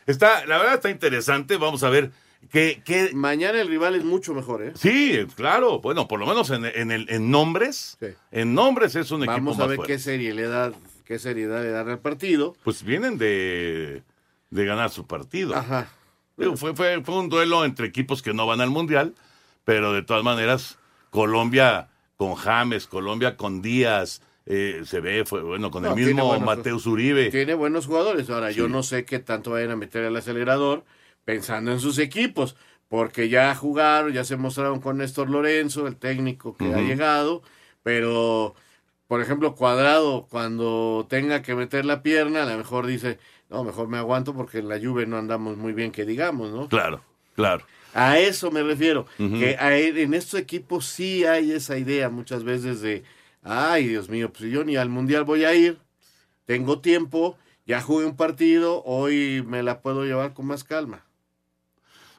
Está, 0.06 0.44
la 0.46 0.58
verdad 0.58 0.74
está 0.74 0.90
interesante. 0.90 1.56
Vamos 1.56 1.82
a 1.82 1.90
ver 1.90 2.10
qué, 2.50 2.82
qué... 2.84 3.10
Mañana 3.14 3.60
el 3.60 3.68
rival 3.68 3.94
es 3.94 4.04
mucho 4.04 4.34
mejor, 4.34 4.62
¿eh? 4.62 4.72
Sí, 4.74 5.26
claro. 5.36 5.80
Bueno, 5.80 6.08
por 6.08 6.18
lo 6.20 6.26
menos 6.26 6.50
en, 6.50 6.64
en, 6.64 6.90
el, 6.90 7.06
en 7.08 7.30
nombres. 7.30 7.98
En 8.30 8.54
nombres 8.54 8.96
es 8.96 9.10
un 9.10 9.22
equipo 9.22 9.32
Vamos 9.34 9.60
a 9.60 9.66
ver 9.66 9.76
fuerte. 9.76 9.94
qué 9.94 9.98
seriedad, 9.98 10.72
qué 11.04 11.18
seriedad 11.18 11.62
le 11.62 11.70
dan 11.70 11.88
al 11.88 11.98
partido. 12.00 12.56
Pues 12.64 12.82
vienen 12.82 13.18
de, 13.18 14.02
de 14.50 14.64
ganar 14.64 14.90
su 14.90 15.06
partido. 15.06 15.54
Ajá. 15.54 15.88
Fue, 16.56 16.74
fue, 16.74 17.02
fue 17.04 17.18
un 17.18 17.28
duelo 17.28 17.64
entre 17.64 17.86
equipos 17.86 18.22
que 18.22 18.34
no 18.34 18.46
van 18.46 18.60
al 18.60 18.70
Mundial, 18.70 19.14
pero 19.64 19.92
de 19.92 20.02
todas 20.02 20.24
maneras, 20.24 20.78
Colombia 21.10 21.88
con 22.16 22.34
James, 22.34 22.86
Colombia 22.86 23.36
con 23.36 23.62
Díaz, 23.62 24.22
eh, 24.46 24.82
se 24.84 25.00
ve, 25.00 25.24
fue 25.24 25.42
bueno, 25.42 25.70
con 25.70 25.82
No, 25.84 25.90
el 25.90 25.94
mismo 26.04 26.26
buenos- 26.26 26.44
Mateus 26.46 26.86
Uribe. 26.86 27.30
Tiene 27.30 27.54
buenos 27.54 27.86
jugadores. 27.86 28.28
Ahora, 28.30 28.50
yo 28.50 28.68
no 28.68 28.82
sé 28.82 29.04
qué 29.04 29.18
tanto 29.18 29.52
vayan 29.52 29.70
a 29.72 29.76
meter 29.76 30.04
el 30.04 30.16
acelerador 30.16 30.84
pensando 31.24 31.70
en 31.72 31.78
sus 31.80 31.98
equipos, 31.98 32.56
porque 32.88 33.28
ya 33.28 33.54
jugaron, 33.54 34.12
ya 34.12 34.24
se 34.24 34.36
mostraron 34.36 34.80
con 34.80 34.98
Néstor 34.98 35.30
Lorenzo, 35.30 35.86
el 35.86 35.96
técnico 35.96 36.56
que 36.56 36.74
ha 36.74 36.78
llegado, 36.80 37.42
pero, 37.82 38.54
por 39.08 39.20
ejemplo, 39.20 39.54
Cuadrado, 39.54 40.26
cuando 40.30 41.06
tenga 41.08 41.42
que 41.42 41.54
meter 41.54 41.84
la 41.84 42.02
pierna, 42.02 42.42
a 42.42 42.46
lo 42.46 42.56
mejor 42.58 42.86
dice, 42.86 43.18
no, 43.50 43.64
mejor 43.64 43.88
me 43.88 43.98
aguanto 43.98 44.34
porque 44.34 44.58
en 44.58 44.68
la 44.68 44.76
lluvia 44.78 45.06
no 45.06 45.18
andamos 45.18 45.56
muy 45.56 45.72
bien, 45.72 45.92
que 45.92 46.04
digamos, 46.04 46.50
¿no? 46.50 46.68
Claro, 46.68 47.02
claro. 47.34 47.64
A 47.94 48.18
eso 48.18 48.50
me 48.50 48.62
refiero, 48.62 49.06
que 49.18 49.56
a- 49.58 49.76
en 49.78 50.14
estos 50.14 50.40
equipos 50.40 50.86
sí 50.86 51.24
hay 51.26 51.52
esa 51.52 51.76
idea 51.76 52.08
muchas 52.08 52.42
veces 52.42 52.80
de, 52.80 53.04
ay 53.42 53.88
Dios 53.88 54.08
mío, 54.08 54.32
pues 54.32 54.50
yo 54.50 54.64
ni 54.64 54.76
al 54.76 54.88
mundial 54.88 55.24
voy 55.24 55.44
a 55.44 55.54
ir, 55.54 55.78
tengo 56.44 56.80
tiempo, 56.80 57.36
ya 57.66 57.80
jugué 57.80 58.06
un 58.06 58.16
partido, 58.16 58.82
hoy 58.84 59.44
me 59.46 59.62
la 59.62 59.80
puedo 59.82 60.04
llevar 60.04 60.34
con 60.34 60.46
más 60.46 60.64
calma. 60.64 61.04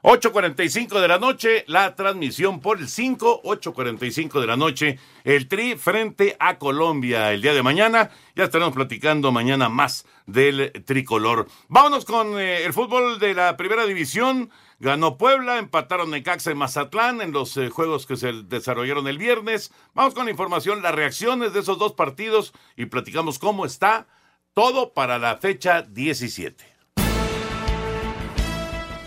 8.45 0.04 1.00
de 1.00 1.08
la 1.08 1.18
noche, 1.18 1.64
la 1.66 1.96
transmisión 1.96 2.60
por 2.60 2.78
el 2.78 2.90
5, 2.90 3.42
8.45 3.44 4.42
de 4.42 4.48
la 4.48 4.58
noche, 4.58 5.00
el 5.24 5.48
Tri 5.48 5.78
frente 5.78 6.36
a 6.40 6.58
Colombia 6.60 7.32
el 7.32 7.42
día 7.42 7.54
de 7.54 7.64
mañana. 7.64 8.12
Ya 8.36 8.44
estaremos 8.44 8.74
platicando 8.74 9.32
mañana 9.32 9.70
más 9.70 10.06
del 10.26 10.74
tricolor. 10.86 11.48
Vámonos 11.70 12.04
con 12.04 12.38
eh, 12.38 12.66
el 12.66 12.74
fútbol 12.74 13.18
de 13.18 13.34
la 13.34 13.56
primera 13.56 13.86
división. 13.86 14.50
Ganó 14.78 15.18
Puebla, 15.18 15.58
empataron 15.58 16.12
Necaxa 16.12 16.52
y 16.52 16.56
Mazatlán 16.56 17.22
en 17.22 17.32
los 17.32 17.56
eh, 17.56 17.70
juegos 17.70 18.06
que 18.06 18.18
se 18.18 18.34
desarrollaron 18.44 19.08
el 19.08 19.18
viernes. 19.18 19.72
Vamos 19.94 20.14
con 20.14 20.26
la 20.26 20.32
información, 20.32 20.82
las 20.82 20.96
reacciones 20.96 21.54
de 21.54 21.62
esos 21.62 21.80
dos 21.80 21.94
partidos 21.94 22.52
y 22.76 22.88
platicamos 22.88 23.40
cómo 23.40 23.66
está 23.66 24.08
todo 24.54 24.94
para 24.94 25.18
la 25.18 25.38
fecha 25.38 25.82
17. 25.82 26.73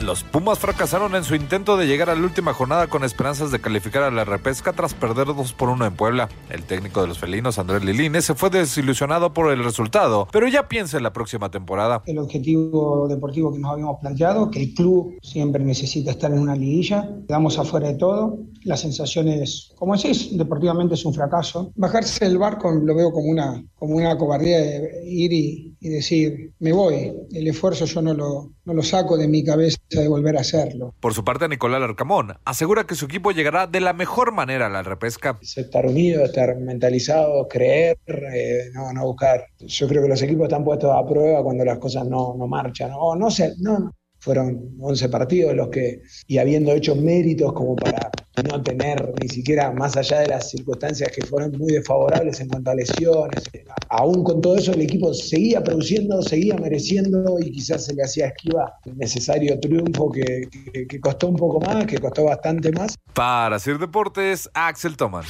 Los 0.06 0.22
Pumas 0.22 0.60
fracasaron 0.60 1.16
en 1.16 1.24
su 1.24 1.34
intento 1.34 1.76
de 1.76 1.88
llegar 1.88 2.10
a 2.10 2.14
la 2.14 2.22
última 2.22 2.54
jornada 2.54 2.86
con 2.86 3.02
esperanzas 3.02 3.50
de 3.50 3.58
calificar 3.58 4.04
a 4.04 4.12
la 4.12 4.24
repesca 4.24 4.72
tras 4.72 4.94
perder 4.94 5.26
2 5.26 5.52
por 5.54 5.68
1 5.68 5.84
en 5.84 5.96
Puebla. 5.96 6.28
El 6.48 6.62
técnico 6.62 7.02
de 7.02 7.08
los 7.08 7.18
felinos, 7.18 7.58
Andrés 7.58 7.82
Lilines, 7.82 8.24
se 8.24 8.36
fue 8.36 8.48
desilusionado 8.50 9.32
por 9.32 9.50
el 9.50 9.64
resultado, 9.64 10.28
pero 10.30 10.46
ya 10.46 10.68
piensa 10.68 10.96
en 10.96 11.02
la 11.02 11.12
próxima 11.12 11.50
temporada. 11.50 12.04
el 12.06 12.18
objetivo 12.18 13.08
deportivo 13.08 13.52
que 13.52 13.58
nos 13.58 13.72
habíamos 13.72 13.98
planteado, 13.98 14.48
que 14.48 14.62
el 14.62 14.74
club 14.74 15.18
siempre 15.22 15.64
necesita 15.64 16.12
estar 16.12 16.30
en 16.30 16.38
una 16.38 16.54
liguilla, 16.54 17.10
quedamos 17.26 17.58
afuera 17.58 17.88
de 17.88 17.94
todo, 17.94 18.38
la 18.62 18.76
sensación 18.76 19.26
es, 19.26 19.72
como 19.76 19.96
decís, 19.96 20.36
deportivamente 20.38 20.94
es 20.94 21.04
un 21.04 21.14
fracaso. 21.14 21.72
Bajarse 21.74 22.26
del 22.26 22.38
barco 22.38 22.70
lo 22.70 22.94
veo 22.94 23.10
como 23.10 23.28
una, 23.28 23.64
como 23.76 23.96
una 23.96 24.16
cobardía 24.16 24.58
de 24.58 25.02
ir 25.04 25.32
y, 25.32 25.75
y 25.86 25.88
decir, 25.88 26.50
me 26.58 26.72
voy, 26.72 27.12
el 27.32 27.46
esfuerzo 27.46 27.84
yo 27.84 28.02
no 28.02 28.12
lo, 28.12 28.50
no 28.64 28.74
lo 28.74 28.82
saco 28.82 29.16
de 29.16 29.28
mi 29.28 29.44
cabeza 29.44 29.78
de 29.88 30.08
volver 30.08 30.36
a 30.36 30.40
hacerlo. 30.40 30.94
Por 30.98 31.14
su 31.14 31.22
parte, 31.22 31.48
Nicolás 31.48 31.80
Arcamón 31.80 32.34
asegura 32.44 32.84
que 32.84 32.96
su 32.96 33.04
equipo 33.04 33.30
llegará 33.30 33.68
de 33.68 33.78
la 33.80 33.92
mejor 33.92 34.32
manera 34.32 34.66
a 34.66 34.68
la 34.68 34.82
repesca. 34.82 35.38
Estar 35.40 35.86
unido, 35.86 36.24
estar 36.24 36.56
mentalizado, 36.56 37.46
creer, 37.46 37.98
eh, 38.08 38.70
no, 38.74 38.92
no 38.92 39.04
buscar. 39.04 39.46
Yo 39.60 39.86
creo 39.86 40.02
que 40.02 40.08
los 40.08 40.22
equipos 40.22 40.44
están 40.44 40.64
puestos 40.64 40.90
a 40.92 41.06
prueba 41.06 41.44
cuando 41.44 41.64
las 41.64 41.78
cosas 41.78 42.04
no, 42.06 42.34
no 42.36 42.48
marchan, 42.48 42.90
o 42.92 43.14
no 43.14 43.30
sé, 43.30 43.54
no, 43.58 43.92
fueron 44.26 44.74
11 44.80 45.08
partidos 45.08 45.54
los 45.54 45.68
que, 45.68 46.02
y 46.26 46.38
habiendo 46.38 46.72
hecho 46.72 46.96
méritos 46.96 47.52
como 47.52 47.76
para 47.76 48.10
no 48.42 48.60
tener 48.60 49.14
ni 49.22 49.28
siquiera, 49.28 49.70
más 49.70 49.96
allá 49.96 50.18
de 50.18 50.26
las 50.26 50.50
circunstancias 50.50 51.12
que 51.14 51.24
fueron 51.24 51.52
muy 51.56 51.72
desfavorables 51.72 52.40
en 52.40 52.48
cuanto 52.48 52.72
a 52.72 52.74
lesiones, 52.74 53.44
aún 53.88 54.24
con 54.24 54.40
todo 54.40 54.56
eso 54.56 54.72
el 54.72 54.82
equipo 54.82 55.14
seguía 55.14 55.62
produciendo, 55.62 56.20
seguía 56.22 56.56
mereciendo 56.56 57.38
y 57.38 57.52
quizás 57.52 57.84
se 57.84 57.94
le 57.94 58.02
hacía 58.02 58.26
esquiva 58.26 58.74
el 58.84 58.98
necesario 58.98 59.60
triunfo 59.60 60.10
que, 60.10 60.48
que, 60.72 60.88
que 60.88 61.00
costó 61.00 61.28
un 61.28 61.36
poco 61.36 61.60
más, 61.60 61.86
que 61.86 61.98
costó 61.98 62.24
bastante 62.24 62.72
más. 62.72 62.96
Para 63.14 63.60
Sir 63.60 63.78
Deportes, 63.78 64.50
Axel 64.54 64.96
Thomas. 64.96 65.26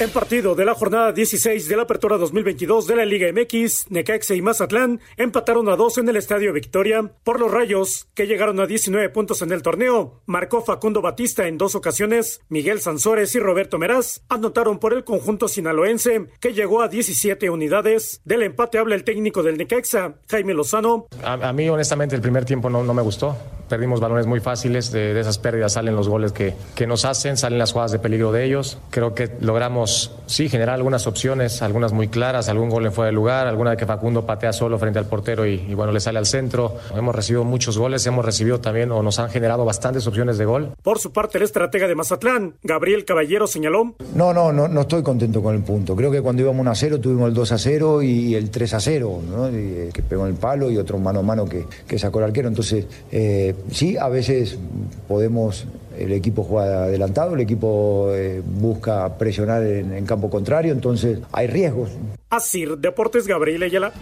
En 0.00 0.10
partido 0.10 0.54
de 0.54 0.64
la 0.64 0.74
jornada 0.74 1.10
16 1.10 1.68
de 1.68 1.74
la 1.74 1.82
Apertura 1.82 2.18
2022 2.18 2.86
de 2.86 2.94
la 2.94 3.04
Liga 3.04 3.32
MX, 3.32 3.90
Necaxa 3.90 4.36
y 4.36 4.40
Mazatlán 4.40 5.00
empataron 5.16 5.68
a 5.68 5.74
dos 5.74 5.98
en 5.98 6.08
el 6.08 6.16
Estadio 6.16 6.52
Victoria. 6.52 7.10
Por 7.24 7.40
los 7.40 7.50
Rayos, 7.50 8.06
que 8.14 8.28
llegaron 8.28 8.60
a 8.60 8.66
19 8.66 9.08
puntos 9.08 9.42
en 9.42 9.50
el 9.50 9.62
torneo, 9.62 10.20
marcó 10.24 10.62
Facundo 10.62 11.02
Batista 11.02 11.48
en 11.48 11.58
dos 11.58 11.74
ocasiones. 11.74 12.42
Miguel 12.48 12.80
Sansores 12.80 13.34
y 13.34 13.40
Roberto 13.40 13.76
Meraz 13.78 14.20
anotaron 14.28 14.78
por 14.78 14.94
el 14.94 15.02
conjunto 15.02 15.48
sinaloense, 15.48 16.28
que 16.38 16.54
llegó 16.54 16.80
a 16.80 16.86
17 16.86 17.50
unidades. 17.50 18.20
Del 18.24 18.44
empate 18.44 18.78
habla 18.78 18.94
el 18.94 19.02
técnico 19.02 19.42
del 19.42 19.58
Necaxa, 19.58 20.14
Jaime 20.28 20.54
Lozano. 20.54 21.08
A, 21.24 21.32
a 21.32 21.52
mí, 21.52 21.68
honestamente, 21.68 22.14
el 22.14 22.22
primer 22.22 22.44
tiempo 22.44 22.70
no, 22.70 22.84
no 22.84 22.94
me 22.94 23.02
gustó. 23.02 23.36
Perdimos 23.68 24.00
balones 24.00 24.26
muy 24.26 24.40
fáciles, 24.40 24.90
de, 24.92 25.12
de, 25.12 25.20
esas 25.20 25.38
pérdidas 25.38 25.74
salen 25.74 25.94
los 25.94 26.08
goles 26.08 26.32
que, 26.32 26.54
que 26.74 26.86
nos 26.86 27.04
hacen, 27.04 27.36
salen 27.36 27.58
las 27.58 27.72
jugadas 27.72 27.92
de 27.92 27.98
peligro 27.98 28.32
de 28.32 28.44
ellos. 28.44 28.78
Creo 28.90 29.14
que 29.14 29.30
logramos, 29.40 29.87
sí, 30.26 30.48
generar 30.48 30.74
algunas 30.74 31.06
opciones, 31.06 31.62
algunas 31.62 31.92
muy 31.92 32.08
claras, 32.08 32.48
algún 32.48 32.68
gol 32.68 32.86
en 32.86 32.92
fuera 32.92 33.06
de 33.06 33.12
lugar, 33.12 33.46
alguna 33.46 33.72
de 33.72 33.76
que 33.76 33.86
Facundo 33.86 34.26
patea 34.26 34.52
solo 34.52 34.78
frente 34.78 34.98
al 34.98 35.06
portero 35.06 35.46
y, 35.46 35.54
y, 35.68 35.74
bueno, 35.74 35.92
le 35.92 36.00
sale 36.00 36.18
al 36.18 36.26
centro. 36.26 36.76
Hemos 36.94 37.14
recibido 37.14 37.44
muchos 37.44 37.78
goles, 37.78 38.06
hemos 38.06 38.24
recibido 38.24 38.60
también 38.60 38.92
o 38.92 39.02
nos 39.02 39.18
han 39.18 39.30
generado 39.30 39.64
bastantes 39.64 40.06
opciones 40.06 40.38
de 40.38 40.44
gol. 40.44 40.72
Por 40.82 40.98
su 40.98 41.12
parte, 41.12 41.38
el 41.38 41.44
estratega 41.44 41.86
de 41.86 41.94
Mazatlán, 41.94 42.54
Gabriel 42.62 43.04
Caballero, 43.04 43.46
señaló. 43.46 43.94
No, 44.14 44.32
no, 44.32 44.52
no, 44.52 44.68
no 44.68 44.80
estoy 44.82 45.02
contento 45.02 45.42
con 45.42 45.54
el 45.54 45.62
punto. 45.62 45.96
Creo 45.96 46.10
que 46.10 46.20
cuando 46.20 46.42
íbamos 46.42 46.60
1 46.60 46.70
a 46.70 46.74
0 46.74 47.00
tuvimos 47.00 47.28
el 47.28 47.34
2 47.34 47.52
a 47.52 47.58
0 47.58 48.02
y 48.02 48.34
el 48.34 48.50
3 48.50 48.74
a 48.74 48.80
0, 48.80 49.20
¿no? 49.28 49.48
Y, 49.48 49.90
que 49.92 50.02
pegó 50.02 50.26
en 50.26 50.32
el 50.32 50.38
palo 50.38 50.70
y 50.70 50.76
otro 50.78 50.98
mano 50.98 51.20
a 51.20 51.22
mano 51.22 51.44
que, 51.46 51.66
que 51.86 51.98
sacó 51.98 52.18
el 52.18 52.26
arquero. 52.26 52.48
Entonces, 52.48 52.86
eh, 53.10 53.54
sí, 53.70 53.96
a 53.96 54.08
veces 54.08 54.58
podemos, 55.06 55.66
el 55.98 56.12
equipo 56.12 56.42
juega 56.42 56.84
adelantado, 56.84 57.34
el 57.34 57.40
equipo 57.40 58.10
eh, 58.12 58.42
busca 58.44 59.16
presionar 59.18 59.62
en, 59.62 59.92
en, 59.92 60.06
campo 60.06 60.30
contrario, 60.30 60.72
entonces 60.72 61.20
hay 61.32 61.46
riesgos. 61.46 61.90
Así, 62.30 62.66
Deportes 62.78 63.26
Gabriel 63.26 63.62
Ayala. 63.62 63.92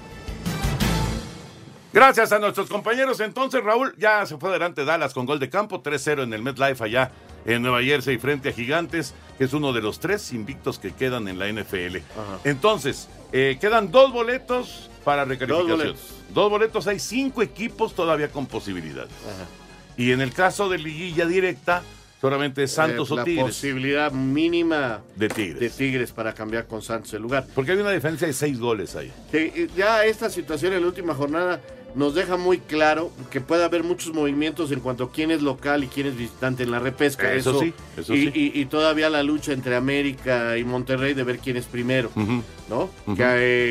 Gracias 1.97 2.31
a 2.31 2.39
nuestros 2.39 2.69
compañeros. 2.69 3.21
Entonces, 3.21 3.65
Raúl, 3.65 3.95
ya 3.97 4.27
se 4.27 4.37
fue 4.37 4.51
adelante 4.51 4.85
Dallas 4.85 5.15
con 5.15 5.25
gol 5.25 5.39
de 5.39 5.49
campo, 5.49 5.83
3-0 5.83 6.25
en 6.25 6.35
el 6.35 6.43
MetLife 6.43 6.85
allá 6.85 7.11
en 7.47 7.63
Nueva 7.63 7.83
Jersey 7.83 8.19
frente 8.19 8.51
a 8.51 8.53
Gigantes, 8.53 9.15
que 9.39 9.45
es 9.45 9.55
uno 9.55 9.73
de 9.73 9.81
los 9.81 9.99
tres 9.99 10.35
invictos 10.35 10.79
que 10.79 10.93
quedan 10.93 11.27
en 11.27 11.39
la 11.39 11.49
NFL. 11.49 11.97
Ajá. 11.97 12.41
Entonces, 12.45 13.09
eh, 13.33 13.57
quedan 13.59 13.91
dos 13.91 14.13
boletos 14.13 14.91
para 15.05 15.25
recalificación. 15.25 15.69
Dos 15.69 15.79
boletos. 15.79 16.25
dos 16.35 16.51
boletos. 16.51 16.87
hay 16.87 16.99
cinco 16.99 17.41
equipos 17.41 17.95
todavía 17.95 18.29
con 18.29 18.45
posibilidades. 18.45 19.13
Ajá. 19.25 19.66
Y 19.97 20.13
en 20.13 20.21
el 20.21 20.33
caso 20.33 20.69
de 20.69 20.79
liguilla 20.79 21.27
directa, 21.27 21.83
solamente 22.21 22.67
Santos 22.67 23.11
eh, 23.11 23.15
o 23.15 23.25
Tigres. 23.25 23.43
La 23.43 23.47
posibilidad 23.47 24.13
mínima 24.13 25.01
de 25.17 25.29
Tigres. 25.29 25.61
de 25.61 25.71
Tigres 25.71 26.13
para 26.13 26.35
cambiar 26.35 26.67
con 26.67 26.83
Santos 26.83 27.13
el 27.15 27.23
lugar. 27.23 27.47
Porque 27.55 27.73
hay 27.73 27.79
una 27.79 27.93
diferencia 27.93 28.27
de 28.27 28.33
seis 28.33 28.59
goles 28.59 28.95
ahí. 28.97 29.13
Que 29.31 29.69
ya 29.77 30.05
esta 30.05 30.29
situación 30.31 30.73
en 30.75 30.83
la 30.83 30.87
última 30.89 31.15
jornada 31.15 31.61
nos 31.95 32.15
deja 32.15 32.37
muy 32.37 32.59
claro 32.59 33.11
que 33.31 33.41
puede 33.41 33.65
haber 33.65 33.83
muchos 33.83 34.13
movimientos 34.13 34.71
en 34.71 34.81
cuanto 34.81 35.05
a 35.05 35.13
quién 35.13 35.31
es 35.31 35.41
local 35.41 35.83
y 35.83 35.87
quién 35.87 36.07
es 36.09 36.17
visitante 36.17 36.63
en 36.63 36.71
la 36.71 36.79
repesca. 36.79 37.33
Eso, 37.33 37.51
eso 37.53 37.61
sí, 37.61 37.73
eso 37.97 38.15
y, 38.15 38.27
sí. 38.27 38.33
Y, 38.35 38.61
y, 38.61 38.67
todavía 38.67 39.09
la 39.09 39.23
lucha 39.23 39.53
entre 39.53 39.77
América 39.77 40.59
y 40.59 40.65
Monterrey 40.65 41.15
de 41.15 41.25
ver 41.25 41.39
quién 41.39 41.57
es 41.57 41.65
primero, 41.65 42.11
uh 42.15 42.21
-huh. 42.21 42.43
¿no? 42.69 42.83
Uh 42.83 42.91
-huh. 43.07 43.17
que, 43.17 43.25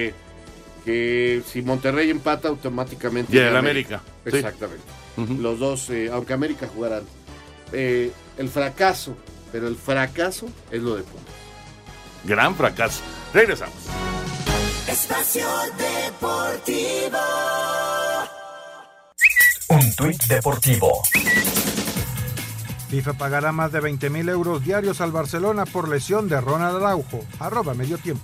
eh, 0.07 0.13
que, 0.84 1.43
si 1.45 1.61
Monterrey 1.61 2.09
empata 2.09 2.47
automáticamente. 2.47 3.36
Y 3.36 3.38
el 3.38 3.55
América. 3.55 4.01
América. 4.26 4.38
Exactamente. 4.38 5.05
Uh 5.18 5.22
-huh. 5.22 5.38
Los 5.39 5.59
dos, 5.59 5.89
eh, 5.89 6.09
aunque 6.11 6.34
América 6.34 6.68
jugarán. 6.74 7.03
Eh, 7.72 8.11
el 8.38 8.49
fracaso, 8.49 9.16
pero 9.51 9.68
el 9.68 9.76
fracaso 9.76 10.47
es 10.72 10.82
lo 10.82 10.95
de 10.95 11.03
Pumas. 11.03 11.26
Gran 12.26 12.55
fracaso. 12.55 13.01
Regresamos. 13.34 13.76
Espacio 14.88 15.47
Deportivo. 15.78 17.18
Un 19.70 19.95
tuit 19.95 20.24
deportivo. 20.26 21.01
FIFA 22.89 23.13
pagará 23.13 23.51
más 23.51 23.72
de 23.72 23.80
20 23.80 24.09
mil 24.09 24.30
euros 24.30 24.63
diarios 24.63 25.01
al 25.01 25.11
Barcelona 25.11 25.66
por 25.66 25.89
lesión 25.89 26.30
de 26.30 26.39
Ronald 26.39 26.78
Araujo. 26.78 27.26
Arroba 27.39 27.74
medio 27.74 27.97
tiempo. 27.97 28.24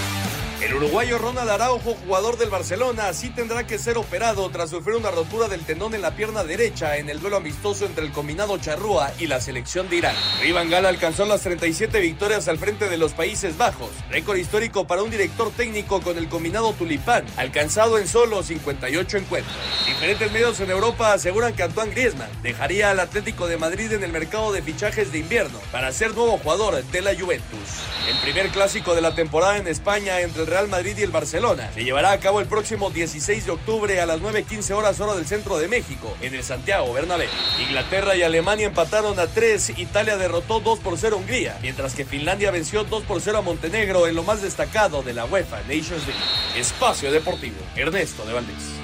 El 0.61 0.75
uruguayo 0.75 1.17
Ronald 1.17 1.49
Araujo, 1.49 1.95
jugador 2.05 2.37
del 2.37 2.51
Barcelona, 2.51 3.11
sí 3.13 3.31
tendrá 3.31 3.65
que 3.65 3.79
ser 3.79 3.97
operado 3.97 4.47
tras 4.51 4.69
sufrir 4.69 4.95
una 4.95 5.09
rotura 5.09 5.47
del 5.47 5.65
tendón 5.65 5.95
en 5.95 6.03
la 6.03 6.11
pierna 6.11 6.43
derecha 6.43 6.97
en 6.97 7.09
el 7.09 7.19
duelo 7.19 7.37
amistoso 7.37 7.87
entre 7.87 8.05
el 8.05 8.11
combinado 8.11 8.59
charrúa 8.59 9.11
y 9.17 9.25
la 9.25 9.41
selección 9.41 9.89
de 9.89 9.95
Irán. 9.95 10.15
Rivan 10.39 10.69
Gala 10.69 10.89
alcanzó 10.89 11.25
las 11.25 11.41
37 11.41 11.99
victorias 11.99 12.47
al 12.47 12.59
frente 12.59 12.89
de 12.89 12.97
los 12.99 13.13
Países 13.13 13.57
Bajos, 13.57 13.89
récord 14.11 14.37
histórico 14.37 14.85
para 14.85 15.01
un 15.01 15.09
director 15.09 15.49
técnico 15.49 15.99
con 15.99 16.15
el 16.19 16.29
combinado 16.29 16.73
tulipán, 16.73 17.25
alcanzado 17.37 17.97
en 17.97 18.07
solo 18.07 18.43
58 18.43 19.17
encuentros. 19.17 19.55
Diferentes 19.87 20.31
medios 20.31 20.59
en 20.59 20.69
Europa 20.69 21.13
aseguran 21.13 21.55
que 21.55 21.63
Antoine 21.63 21.91
Griezmann 21.91 22.29
dejaría 22.43 22.91
al 22.91 22.99
Atlético 22.99 23.47
de 23.47 23.57
Madrid 23.57 23.93
en 23.93 24.03
el 24.03 24.11
mercado 24.11 24.51
de 24.51 24.61
fichajes 24.61 25.11
de 25.11 25.17
invierno 25.17 25.59
para 25.71 25.91
ser 25.91 26.13
nuevo 26.13 26.37
jugador 26.37 26.83
de 26.83 27.01
la 27.01 27.19
Juventus. 27.19 27.81
El 28.07 28.17
primer 28.17 28.49
clásico 28.49 28.93
de 28.93 29.01
la 29.01 29.15
temporada 29.15 29.57
en 29.57 29.67
España 29.67 30.21
entre 30.21 30.43
el 30.43 30.50
Real 30.51 30.67
Madrid 30.67 30.97
y 30.97 31.03
el 31.03 31.11
Barcelona 31.11 31.71
se 31.73 31.85
llevará 31.85 32.11
a 32.11 32.19
cabo 32.19 32.41
el 32.41 32.45
próximo 32.45 32.89
16 32.89 33.45
de 33.45 33.51
octubre 33.53 34.01
a 34.01 34.05
las 34.05 34.19
9.15 34.19 34.73
horas 34.73 34.99
hora 34.99 35.15
del 35.15 35.25
centro 35.25 35.57
de 35.57 35.69
México, 35.69 36.13
en 36.19 36.35
el 36.35 36.43
Santiago 36.43 36.91
Bernabéu. 36.91 37.29
Inglaterra 37.65 38.17
y 38.17 38.23
Alemania 38.23 38.67
empataron 38.67 39.17
a 39.17 39.27
3, 39.27 39.79
Italia 39.79 40.17
derrotó 40.17 40.59
2 40.59 40.79
por 40.79 40.97
0 40.97 41.15
a 41.15 41.19
Hungría, 41.19 41.57
mientras 41.61 41.95
que 41.95 42.03
Finlandia 42.03 42.51
venció 42.51 42.83
2 42.83 43.03
por 43.03 43.21
0 43.21 43.37
a 43.37 43.41
Montenegro 43.41 44.07
en 44.07 44.15
lo 44.15 44.23
más 44.23 44.41
destacado 44.41 45.03
de 45.03 45.13
la 45.13 45.23
UEFA 45.23 45.61
Nations 45.61 46.05
League. 46.05 46.19
Espacio 46.57 47.13
Deportivo, 47.13 47.55
Ernesto 47.77 48.25
de 48.25 48.33
Valdés. 48.33 48.81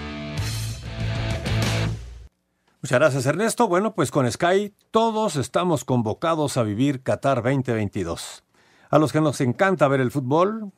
Muchas 2.82 3.00
gracias 3.00 3.26
Ernesto. 3.26 3.68
Bueno, 3.68 3.94
pues 3.94 4.10
con 4.10 4.32
Sky 4.32 4.74
todos 4.92 5.36
estamos 5.36 5.84
convocados 5.84 6.56
a 6.56 6.64
vivir 6.64 7.04
Qatar 7.04 7.44
2022. 7.44 8.46
A 8.90 9.00
los 9.00 9.12
que 9.12 9.20
nos 9.20 9.42
encanta 9.42 9.90
ver 9.90 10.00
el 10.00 10.12
fútbol, 10.12 10.72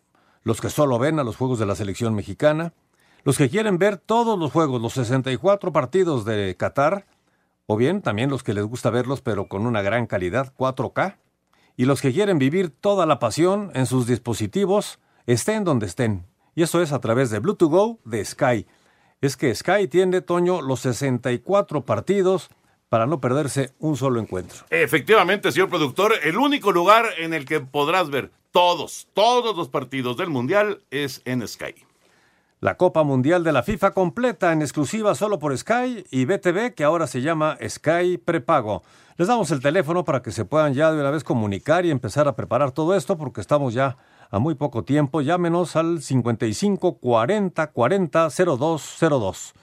los 0.44 0.62
que 0.62 0.70
solo 0.70 1.00
ven 1.00 1.20
a 1.20 1.24
los 1.24 1.38
juegos 1.38 1.60
de 1.60 1.66
la 1.66 1.76
selección 1.76 2.16
mexicana, 2.16 2.74
los 3.24 3.38
que 3.38 3.50
quieren 3.50 3.78
ver 3.78 3.98
todos 3.98 4.40
los 4.40 4.52
juegos, 4.52 4.82
los 4.82 4.94
64 4.94 5.72
partidos 5.74 6.26
de 6.26 6.56
Qatar, 6.58 7.06
o 7.68 7.76
bien 7.76 8.02
también 8.02 8.30
los 8.30 8.44
que 8.44 8.54
les 8.54 8.64
gusta 8.64 8.90
verlos 8.90 9.22
pero 9.22 9.48
con 9.48 9.66
una 9.66 9.82
gran 9.82 10.08
calidad 10.08 10.54
4K, 10.58 11.18
y 11.78 11.86
los 11.86 12.02
que 12.02 12.14
quieren 12.14 12.40
vivir 12.40 12.72
toda 12.72 13.06
la 13.06 13.20
pasión 13.20 13.72
en 13.74 13.86
sus 13.86 14.08
dispositivos, 14.08 15.00
estén 15.28 15.64
donde 15.64 15.86
estén. 15.86 16.26
Y 16.56 16.64
eso 16.64 16.82
es 16.82 16.92
a 16.92 17.00
través 17.00 17.30
de 17.30 17.40
Bluetooth 17.40 17.70
Go 17.70 18.00
de 18.04 18.26
Sky. 18.26 18.68
Es 19.22 19.38
que 19.38 19.54
Sky 19.54 19.88
tiene, 19.88 20.22
Toño, 20.22 20.62
los 20.62 20.82
64 20.82 21.86
partidos 21.86 22.50
para 22.90 23.06
no 23.06 23.22
perderse 23.22 23.72
un 23.80 23.96
solo 23.96 24.20
encuentro. 24.20 24.66
Efectivamente, 24.70 25.52
señor 25.52 25.70
productor, 25.70 26.14
el 26.24 26.38
único 26.38 26.72
lugar 26.72 27.06
en 27.20 27.34
el 27.34 27.46
que 27.46 27.60
podrás 27.60 28.10
ver 28.10 28.32
todos, 28.52 29.08
todos 29.14 29.56
los 29.56 29.70
partidos 29.70 30.18
del 30.18 30.30
Mundial 30.30 30.82
es 30.90 31.22
en 31.26 31.48
Sky. 31.48 31.76
La 32.62 32.76
Copa 32.76 33.04
Mundial 33.04 33.44
de 33.46 33.54
la 33.54 33.64
FIFA 33.64 33.92
completa 33.92 34.52
en 34.52 34.62
exclusiva 34.62 35.16
solo 35.16 35.40
por 35.40 35.58
Sky 35.58 36.04
y 36.12 36.26
BTV, 36.26 36.74
que 36.74 36.84
ahora 36.84 37.08
se 37.08 37.22
llama 37.22 37.58
Sky 37.66 38.18
Prepago. 38.18 38.84
Les 39.16 39.30
damos 39.30 39.52
el 39.52 39.62
teléfono 39.62 40.04
para 40.04 40.22
que 40.22 40.32
se 40.32 40.44
puedan 40.44 40.74
ya 40.74 40.92
de 40.92 41.00
una 41.00 41.12
vez 41.12 41.24
comunicar 41.24 41.86
y 41.86 41.92
empezar 41.92 42.28
a 42.28 42.36
preparar 42.36 42.72
todo 42.72 42.96
esto, 42.96 43.18
porque 43.18 43.40
estamos 43.40 43.74
ya 43.74 43.96
a 44.30 44.40
muy 44.40 44.56
poco 44.56 44.84
tiempo. 44.84 45.22
Llámenos 45.22 45.76
al 45.76 46.02
55 46.02 46.98
40 46.98 47.68
40 47.68 48.30
0202. 48.30 49.54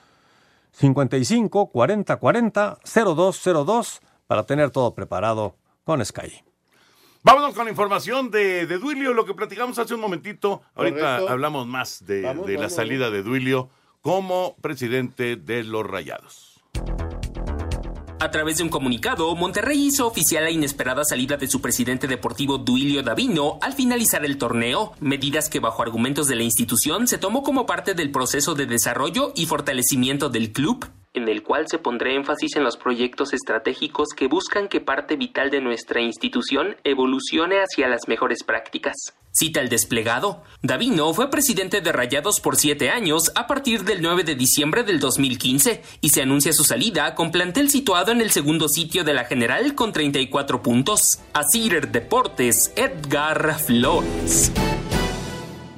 55 0.77 1.71
40 1.71 2.15
40 2.17 2.79
0202 2.83 4.01
para 4.27 4.45
tener 4.45 4.69
todo 4.71 4.93
preparado 4.93 5.55
con 5.83 6.05
Sky. 6.05 6.43
Vámonos 7.23 7.55
con 7.55 7.65
la 7.65 7.71
información 7.71 8.29
de, 8.29 8.67
de 8.67 8.77
Duilio, 8.77 9.13
lo 9.13 9.25
que 9.25 9.33
platicamos 9.33 9.79
hace 9.79 9.95
un 9.95 10.01
momentito. 10.01 10.61
Ahorita 10.75 10.99
Correcto. 10.99 11.29
hablamos 11.29 11.67
más 11.67 12.05
de, 12.05 12.21
Vamos, 12.21 12.45
de 12.45 12.53
la 12.53 12.59
vamos, 12.59 12.73
salida 12.73 13.09
de 13.09 13.23
Duilio 13.23 13.69
como 14.01 14.55
presidente 14.61 15.35
de 15.35 15.63
los 15.63 15.85
Rayados. 15.85 16.61
A 18.19 18.31
través 18.31 18.57
de 18.57 18.63
un 18.63 18.69
comunicado, 18.69 19.35
Monterrey 19.35 19.79
hizo 19.85 20.07
oficial 20.07 20.43
la 20.43 20.49
inesperada 20.49 21.05
salida 21.05 21.37
de 21.37 21.47
su 21.47 21.61
presidente 21.61 22.07
deportivo 22.07 22.57
Duilio 22.57 23.03
Davino 23.03 23.59
al 23.61 23.73
finalizar 23.73 24.25
el 24.25 24.39
torneo, 24.39 24.93
medidas 24.99 25.49
que 25.49 25.59
bajo 25.59 25.83
argumentos 25.83 26.27
de 26.27 26.35
la 26.35 26.41
institución 26.41 27.07
se 27.07 27.19
tomó 27.19 27.43
como 27.43 27.67
parte 27.67 27.93
del 27.93 28.09
proceso 28.09 28.55
de 28.55 28.65
desarrollo 28.65 29.33
y 29.35 29.45
fortalecimiento 29.45 30.29
del 30.29 30.51
club, 30.51 30.89
en 31.17 31.27
el 31.27 31.43
cual 31.43 31.65
se 31.67 31.79
pondrá 31.79 32.11
énfasis 32.11 32.55
en 32.55 32.63
los 32.63 32.77
proyectos 32.77 33.33
estratégicos 33.33 34.09
que 34.15 34.27
buscan 34.27 34.67
que 34.67 34.79
parte 34.79 35.17
vital 35.17 35.49
de 35.49 35.61
nuestra 35.61 36.01
institución 36.01 36.77
evolucione 36.83 37.57
hacia 37.57 37.87
las 37.87 38.07
mejores 38.07 38.43
prácticas. 38.43 38.95
Cita 39.31 39.61
el 39.61 39.69
desplegado. 39.69 40.43
Davino 40.63 41.13
fue 41.13 41.29
presidente 41.29 41.81
de 41.81 41.91
Rayados 41.91 42.39
por 42.39 42.55
siete 42.55 42.89
años 42.89 43.31
a 43.35 43.45
partir 43.45 43.83
del 43.83 44.01
9 44.01 44.23
de 44.23 44.35
diciembre 44.35 44.83
del 44.83 44.99
2015 44.99 45.83
y 46.01 46.09
se 46.09 46.21
anuncia 46.21 46.53
su 46.53 46.63
salida 46.63 47.13
con 47.13 47.31
plantel 47.31 47.69
situado 47.69 48.11
en 48.11 48.21
el 48.21 48.31
segundo 48.31 48.67
sitio 48.67 49.03
de 49.03 49.13
la 49.13 49.25
general 49.25 49.75
con 49.75 49.91
34 49.91 50.63
puntos. 50.63 51.19
Asir 51.33 51.91
Deportes, 51.91 52.73
Edgar 52.75 53.59
Flores. 53.59 54.51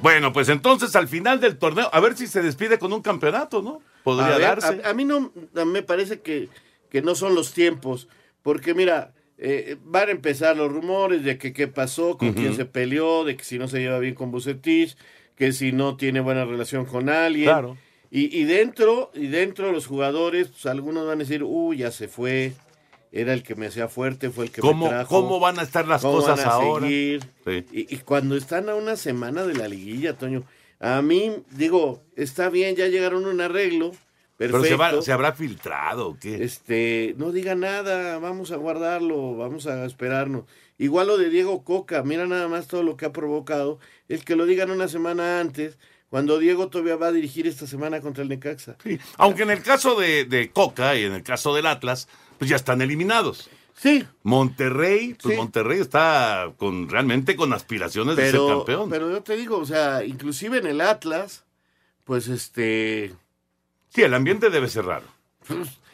Bueno, 0.02 0.32
pues 0.32 0.48
entonces 0.48 0.94
al 0.96 1.08
final 1.08 1.40
del 1.40 1.58
torneo, 1.58 1.88
a 1.92 2.00
ver 2.00 2.16
si 2.16 2.26
se 2.26 2.42
despide 2.42 2.78
con 2.78 2.92
un 2.92 3.02
campeonato, 3.02 3.62
¿no? 3.62 3.80
Podría 4.02 4.34
A 4.34 4.38
ver, 4.38 4.60
darse. 4.60 4.80
A, 4.84 4.90
a 4.90 4.94
mí 4.94 5.04
no 5.04 5.32
a- 5.56 5.64
me 5.64 5.82
parece 5.82 6.20
que, 6.20 6.48
que 6.88 7.02
no 7.02 7.14
son 7.14 7.34
los 7.34 7.52
tiempos, 7.52 8.08
porque 8.42 8.72
mira, 8.74 9.12
eh, 9.36 9.76
van 9.84 10.08
a 10.08 10.12
empezar 10.12 10.56
los 10.56 10.72
rumores 10.72 11.22
de 11.24 11.38
que 11.38 11.52
qué 11.52 11.68
pasó, 11.68 12.16
con 12.16 12.32
quién 12.32 12.54
se 12.54 12.64
peleó, 12.64 13.24
de 13.24 13.36
que 13.36 13.44
si 13.44 13.58
no 13.58 13.68
se 13.68 13.80
lleva 13.80 13.98
bien 13.98 14.14
con 14.14 14.30
Bucetich, 14.30 14.96
que 15.36 15.52
si 15.52 15.72
no 15.72 15.96
tiene 15.96 16.20
buena 16.20 16.44
relación 16.44 16.84
con 16.86 17.08
alguien. 17.08 17.46
Claro. 17.48 17.76
Y, 18.10 18.36
y 18.36 18.44
dentro, 18.44 19.10
y 19.14 19.28
dentro 19.28 19.66
de 19.66 19.72
los 19.72 19.86
jugadores, 19.86 20.48
pues 20.48 20.66
algunos 20.66 21.06
van 21.06 21.18
a 21.18 21.24
decir, 21.24 21.42
uy, 21.44 21.78
ya 21.78 21.90
se 21.90 22.08
fue, 22.08 22.54
era 23.12 23.32
el 23.32 23.42
que 23.42 23.54
me 23.54 23.66
hacía 23.66 23.88
fuerte, 23.88 24.30
fue 24.30 24.44
el 24.46 24.50
que 24.52 24.60
¿Cómo, 24.60 24.84
me 24.86 24.90
trajo. 24.90 25.08
¿Cómo 25.22 25.40
van 25.40 25.58
a 25.58 25.62
estar 25.62 25.86
las 25.88 26.02
¿Cómo 26.02 26.18
cosas 26.18 26.38
van 26.38 26.46
a 26.46 26.50
ahora? 26.52 26.86
seguir? 26.86 27.20
Sí. 27.44 27.64
Y, 27.72 27.94
y 27.94 27.98
cuando 27.98 28.36
están 28.36 28.68
a 28.68 28.74
una 28.74 28.96
semana 28.96 29.44
de 29.44 29.54
la 29.54 29.66
liguilla, 29.68 30.16
Toño, 30.16 30.44
a 30.78 31.02
mí, 31.02 31.32
digo, 31.50 32.02
está 32.16 32.48
bien, 32.50 32.76
ya 32.76 32.86
llegaron 32.88 33.24
a 33.24 33.28
un 33.28 33.40
arreglo, 33.40 33.90
perfecto. 34.36 34.62
Pero 34.62 34.64
se, 34.64 34.76
va- 34.76 35.02
se 35.02 35.12
habrá 35.12 35.32
filtrado, 35.32 36.08
¿o 36.10 36.16
¿qué? 36.18 36.42
Este, 36.44 37.14
no 37.18 37.32
diga 37.32 37.54
nada, 37.54 38.18
vamos 38.18 38.52
a 38.52 38.56
guardarlo, 38.56 39.36
vamos 39.36 39.66
a 39.66 39.84
esperarnos. 39.84 40.44
Igual 40.78 41.08
lo 41.08 41.18
de 41.18 41.28
Diego 41.28 41.62
Coca, 41.64 42.02
mira 42.02 42.26
nada 42.26 42.48
más 42.48 42.66
todo 42.66 42.82
lo 42.82 42.96
que 42.96 43.04
ha 43.04 43.12
provocado, 43.12 43.78
el 44.08 44.24
que 44.24 44.36
lo 44.36 44.46
digan 44.46 44.70
una 44.70 44.88
semana 44.88 45.40
antes, 45.40 45.76
cuando 46.08 46.38
Diego 46.38 46.68
todavía 46.70 46.96
va 46.96 47.08
a 47.08 47.12
dirigir 47.12 47.46
esta 47.46 47.66
semana 47.66 48.00
contra 48.00 48.22
el 48.22 48.30
Necaxa. 48.30 48.76
Aunque 49.18 49.42
en 49.42 49.50
el 49.50 49.62
caso 49.62 49.94
de, 50.00 50.24
de 50.24 50.50
Coca 50.50 50.96
y 50.96 51.04
en 51.04 51.12
el 51.12 51.22
caso 51.22 51.54
del 51.54 51.66
Atlas, 51.66 52.08
pues 52.40 52.48
ya 52.48 52.56
están 52.56 52.80
eliminados. 52.80 53.50
Sí. 53.76 54.02
Monterrey, 54.22 55.14
pues 55.20 55.34
Sí. 55.34 55.38
Monterrey 55.38 55.78
está 55.78 56.50
con 56.56 56.88
realmente 56.88 57.36
con 57.36 57.52
aspiraciones 57.52 58.16
de 58.16 58.30
ser 58.30 58.40
campeón. 58.40 58.88
pero 58.88 59.10
yo 59.10 59.22
te 59.22 59.36
digo, 59.36 59.58
o 59.58 59.66
sea, 59.66 60.02
inclusive 60.04 60.56
en 60.56 60.66
el 60.66 60.80
Atlas, 60.80 61.44
pues 62.04 62.28
este... 62.28 63.14
Sí, 63.90 64.00
el 64.02 64.14
ambiente 64.14 64.48
debe 64.48 64.68
ser 64.68 64.86
raro. 64.86 65.04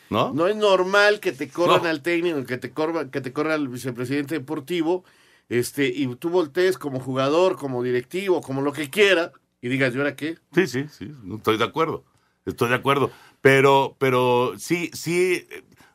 ¿No? 0.09 0.32
No 0.32 0.47
es 0.47 0.55
normal 0.55 1.18
que 1.18 1.32
te 1.32 1.49
corran 1.49 1.82
No. 1.82 1.88
al 1.88 2.01
técnico, 2.01 2.44
que 2.44 2.59
te 2.59 2.70
corra, 2.70 3.11
que 3.11 3.20
te 3.20 3.32
corra 3.32 3.55
al 3.55 3.66
vicepresidente 3.66 4.36
deportivo, 4.36 5.05
este, 5.49 5.86
y 5.88 6.07
tú 6.14 6.28
voltees 6.30 6.78
como 6.78 7.01
jugador, 7.01 7.57
como 7.57 7.82
directivo, 7.82 8.40
como 8.40 8.62
lo 8.62 8.72
que 8.72 8.88
quiera, 8.88 9.32
y 9.61 9.68
digas, 9.68 9.92
¿y 9.94 9.99
ahora 9.99 10.14
qué? 10.14 10.38
Sí, 10.55 10.68
sí, 10.68 10.86
sí, 10.97 11.11
estoy 11.36 11.57
de 11.59 11.64
acuerdo. 11.64 12.05
Estoy 12.44 12.68
de 12.68 12.76
acuerdo. 12.76 13.11
Pero, 13.40 13.97
pero 13.99 14.53
sí, 14.59 14.90
sí, 14.92 15.49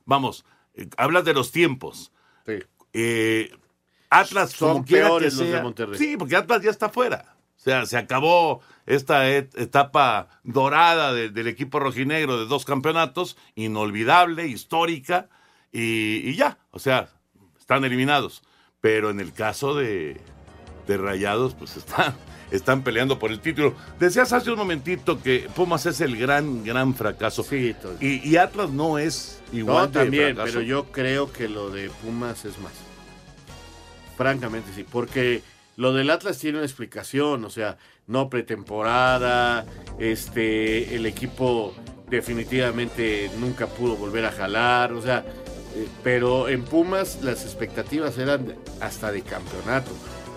vamos, 0.05 0.45
eh, 0.73 0.87
hablas 0.97 1.25
de 1.25 1.33
los 1.33 1.51
tiempos. 1.51 2.11
Eh, 2.93 3.51
Atlas, 4.09 4.51
Son 4.51 4.73
como 4.73 4.85
quiera 4.85 5.03
que 5.05 5.09
peores 5.09 5.33
los 5.35 5.47
de. 5.49 5.61
Monterrey. 5.61 5.97
Sí, 5.97 6.17
porque 6.17 6.35
Atlas 6.35 6.61
ya 6.61 6.69
está 6.69 6.89
fuera. 6.89 7.35
O 7.55 7.59
sea, 7.63 7.85
se 7.85 7.95
acabó 7.97 8.61
esta 8.85 9.29
et- 9.29 9.55
etapa 9.57 10.27
dorada 10.43 11.13
de- 11.13 11.29
del 11.29 11.47
equipo 11.47 11.79
rojinegro 11.79 12.37
de 12.39 12.47
dos 12.47 12.65
campeonatos, 12.65 13.37
inolvidable, 13.55 14.47
histórica, 14.47 15.29
y, 15.71 16.27
y 16.29 16.35
ya, 16.35 16.57
o 16.71 16.79
sea, 16.79 17.09
están 17.59 17.85
eliminados. 17.85 18.41
Pero 18.81 19.11
en 19.11 19.19
el 19.19 19.31
caso 19.31 19.75
de, 19.75 20.19
de 20.87 20.97
Rayados, 20.97 21.53
pues 21.55 21.77
están, 21.77 22.13
están 22.51 22.83
peleando 22.83 23.19
por 23.19 23.31
el 23.31 23.39
título. 23.39 23.75
Decías 23.99 24.33
hace 24.33 24.51
un 24.51 24.57
momentito 24.57 25.21
que 25.21 25.47
Pumas 25.55 25.85
es 25.85 26.01
el 26.01 26.17
gran, 26.17 26.63
gran 26.63 26.93
fracaso. 26.95 27.45
y, 27.99 28.29
y 28.29 28.37
Atlas 28.37 28.69
no 28.69 28.97
es 28.97 29.41
igual 29.53 29.85
No, 29.85 29.91
también, 29.91 30.35
fracaso. 30.35 30.45
pero 30.53 30.61
yo 30.65 30.85
creo 30.91 31.31
que 31.31 31.47
lo 31.49 31.69
de 31.69 31.89
Pumas 31.89 32.45
es 32.45 32.57
más. 32.59 32.73
Francamente, 34.17 34.71
sí, 34.75 34.85
porque 34.89 35.41
lo 35.77 35.93
del 35.93 36.09
Atlas 36.09 36.37
tiene 36.37 36.57
una 36.59 36.67
explicación, 36.67 37.43
o 37.45 37.49
sea, 37.49 37.77
no 38.07 38.29
pretemporada, 38.29 39.65
este, 39.99 40.95
el 40.95 41.05
equipo 41.05 41.73
definitivamente 42.09 43.31
nunca 43.39 43.67
pudo 43.67 43.95
volver 43.95 44.25
a 44.25 44.31
jalar, 44.31 44.91
o 44.93 45.01
sea, 45.01 45.23
eh, 45.75 45.87
pero 46.03 46.49
en 46.49 46.63
Pumas 46.65 47.19
las 47.23 47.43
expectativas 47.45 48.17
eran 48.17 48.55
hasta 48.81 49.11
de 49.11 49.21
campeonato. 49.21 49.91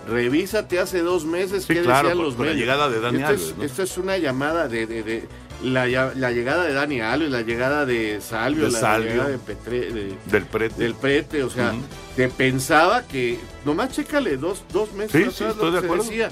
Revísate 0.07 0.79
hace 0.79 0.99
dos 1.01 1.25
meses 1.25 1.65
Sí, 1.65 1.73
qué 1.73 1.81
claro, 1.81 2.09
decían 2.09 2.23
los 2.25 2.35
con 2.35 2.45
la 2.45 2.51
medios. 2.53 2.67
llegada 2.67 2.89
de 2.89 2.99
Dani 2.99 3.21
esto 3.21 3.33
es, 3.33 3.55
esto 3.71 3.83
es 3.83 3.97
una 3.97 4.17
llamada 4.17 4.67
de, 4.67 4.85
de- 4.85 5.03
de- 5.03 5.27
la, 5.63 5.87
llegada 5.87 6.63
de 6.65 6.73
Dani 6.73 7.01
Alves, 7.01 7.31
la 7.31 7.41
llegada 7.41 7.85
de 7.85 8.19
Salvio, 8.21 8.65
De 8.65 8.71
la 8.71 8.79
Salvio. 8.79 9.09
llegada 9.11 9.29
de 9.29 9.39
Petre- 9.39 9.91
de- 9.91 10.17
Del 10.25 10.45
prete. 10.45 10.75
del 10.83 10.93
prete, 10.95 11.43
o 11.43 11.49
sea, 11.49 11.73
te 12.15 12.27
pensaba 12.29 13.03
que, 13.03 13.39
nomás 13.63 13.91
chécale, 13.93 14.37
dos, 14.37 14.63
dos 14.71 14.91
meses 14.93 15.11
Sí, 15.11 15.17
atrás 15.19 15.35
sí, 15.35 15.43
lo 15.45 15.49
estoy 15.51 15.71
de 15.71 15.75
que 15.75 15.79
se 15.79 15.85
acuerdo. 15.85 16.03
decía. 16.03 16.29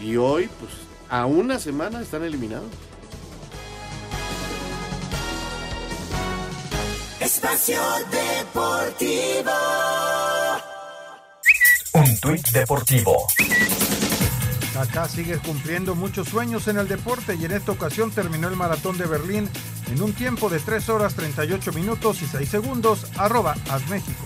Y 0.00 0.16
hoy, 0.16 0.50
pues, 0.60 0.72
a 1.08 1.24
una 1.24 1.58
semana 1.58 2.02
están 2.02 2.24
eliminados. 2.24 2.66
Espacio 7.20 7.80
Deportivo. 8.10 9.50
Un 11.94 12.18
tuit 12.18 12.50
deportivo. 12.50 13.28
Kaká 14.72 15.08
sigue 15.08 15.38
cumpliendo 15.38 15.94
muchos 15.94 16.28
sueños 16.28 16.66
en 16.66 16.78
el 16.78 16.88
deporte 16.88 17.36
y 17.36 17.44
en 17.44 17.52
esta 17.52 17.70
ocasión 17.70 18.10
terminó 18.10 18.48
el 18.48 18.56
maratón 18.56 18.98
de 18.98 19.06
Berlín 19.06 19.48
en 19.92 20.02
un 20.02 20.12
tiempo 20.12 20.48
de 20.48 20.58
3 20.58 20.88
horas 20.88 21.14
38 21.14 21.72
minutos 21.72 22.20
y 22.22 22.26
6 22.26 22.48
segundos. 22.48 23.06
Arroba 23.16 23.54
México. 23.88 24.24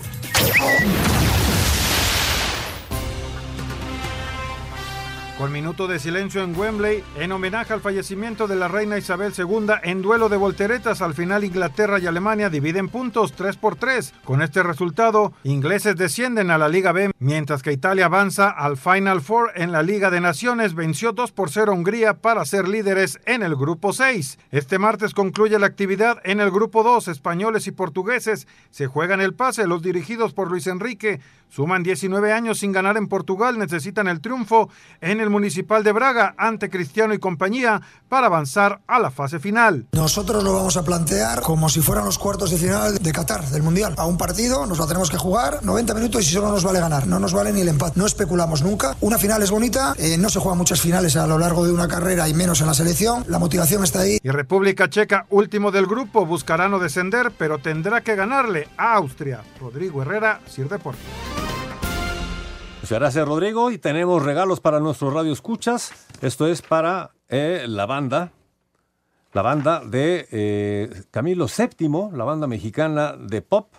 Con 5.39 5.53
minuto 5.53 5.87
de 5.87 5.99
silencio 5.99 6.43
en 6.43 6.53
Wembley, 6.53 7.01
en 7.17 7.31
homenaje 7.31 7.71
al 7.71 7.79
fallecimiento 7.79 8.45
de 8.45 8.57
la 8.57 8.67
reina 8.67 8.97
Isabel 8.97 9.31
II 9.37 9.67
en 9.83 10.01
duelo 10.01 10.27
de 10.27 10.35
volteretas, 10.35 11.01
al 11.01 11.13
final 11.13 11.45
Inglaterra 11.45 11.97
y 11.97 12.07
Alemania 12.07 12.49
dividen 12.49 12.89
puntos 12.89 13.31
3 13.31 13.55
por 13.55 13.77
3. 13.77 14.15
Con 14.25 14.41
este 14.41 14.63
resultado, 14.63 15.31
ingleses 15.45 15.95
descienden 15.95 16.51
a 16.51 16.57
la 16.57 16.67
Liga 16.67 16.91
B, 16.91 17.11
mientras 17.19 17.63
que 17.63 17.71
Italia 17.71 18.07
avanza 18.07 18.49
al 18.49 18.75
Final 18.75 19.21
Four 19.21 19.53
en 19.55 19.71
la 19.71 19.81
Liga 19.81 20.11
de 20.11 20.19
Naciones, 20.19 20.75
venció 20.75 21.13
2 21.13 21.31
por 21.31 21.49
0 21.49 21.71
a 21.71 21.75
Hungría 21.75 22.15
para 22.15 22.43
ser 22.43 22.67
líderes 22.67 23.21
en 23.25 23.41
el 23.41 23.55
grupo 23.55 23.93
6. 23.93 24.39
Este 24.51 24.77
martes 24.77 25.13
concluye 25.13 25.57
la 25.57 25.67
actividad 25.67 26.19
en 26.25 26.41
el 26.41 26.51
grupo 26.51 26.83
2, 26.83 27.07
españoles 27.07 27.65
y 27.65 27.71
portugueses 27.71 28.45
se 28.71 28.87
juegan 28.87 29.21
el 29.21 29.33
pase, 29.33 29.67
los 29.67 29.81
dirigidos 29.81 30.33
por 30.33 30.49
Luis 30.49 30.67
Enrique 30.67 31.21
suman 31.49 31.81
19 31.81 32.31
años 32.31 32.59
sin 32.59 32.71
ganar 32.71 32.97
en 32.97 33.07
Portugal, 33.07 33.57
necesitan 33.57 34.07
el 34.07 34.21
triunfo 34.21 34.69
en 35.01 35.19
el 35.19 35.28
Municipal 35.29 35.83
de 35.83 35.91
Braga 35.91 36.35
ante 36.37 36.69
Cristiano 36.69 37.13
y 37.13 37.19
compañía 37.19 37.81
para 38.07 38.27
avanzar 38.27 38.81
a 38.87 38.99
la 38.99 39.11
fase 39.11 39.39
final. 39.39 39.87
Nosotros 39.91 40.43
lo 40.43 40.53
vamos 40.53 40.77
a 40.77 40.83
plantear 40.83 41.41
como 41.41 41.69
si 41.69 41.81
fueran 41.81 42.05
los 42.05 42.17
cuartos 42.17 42.51
de 42.51 42.57
final 42.57 42.97
de 42.97 43.11
Qatar, 43.11 43.45
del 43.49 43.63
Mundial. 43.63 43.93
A 43.97 44.05
un 44.05 44.17
partido 44.17 44.65
nos 44.65 44.77
lo 44.77 44.87
tenemos 44.87 45.09
que 45.09 45.17
jugar 45.17 45.63
90 45.63 45.93
minutos 45.93 46.27
y 46.27 46.31
solo 46.31 46.49
nos 46.49 46.63
vale 46.63 46.79
ganar, 46.79 47.07
no 47.07 47.19
nos 47.19 47.33
vale 47.33 47.53
ni 47.53 47.61
el 47.61 47.67
empate. 47.67 47.99
No 47.99 48.05
especulamos 48.05 48.61
nunca. 48.61 48.95
Una 49.01 49.17
final 49.17 49.41
es 49.43 49.51
bonita, 49.51 49.93
eh, 49.97 50.17
no 50.17 50.29
se 50.29 50.39
juegan 50.39 50.57
muchas 50.57 50.81
finales 50.81 51.15
a 51.15 51.27
lo 51.27 51.37
largo 51.37 51.65
de 51.65 51.71
una 51.71 51.87
carrera 51.87 52.27
y 52.27 52.33
menos 52.33 52.61
en 52.61 52.67
la 52.67 52.73
selección. 52.73 53.23
La 53.27 53.39
motivación 53.39 53.83
está 53.83 54.01
ahí. 54.01 54.19
Y 54.21 54.29
República 54.29 54.89
Checa, 54.89 55.25
último 55.29 55.71
del 55.71 55.87
grupo, 55.87 56.25
buscará 56.25 56.69
no 56.69 56.79
descender, 56.79 57.31
pero 57.37 57.59
tendrá 57.59 58.01
que 58.01 58.15
ganarle 58.15 58.67
a 58.77 58.95
Austria. 58.95 59.41
Rodrigo 59.59 60.01
Herrera, 60.01 60.41
Sir 60.47 60.69
Deportes. 60.69 61.48
Muchas 62.89 63.01
gracias, 63.01 63.27
Rodrigo. 63.27 63.69
Y 63.69 63.77
tenemos 63.77 64.23
regalos 64.23 64.61
para 64.61 64.79
nuestros 64.79 65.13
radio 65.13 65.31
escuchas. 65.31 65.91
Esto 66.23 66.47
es 66.47 66.63
para 66.63 67.11
eh, 67.27 67.65
la 67.67 67.85
banda, 67.85 68.31
la 69.31 69.43
banda 69.43 69.83
de 69.85 70.27
eh, 70.31 71.03
Camilo 71.11 71.45
VII, 71.45 72.17
la 72.17 72.23
banda 72.23 72.47
mexicana 72.47 73.15
de 73.15 73.43
pop. 73.43 73.75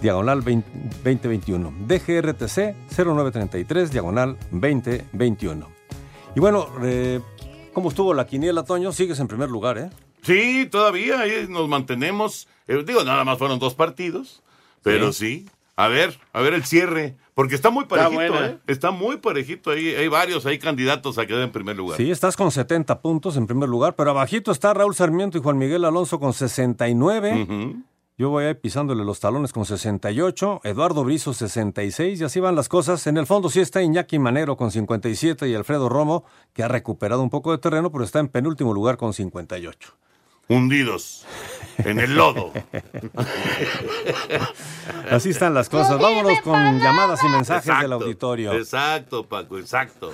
diagonal 0.00 0.42
2021. 0.42 1.72
DGRTC 1.86 2.74
0933, 2.96 3.92
diagonal 3.92 4.36
2021. 4.50 5.68
Y 6.34 6.40
bueno, 6.40 6.68
eh, 6.82 7.20
¿cómo 7.72 7.90
estuvo 7.90 8.14
la 8.14 8.26
quiniela, 8.26 8.64
Toño? 8.64 8.92
Sigues 8.92 9.20
en 9.20 9.28
primer 9.28 9.50
lugar, 9.50 9.78
¿eh? 9.78 9.90
Sí, 10.22 10.68
todavía 10.70 11.24
nos 11.48 11.68
mantenemos. 11.68 12.48
Eh, 12.68 12.82
digo, 12.86 13.04
nada 13.04 13.24
más 13.24 13.38
fueron 13.38 13.58
dos 13.58 13.74
partidos, 13.74 14.42
pero 14.82 15.12
sí. 15.12 15.48
A 15.80 15.88
ver, 15.88 16.18
a 16.34 16.42
ver 16.42 16.52
el 16.52 16.64
cierre, 16.64 17.16
porque 17.32 17.54
está 17.54 17.70
muy 17.70 17.86
parejito, 17.86 18.20
está, 18.20 18.46
¿eh? 18.48 18.58
está 18.66 18.90
muy 18.90 19.16
parejito 19.16 19.70
ahí. 19.70 19.94
Hay 19.94 20.08
varios, 20.08 20.44
hay 20.44 20.58
candidatos 20.58 21.16
a 21.16 21.24
quedar 21.24 21.40
en 21.40 21.52
primer 21.52 21.74
lugar. 21.74 21.96
Sí, 21.96 22.10
estás 22.10 22.36
con 22.36 22.50
70 22.50 23.00
puntos 23.00 23.38
en 23.38 23.46
primer 23.46 23.66
lugar, 23.66 23.96
pero 23.96 24.10
abajito 24.10 24.52
está 24.52 24.74
Raúl 24.74 24.94
Sarmiento 24.94 25.38
y 25.38 25.40
Juan 25.40 25.56
Miguel 25.56 25.86
Alonso 25.86 26.20
con 26.20 26.34
69. 26.34 27.76
Yo 28.18 28.28
voy 28.28 28.44
ahí 28.44 28.52
pisándole 28.52 29.06
los 29.06 29.20
talones 29.20 29.54
con 29.54 29.64
68, 29.64 30.60
Eduardo 30.64 31.02
Brizo 31.02 31.32
66 31.32 32.20
y 32.20 32.24
así 32.24 32.40
van 32.40 32.56
las 32.56 32.68
cosas. 32.68 33.06
En 33.06 33.16
el 33.16 33.24
fondo 33.24 33.48
sí 33.48 33.60
está 33.60 33.80
Iñaki 33.80 34.18
Manero 34.18 34.58
con 34.58 34.70
57 34.70 35.48
y 35.48 35.54
Alfredo 35.54 35.88
Romo, 35.88 36.26
que 36.52 36.62
ha 36.62 36.68
recuperado 36.68 37.22
un 37.22 37.30
poco 37.30 37.52
de 37.52 37.56
terreno, 37.56 37.90
pero 37.90 38.04
está 38.04 38.18
en 38.18 38.28
penúltimo 38.28 38.74
lugar 38.74 38.98
con 38.98 39.14
58. 39.14 39.94
Hundidos 40.48 41.24
en 41.84 42.00
el 42.00 42.14
lodo. 42.14 42.52
Así 45.10 45.30
están 45.30 45.54
las 45.54 45.68
cosas. 45.68 46.00
Vámonos 46.00 46.40
con 46.42 46.78
llamadas 46.78 47.22
y 47.24 47.28
mensajes 47.28 47.78
del 47.80 47.92
auditorio. 47.92 48.52
Exacto, 48.52 49.26
Paco, 49.26 49.58
exacto. 49.58 50.12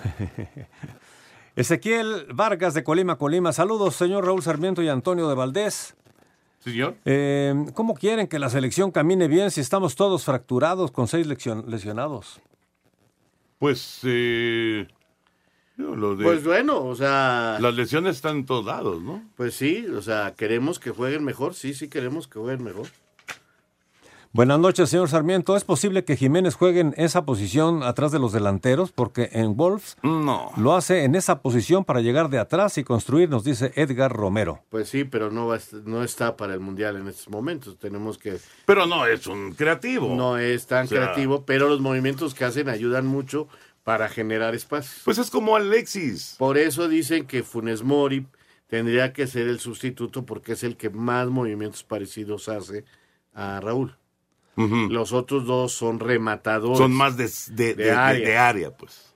Ezequiel 1.56 2.26
Vargas 2.34 2.74
de 2.74 2.84
Colima, 2.84 3.16
Colima. 3.16 3.52
Saludos, 3.52 3.96
señor 3.96 4.26
Raúl 4.26 4.42
Sarmiento 4.42 4.82
y 4.82 4.88
Antonio 4.88 5.28
de 5.28 5.34
Valdés. 5.34 5.96
Señor. 6.60 6.96
Eh, 7.04 7.54
¿Cómo 7.74 7.94
quieren 7.94 8.26
que 8.26 8.38
la 8.38 8.50
selección 8.50 8.90
camine 8.90 9.28
bien 9.28 9.50
si 9.50 9.60
estamos 9.60 9.94
todos 9.94 10.24
fracturados 10.24 10.90
con 10.90 11.08
seis 11.08 11.26
lesionados? 11.26 12.40
Pues, 13.58 14.00
eh, 14.04 14.86
pues 15.76 16.44
bueno, 16.44 16.84
o 16.84 16.94
sea... 16.94 17.58
Las 17.60 17.74
lesiones 17.74 18.16
están 18.16 18.36
en 18.38 18.46
todos 18.46 18.64
lados, 18.64 19.02
¿no? 19.02 19.22
Pues 19.36 19.54
sí, 19.54 19.86
o 19.86 20.02
sea, 20.02 20.34
queremos 20.34 20.78
que 20.78 20.90
jueguen 20.90 21.24
mejor, 21.24 21.54
sí, 21.54 21.74
sí 21.74 21.88
queremos 21.88 22.28
que 22.28 22.38
jueguen 22.38 22.64
mejor. 22.64 22.86
Buenas 24.36 24.58
noches, 24.58 24.90
señor 24.90 25.08
Sarmiento. 25.08 25.56
¿Es 25.56 25.64
posible 25.64 26.04
que 26.04 26.14
Jiménez 26.14 26.56
juegue 26.56 26.80
en 26.80 26.92
esa 26.98 27.24
posición 27.24 27.82
atrás 27.82 28.12
de 28.12 28.18
los 28.18 28.32
delanteros? 28.32 28.92
Porque 28.92 29.30
en 29.32 29.56
Wolves 29.56 29.96
no. 30.02 30.50
lo 30.58 30.74
hace 30.74 31.04
en 31.04 31.14
esa 31.14 31.40
posición 31.40 31.86
para 31.86 32.02
llegar 32.02 32.28
de 32.28 32.38
atrás 32.38 32.76
y 32.76 32.84
construir, 32.84 33.30
nos 33.30 33.44
dice 33.44 33.72
Edgar 33.76 34.12
Romero. 34.12 34.62
Pues 34.68 34.90
sí, 34.90 35.04
pero 35.04 35.30
no, 35.30 35.46
va, 35.46 35.58
no 35.86 36.04
está 36.04 36.36
para 36.36 36.52
el 36.52 36.60
Mundial 36.60 36.96
en 36.96 37.08
estos 37.08 37.30
momentos. 37.30 37.78
Tenemos 37.78 38.18
que... 38.18 38.36
Pero 38.66 38.84
no 38.84 39.06
es 39.06 39.26
un 39.26 39.54
creativo. 39.54 40.14
No 40.14 40.36
es 40.36 40.66
tan 40.66 40.86
creativo, 40.86 41.46
pero 41.46 41.70
los 41.70 41.80
movimientos 41.80 42.34
que 42.34 42.44
hacen 42.44 42.68
ayudan 42.68 43.06
mucho 43.06 43.48
para 43.86 44.08
generar 44.08 44.52
espacio. 44.56 45.00
Pues 45.04 45.16
es 45.16 45.30
como 45.30 45.54
Alexis. 45.54 46.34
Por 46.40 46.58
eso 46.58 46.88
dicen 46.88 47.24
que 47.24 47.44
Funes 47.44 47.84
Mori 47.84 48.26
tendría 48.66 49.12
que 49.12 49.28
ser 49.28 49.46
el 49.46 49.60
sustituto 49.60 50.26
porque 50.26 50.54
es 50.54 50.64
el 50.64 50.76
que 50.76 50.90
más 50.90 51.28
movimientos 51.28 51.84
parecidos 51.84 52.48
hace 52.48 52.84
a 53.32 53.60
Raúl. 53.60 53.96
Los 54.56 55.12
otros 55.12 55.46
dos 55.46 55.70
son 55.70 56.00
rematadores. 56.00 56.78
Son 56.78 56.92
más 56.92 57.16
de, 57.16 57.92
área. 57.92 58.76
pues. 58.76 59.14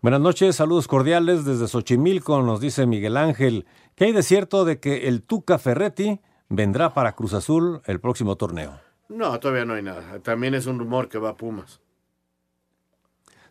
Buenas 0.00 0.20
noches, 0.22 0.56
saludos 0.56 0.88
cordiales 0.88 1.44
desde 1.44 1.68
Xochimilco, 1.68 2.40
nos 2.40 2.58
dice 2.58 2.86
Miguel 2.86 3.18
Ángel. 3.18 3.66
¿Qué 3.96 4.06
hay 4.06 4.12
de 4.12 4.22
cierto 4.22 4.64
de 4.64 4.80
que 4.80 5.08
el 5.08 5.22
Tuca 5.22 5.58
Ferretti 5.58 6.20
vendrá 6.48 6.94
para 6.94 7.12
Cruz 7.12 7.34
Azul 7.34 7.82
el 7.84 8.00
próximo 8.00 8.36
torneo? 8.36 8.80
No, 9.10 9.38
todavía 9.40 9.66
no 9.66 9.74
hay 9.74 9.82
nada. 9.82 10.20
También 10.20 10.54
es 10.54 10.64
un 10.64 10.78
rumor 10.78 11.10
que 11.10 11.18
va 11.18 11.30
a 11.30 11.36
Pumas. 11.36 11.80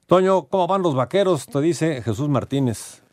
Toño, 0.09 0.47
¿cómo 0.47 0.65
van 0.65 0.81
los 0.81 0.95
vaqueros? 0.95 1.45
Te 1.45 1.61
dice 1.61 2.01
Jesús 2.01 2.27
Martínez. 2.29 3.03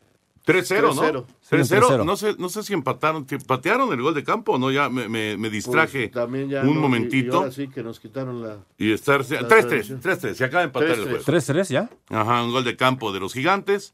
3-0, 0.47 0.95
¿no? 0.95 1.27
3-0. 1.51 2.03
No 2.03 2.17
sé, 2.17 2.35
no 2.39 2.49
sé 2.49 2.63
si 2.63 2.73
empataron. 2.73 3.27
¿Patearon 3.45 3.93
el 3.93 4.01
gol 4.01 4.15
de 4.15 4.23
campo 4.23 4.53
o 4.53 4.57
no? 4.57 4.71
Ya 4.71 4.89
me, 4.89 5.07
me, 5.07 5.49
distraje 5.51 6.09
pues, 6.09 6.25
un 6.63 6.77
momentito. 6.79 7.45
Y, 7.47 7.51
sí 7.51 7.67
que 7.67 7.83
nos 7.83 7.99
quitaron 7.99 8.41
la. 8.41 8.57
Y 8.79 8.91
estar. 8.93 9.21
3-3. 9.21 10.01
3-3. 10.01 10.33
Se 10.33 10.43
acaba 10.43 10.61
de 10.61 10.65
empatar 10.65 10.89
el 10.89 11.03
juego. 11.03 11.23
3-3 11.23 11.67
ya. 11.67 11.89
Ajá, 12.09 12.43
un 12.43 12.51
gol 12.51 12.63
de 12.63 12.75
campo 12.75 13.11
de 13.11 13.19
los 13.19 13.31
gigantes. 13.31 13.93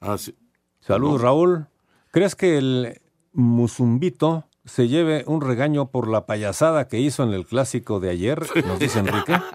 Así. 0.00 0.34
Saludos, 0.80 1.20
Raúl. 1.20 1.66
¿Crees 2.10 2.36
que 2.36 2.56
el 2.56 3.02
Musumbito 3.34 4.46
se 4.64 4.88
lleve 4.88 5.24
un 5.26 5.42
regaño 5.42 5.90
por 5.90 6.08
la 6.08 6.24
payasada 6.24 6.88
que 6.88 7.00
hizo 7.00 7.22
en 7.22 7.34
el 7.34 7.44
clásico 7.44 8.00
de 8.00 8.08
ayer? 8.08 8.46
Nos 8.66 8.78
dice 8.78 9.00
Enrique. 9.00 9.38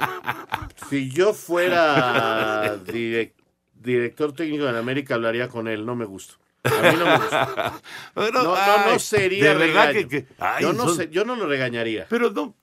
si 0.90 1.10
yo 1.10 1.34
fuera 1.34 2.78
director 2.86 3.46
director 3.86 4.34
técnico 4.34 4.66
de 4.66 4.78
América 4.78 5.16
hablaría 5.16 5.48
con 5.48 5.68
él, 5.68 5.86
no 5.86 5.96
me 5.96 6.06
gusta. 6.06 6.34
A 6.64 6.92
mí 6.92 6.98
no 6.98 7.06
me 7.06 7.18
gusta. 7.18 7.82
no, 8.16 8.32
no, 8.32 8.88
no, 8.92 9.00
sería 9.00 9.50
de 9.50 9.56
verdad 9.56 9.94
que, 9.94 10.26
yo, 10.60 10.74
no 10.74 10.90
sé, 10.90 11.10
yo 11.10 11.24
no 11.24 11.36
lo 11.36 11.46
regañaría. 11.46 12.08
Pero 12.10 12.32
no. 12.32 12.56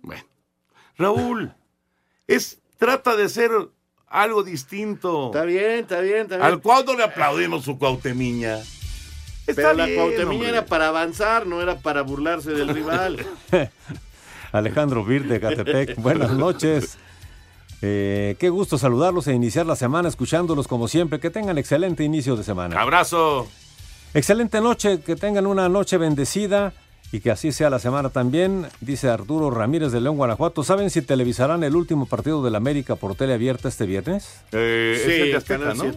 Bueno. 0.00 0.24
Raúl, 0.96 1.52
es, 2.26 2.58
trata 2.78 3.16
de 3.16 3.28
ser 3.28 3.50
algo 4.06 4.42
distinto. 4.42 5.26
Está 5.26 5.44
bien, 5.44 5.80
está 5.80 6.00
bien, 6.00 6.22
está 6.22 6.36
bien. 6.36 6.46
Al 6.46 6.60
cuando 6.60 6.94
le 6.94 7.04
aplaudimos 7.04 7.64
su 7.64 7.78
cuautemiña. 7.78 8.58
Pero 9.44 9.74
la 9.74 9.88
cuautemiña 9.94 10.48
era 10.48 10.66
para 10.66 10.88
avanzar, 10.88 11.46
no 11.46 11.60
era 11.60 11.78
para 11.78 12.02
burlarse 12.02 12.52
del 12.52 12.68
rival. 12.68 13.24
Alejandro 14.52 15.04
Bir 15.04 15.28
de 15.28 15.40
Catepec, 15.40 15.96
buenas 15.96 16.32
noches. 16.32 16.98
Eh, 17.82 18.36
qué 18.38 18.48
gusto 18.50 18.78
saludarlos 18.78 19.26
e 19.26 19.32
iniciar 19.32 19.66
la 19.66 19.76
semana 19.76 20.08
escuchándolos 20.08 20.68
como 20.68 20.88
siempre. 20.88 21.20
Que 21.20 21.30
tengan 21.30 21.58
excelente 21.58 22.04
inicio 22.04 22.36
de 22.36 22.44
semana. 22.44 22.80
Abrazo. 22.80 23.48
Excelente 24.12 24.60
noche, 24.60 25.00
que 25.00 25.14
tengan 25.14 25.46
una 25.46 25.68
noche 25.68 25.96
bendecida 25.96 26.72
y 27.12 27.20
que 27.20 27.30
así 27.30 27.52
sea 27.52 27.70
la 27.70 27.78
semana 27.78 28.10
también, 28.10 28.66
dice 28.80 29.08
Arturo 29.08 29.50
Ramírez 29.50 29.92
de 29.92 30.00
León, 30.00 30.16
Guanajuato. 30.16 30.62
¿Saben 30.62 30.90
si 30.90 31.02
televisarán 31.02 31.64
el 31.64 31.74
último 31.74 32.06
partido 32.06 32.42
del 32.42 32.54
América 32.54 32.94
por 32.96 33.16
tele 33.16 33.34
abierta 33.34 33.68
este 33.68 33.86
viernes? 33.86 34.42
Eh, 34.52 35.00
sí, 35.04 35.10
es 35.10 35.20
el 35.20 35.30
de 35.30 35.36
Azteca, 35.36 35.74
¿no? 35.74 35.92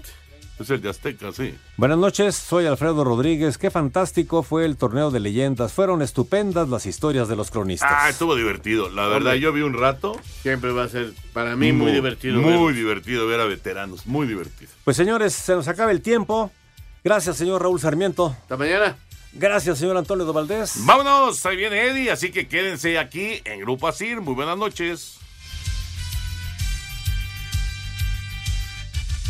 Es 0.60 0.70
el 0.70 0.82
de 0.82 0.89
Azteca, 0.89 1.32
sí. 1.32 1.56
Buenas 1.78 1.97
noches, 1.97 2.36
soy 2.36 2.68
Alfredo 2.68 3.04
Rodríguez. 3.04 3.58
Qué 3.58 3.72
fantástico 3.72 4.43
fue 4.43 4.66
el 4.66 4.78
torneo 4.78 5.10
de 5.10 5.20
leyendas. 5.20 5.74
Fueron 5.74 6.04
estupendas 6.04 6.70
las 6.70 6.86
historias 6.86 7.28
de 7.28 7.36
los 7.36 7.49
cronistas. 7.49 7.89
Ah, 7.91 8.10
estuvo 8.10 8.36
divertido. 8.36 8.89
La 8.89 9.08
verdad, 9.08 9.34
yo 9.34 9.51
vi 9.51 9.62
un 9.62 9.74
rato. 9.74 10.20
Siempre 10.43 10.72
va 10.72 10.84
a 10.84 10.89
ser, 10.89 11.14
para 11.34 11.56
mí, 11.56 11.72
muy, 11.72 11.91
divertido. 11.91 12.39
Muy 12.39 12.74
divertido 12.74 13.26
ver 13.26 13.39
a 13.39 13.45
veteranos. 13.45 14.06
Muy 14.06 14.28
divertido. 14.28 14.72
Pues 14.84 14.95
señores, 14.95 15.34
se 15.34 15.56
nos 15.56 15.68
acaba 15.68 15.91
el 15.91 16.01
tiempo. 16.01 16.51
Gracias, 17.04 17.36
señor 17.36 17.62
Raúl 17.62 17.80
Sarmiento. 17.80 18.36
Hasta 18.43 18.56
mañana. 18.56 18.95
Gracias, 19.34 19.80
señor 19.80 19.97
Antonio 19.97 20.26
de 20.26 20.32
Valdés. 20.32 20.76
Vámonos, 20.86 21.43
ahí 21.47 21.58
viene 21.58 21.88
Eddie, 21.88 22.12
así 22.12 22.32
que 22.32 22.47
quédense 22.47 22.99
aquí 22.99 23.41
en 23.45 23.62
Grupo 23.62 23.88
Asir. 23.88 24.22
Muy 24.22 24.36
buenas 24.36 24.58
noches. 24.58 25.18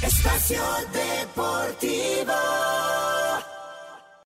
Espacio 0.06 0.62
Deportivo. 0.92 2.34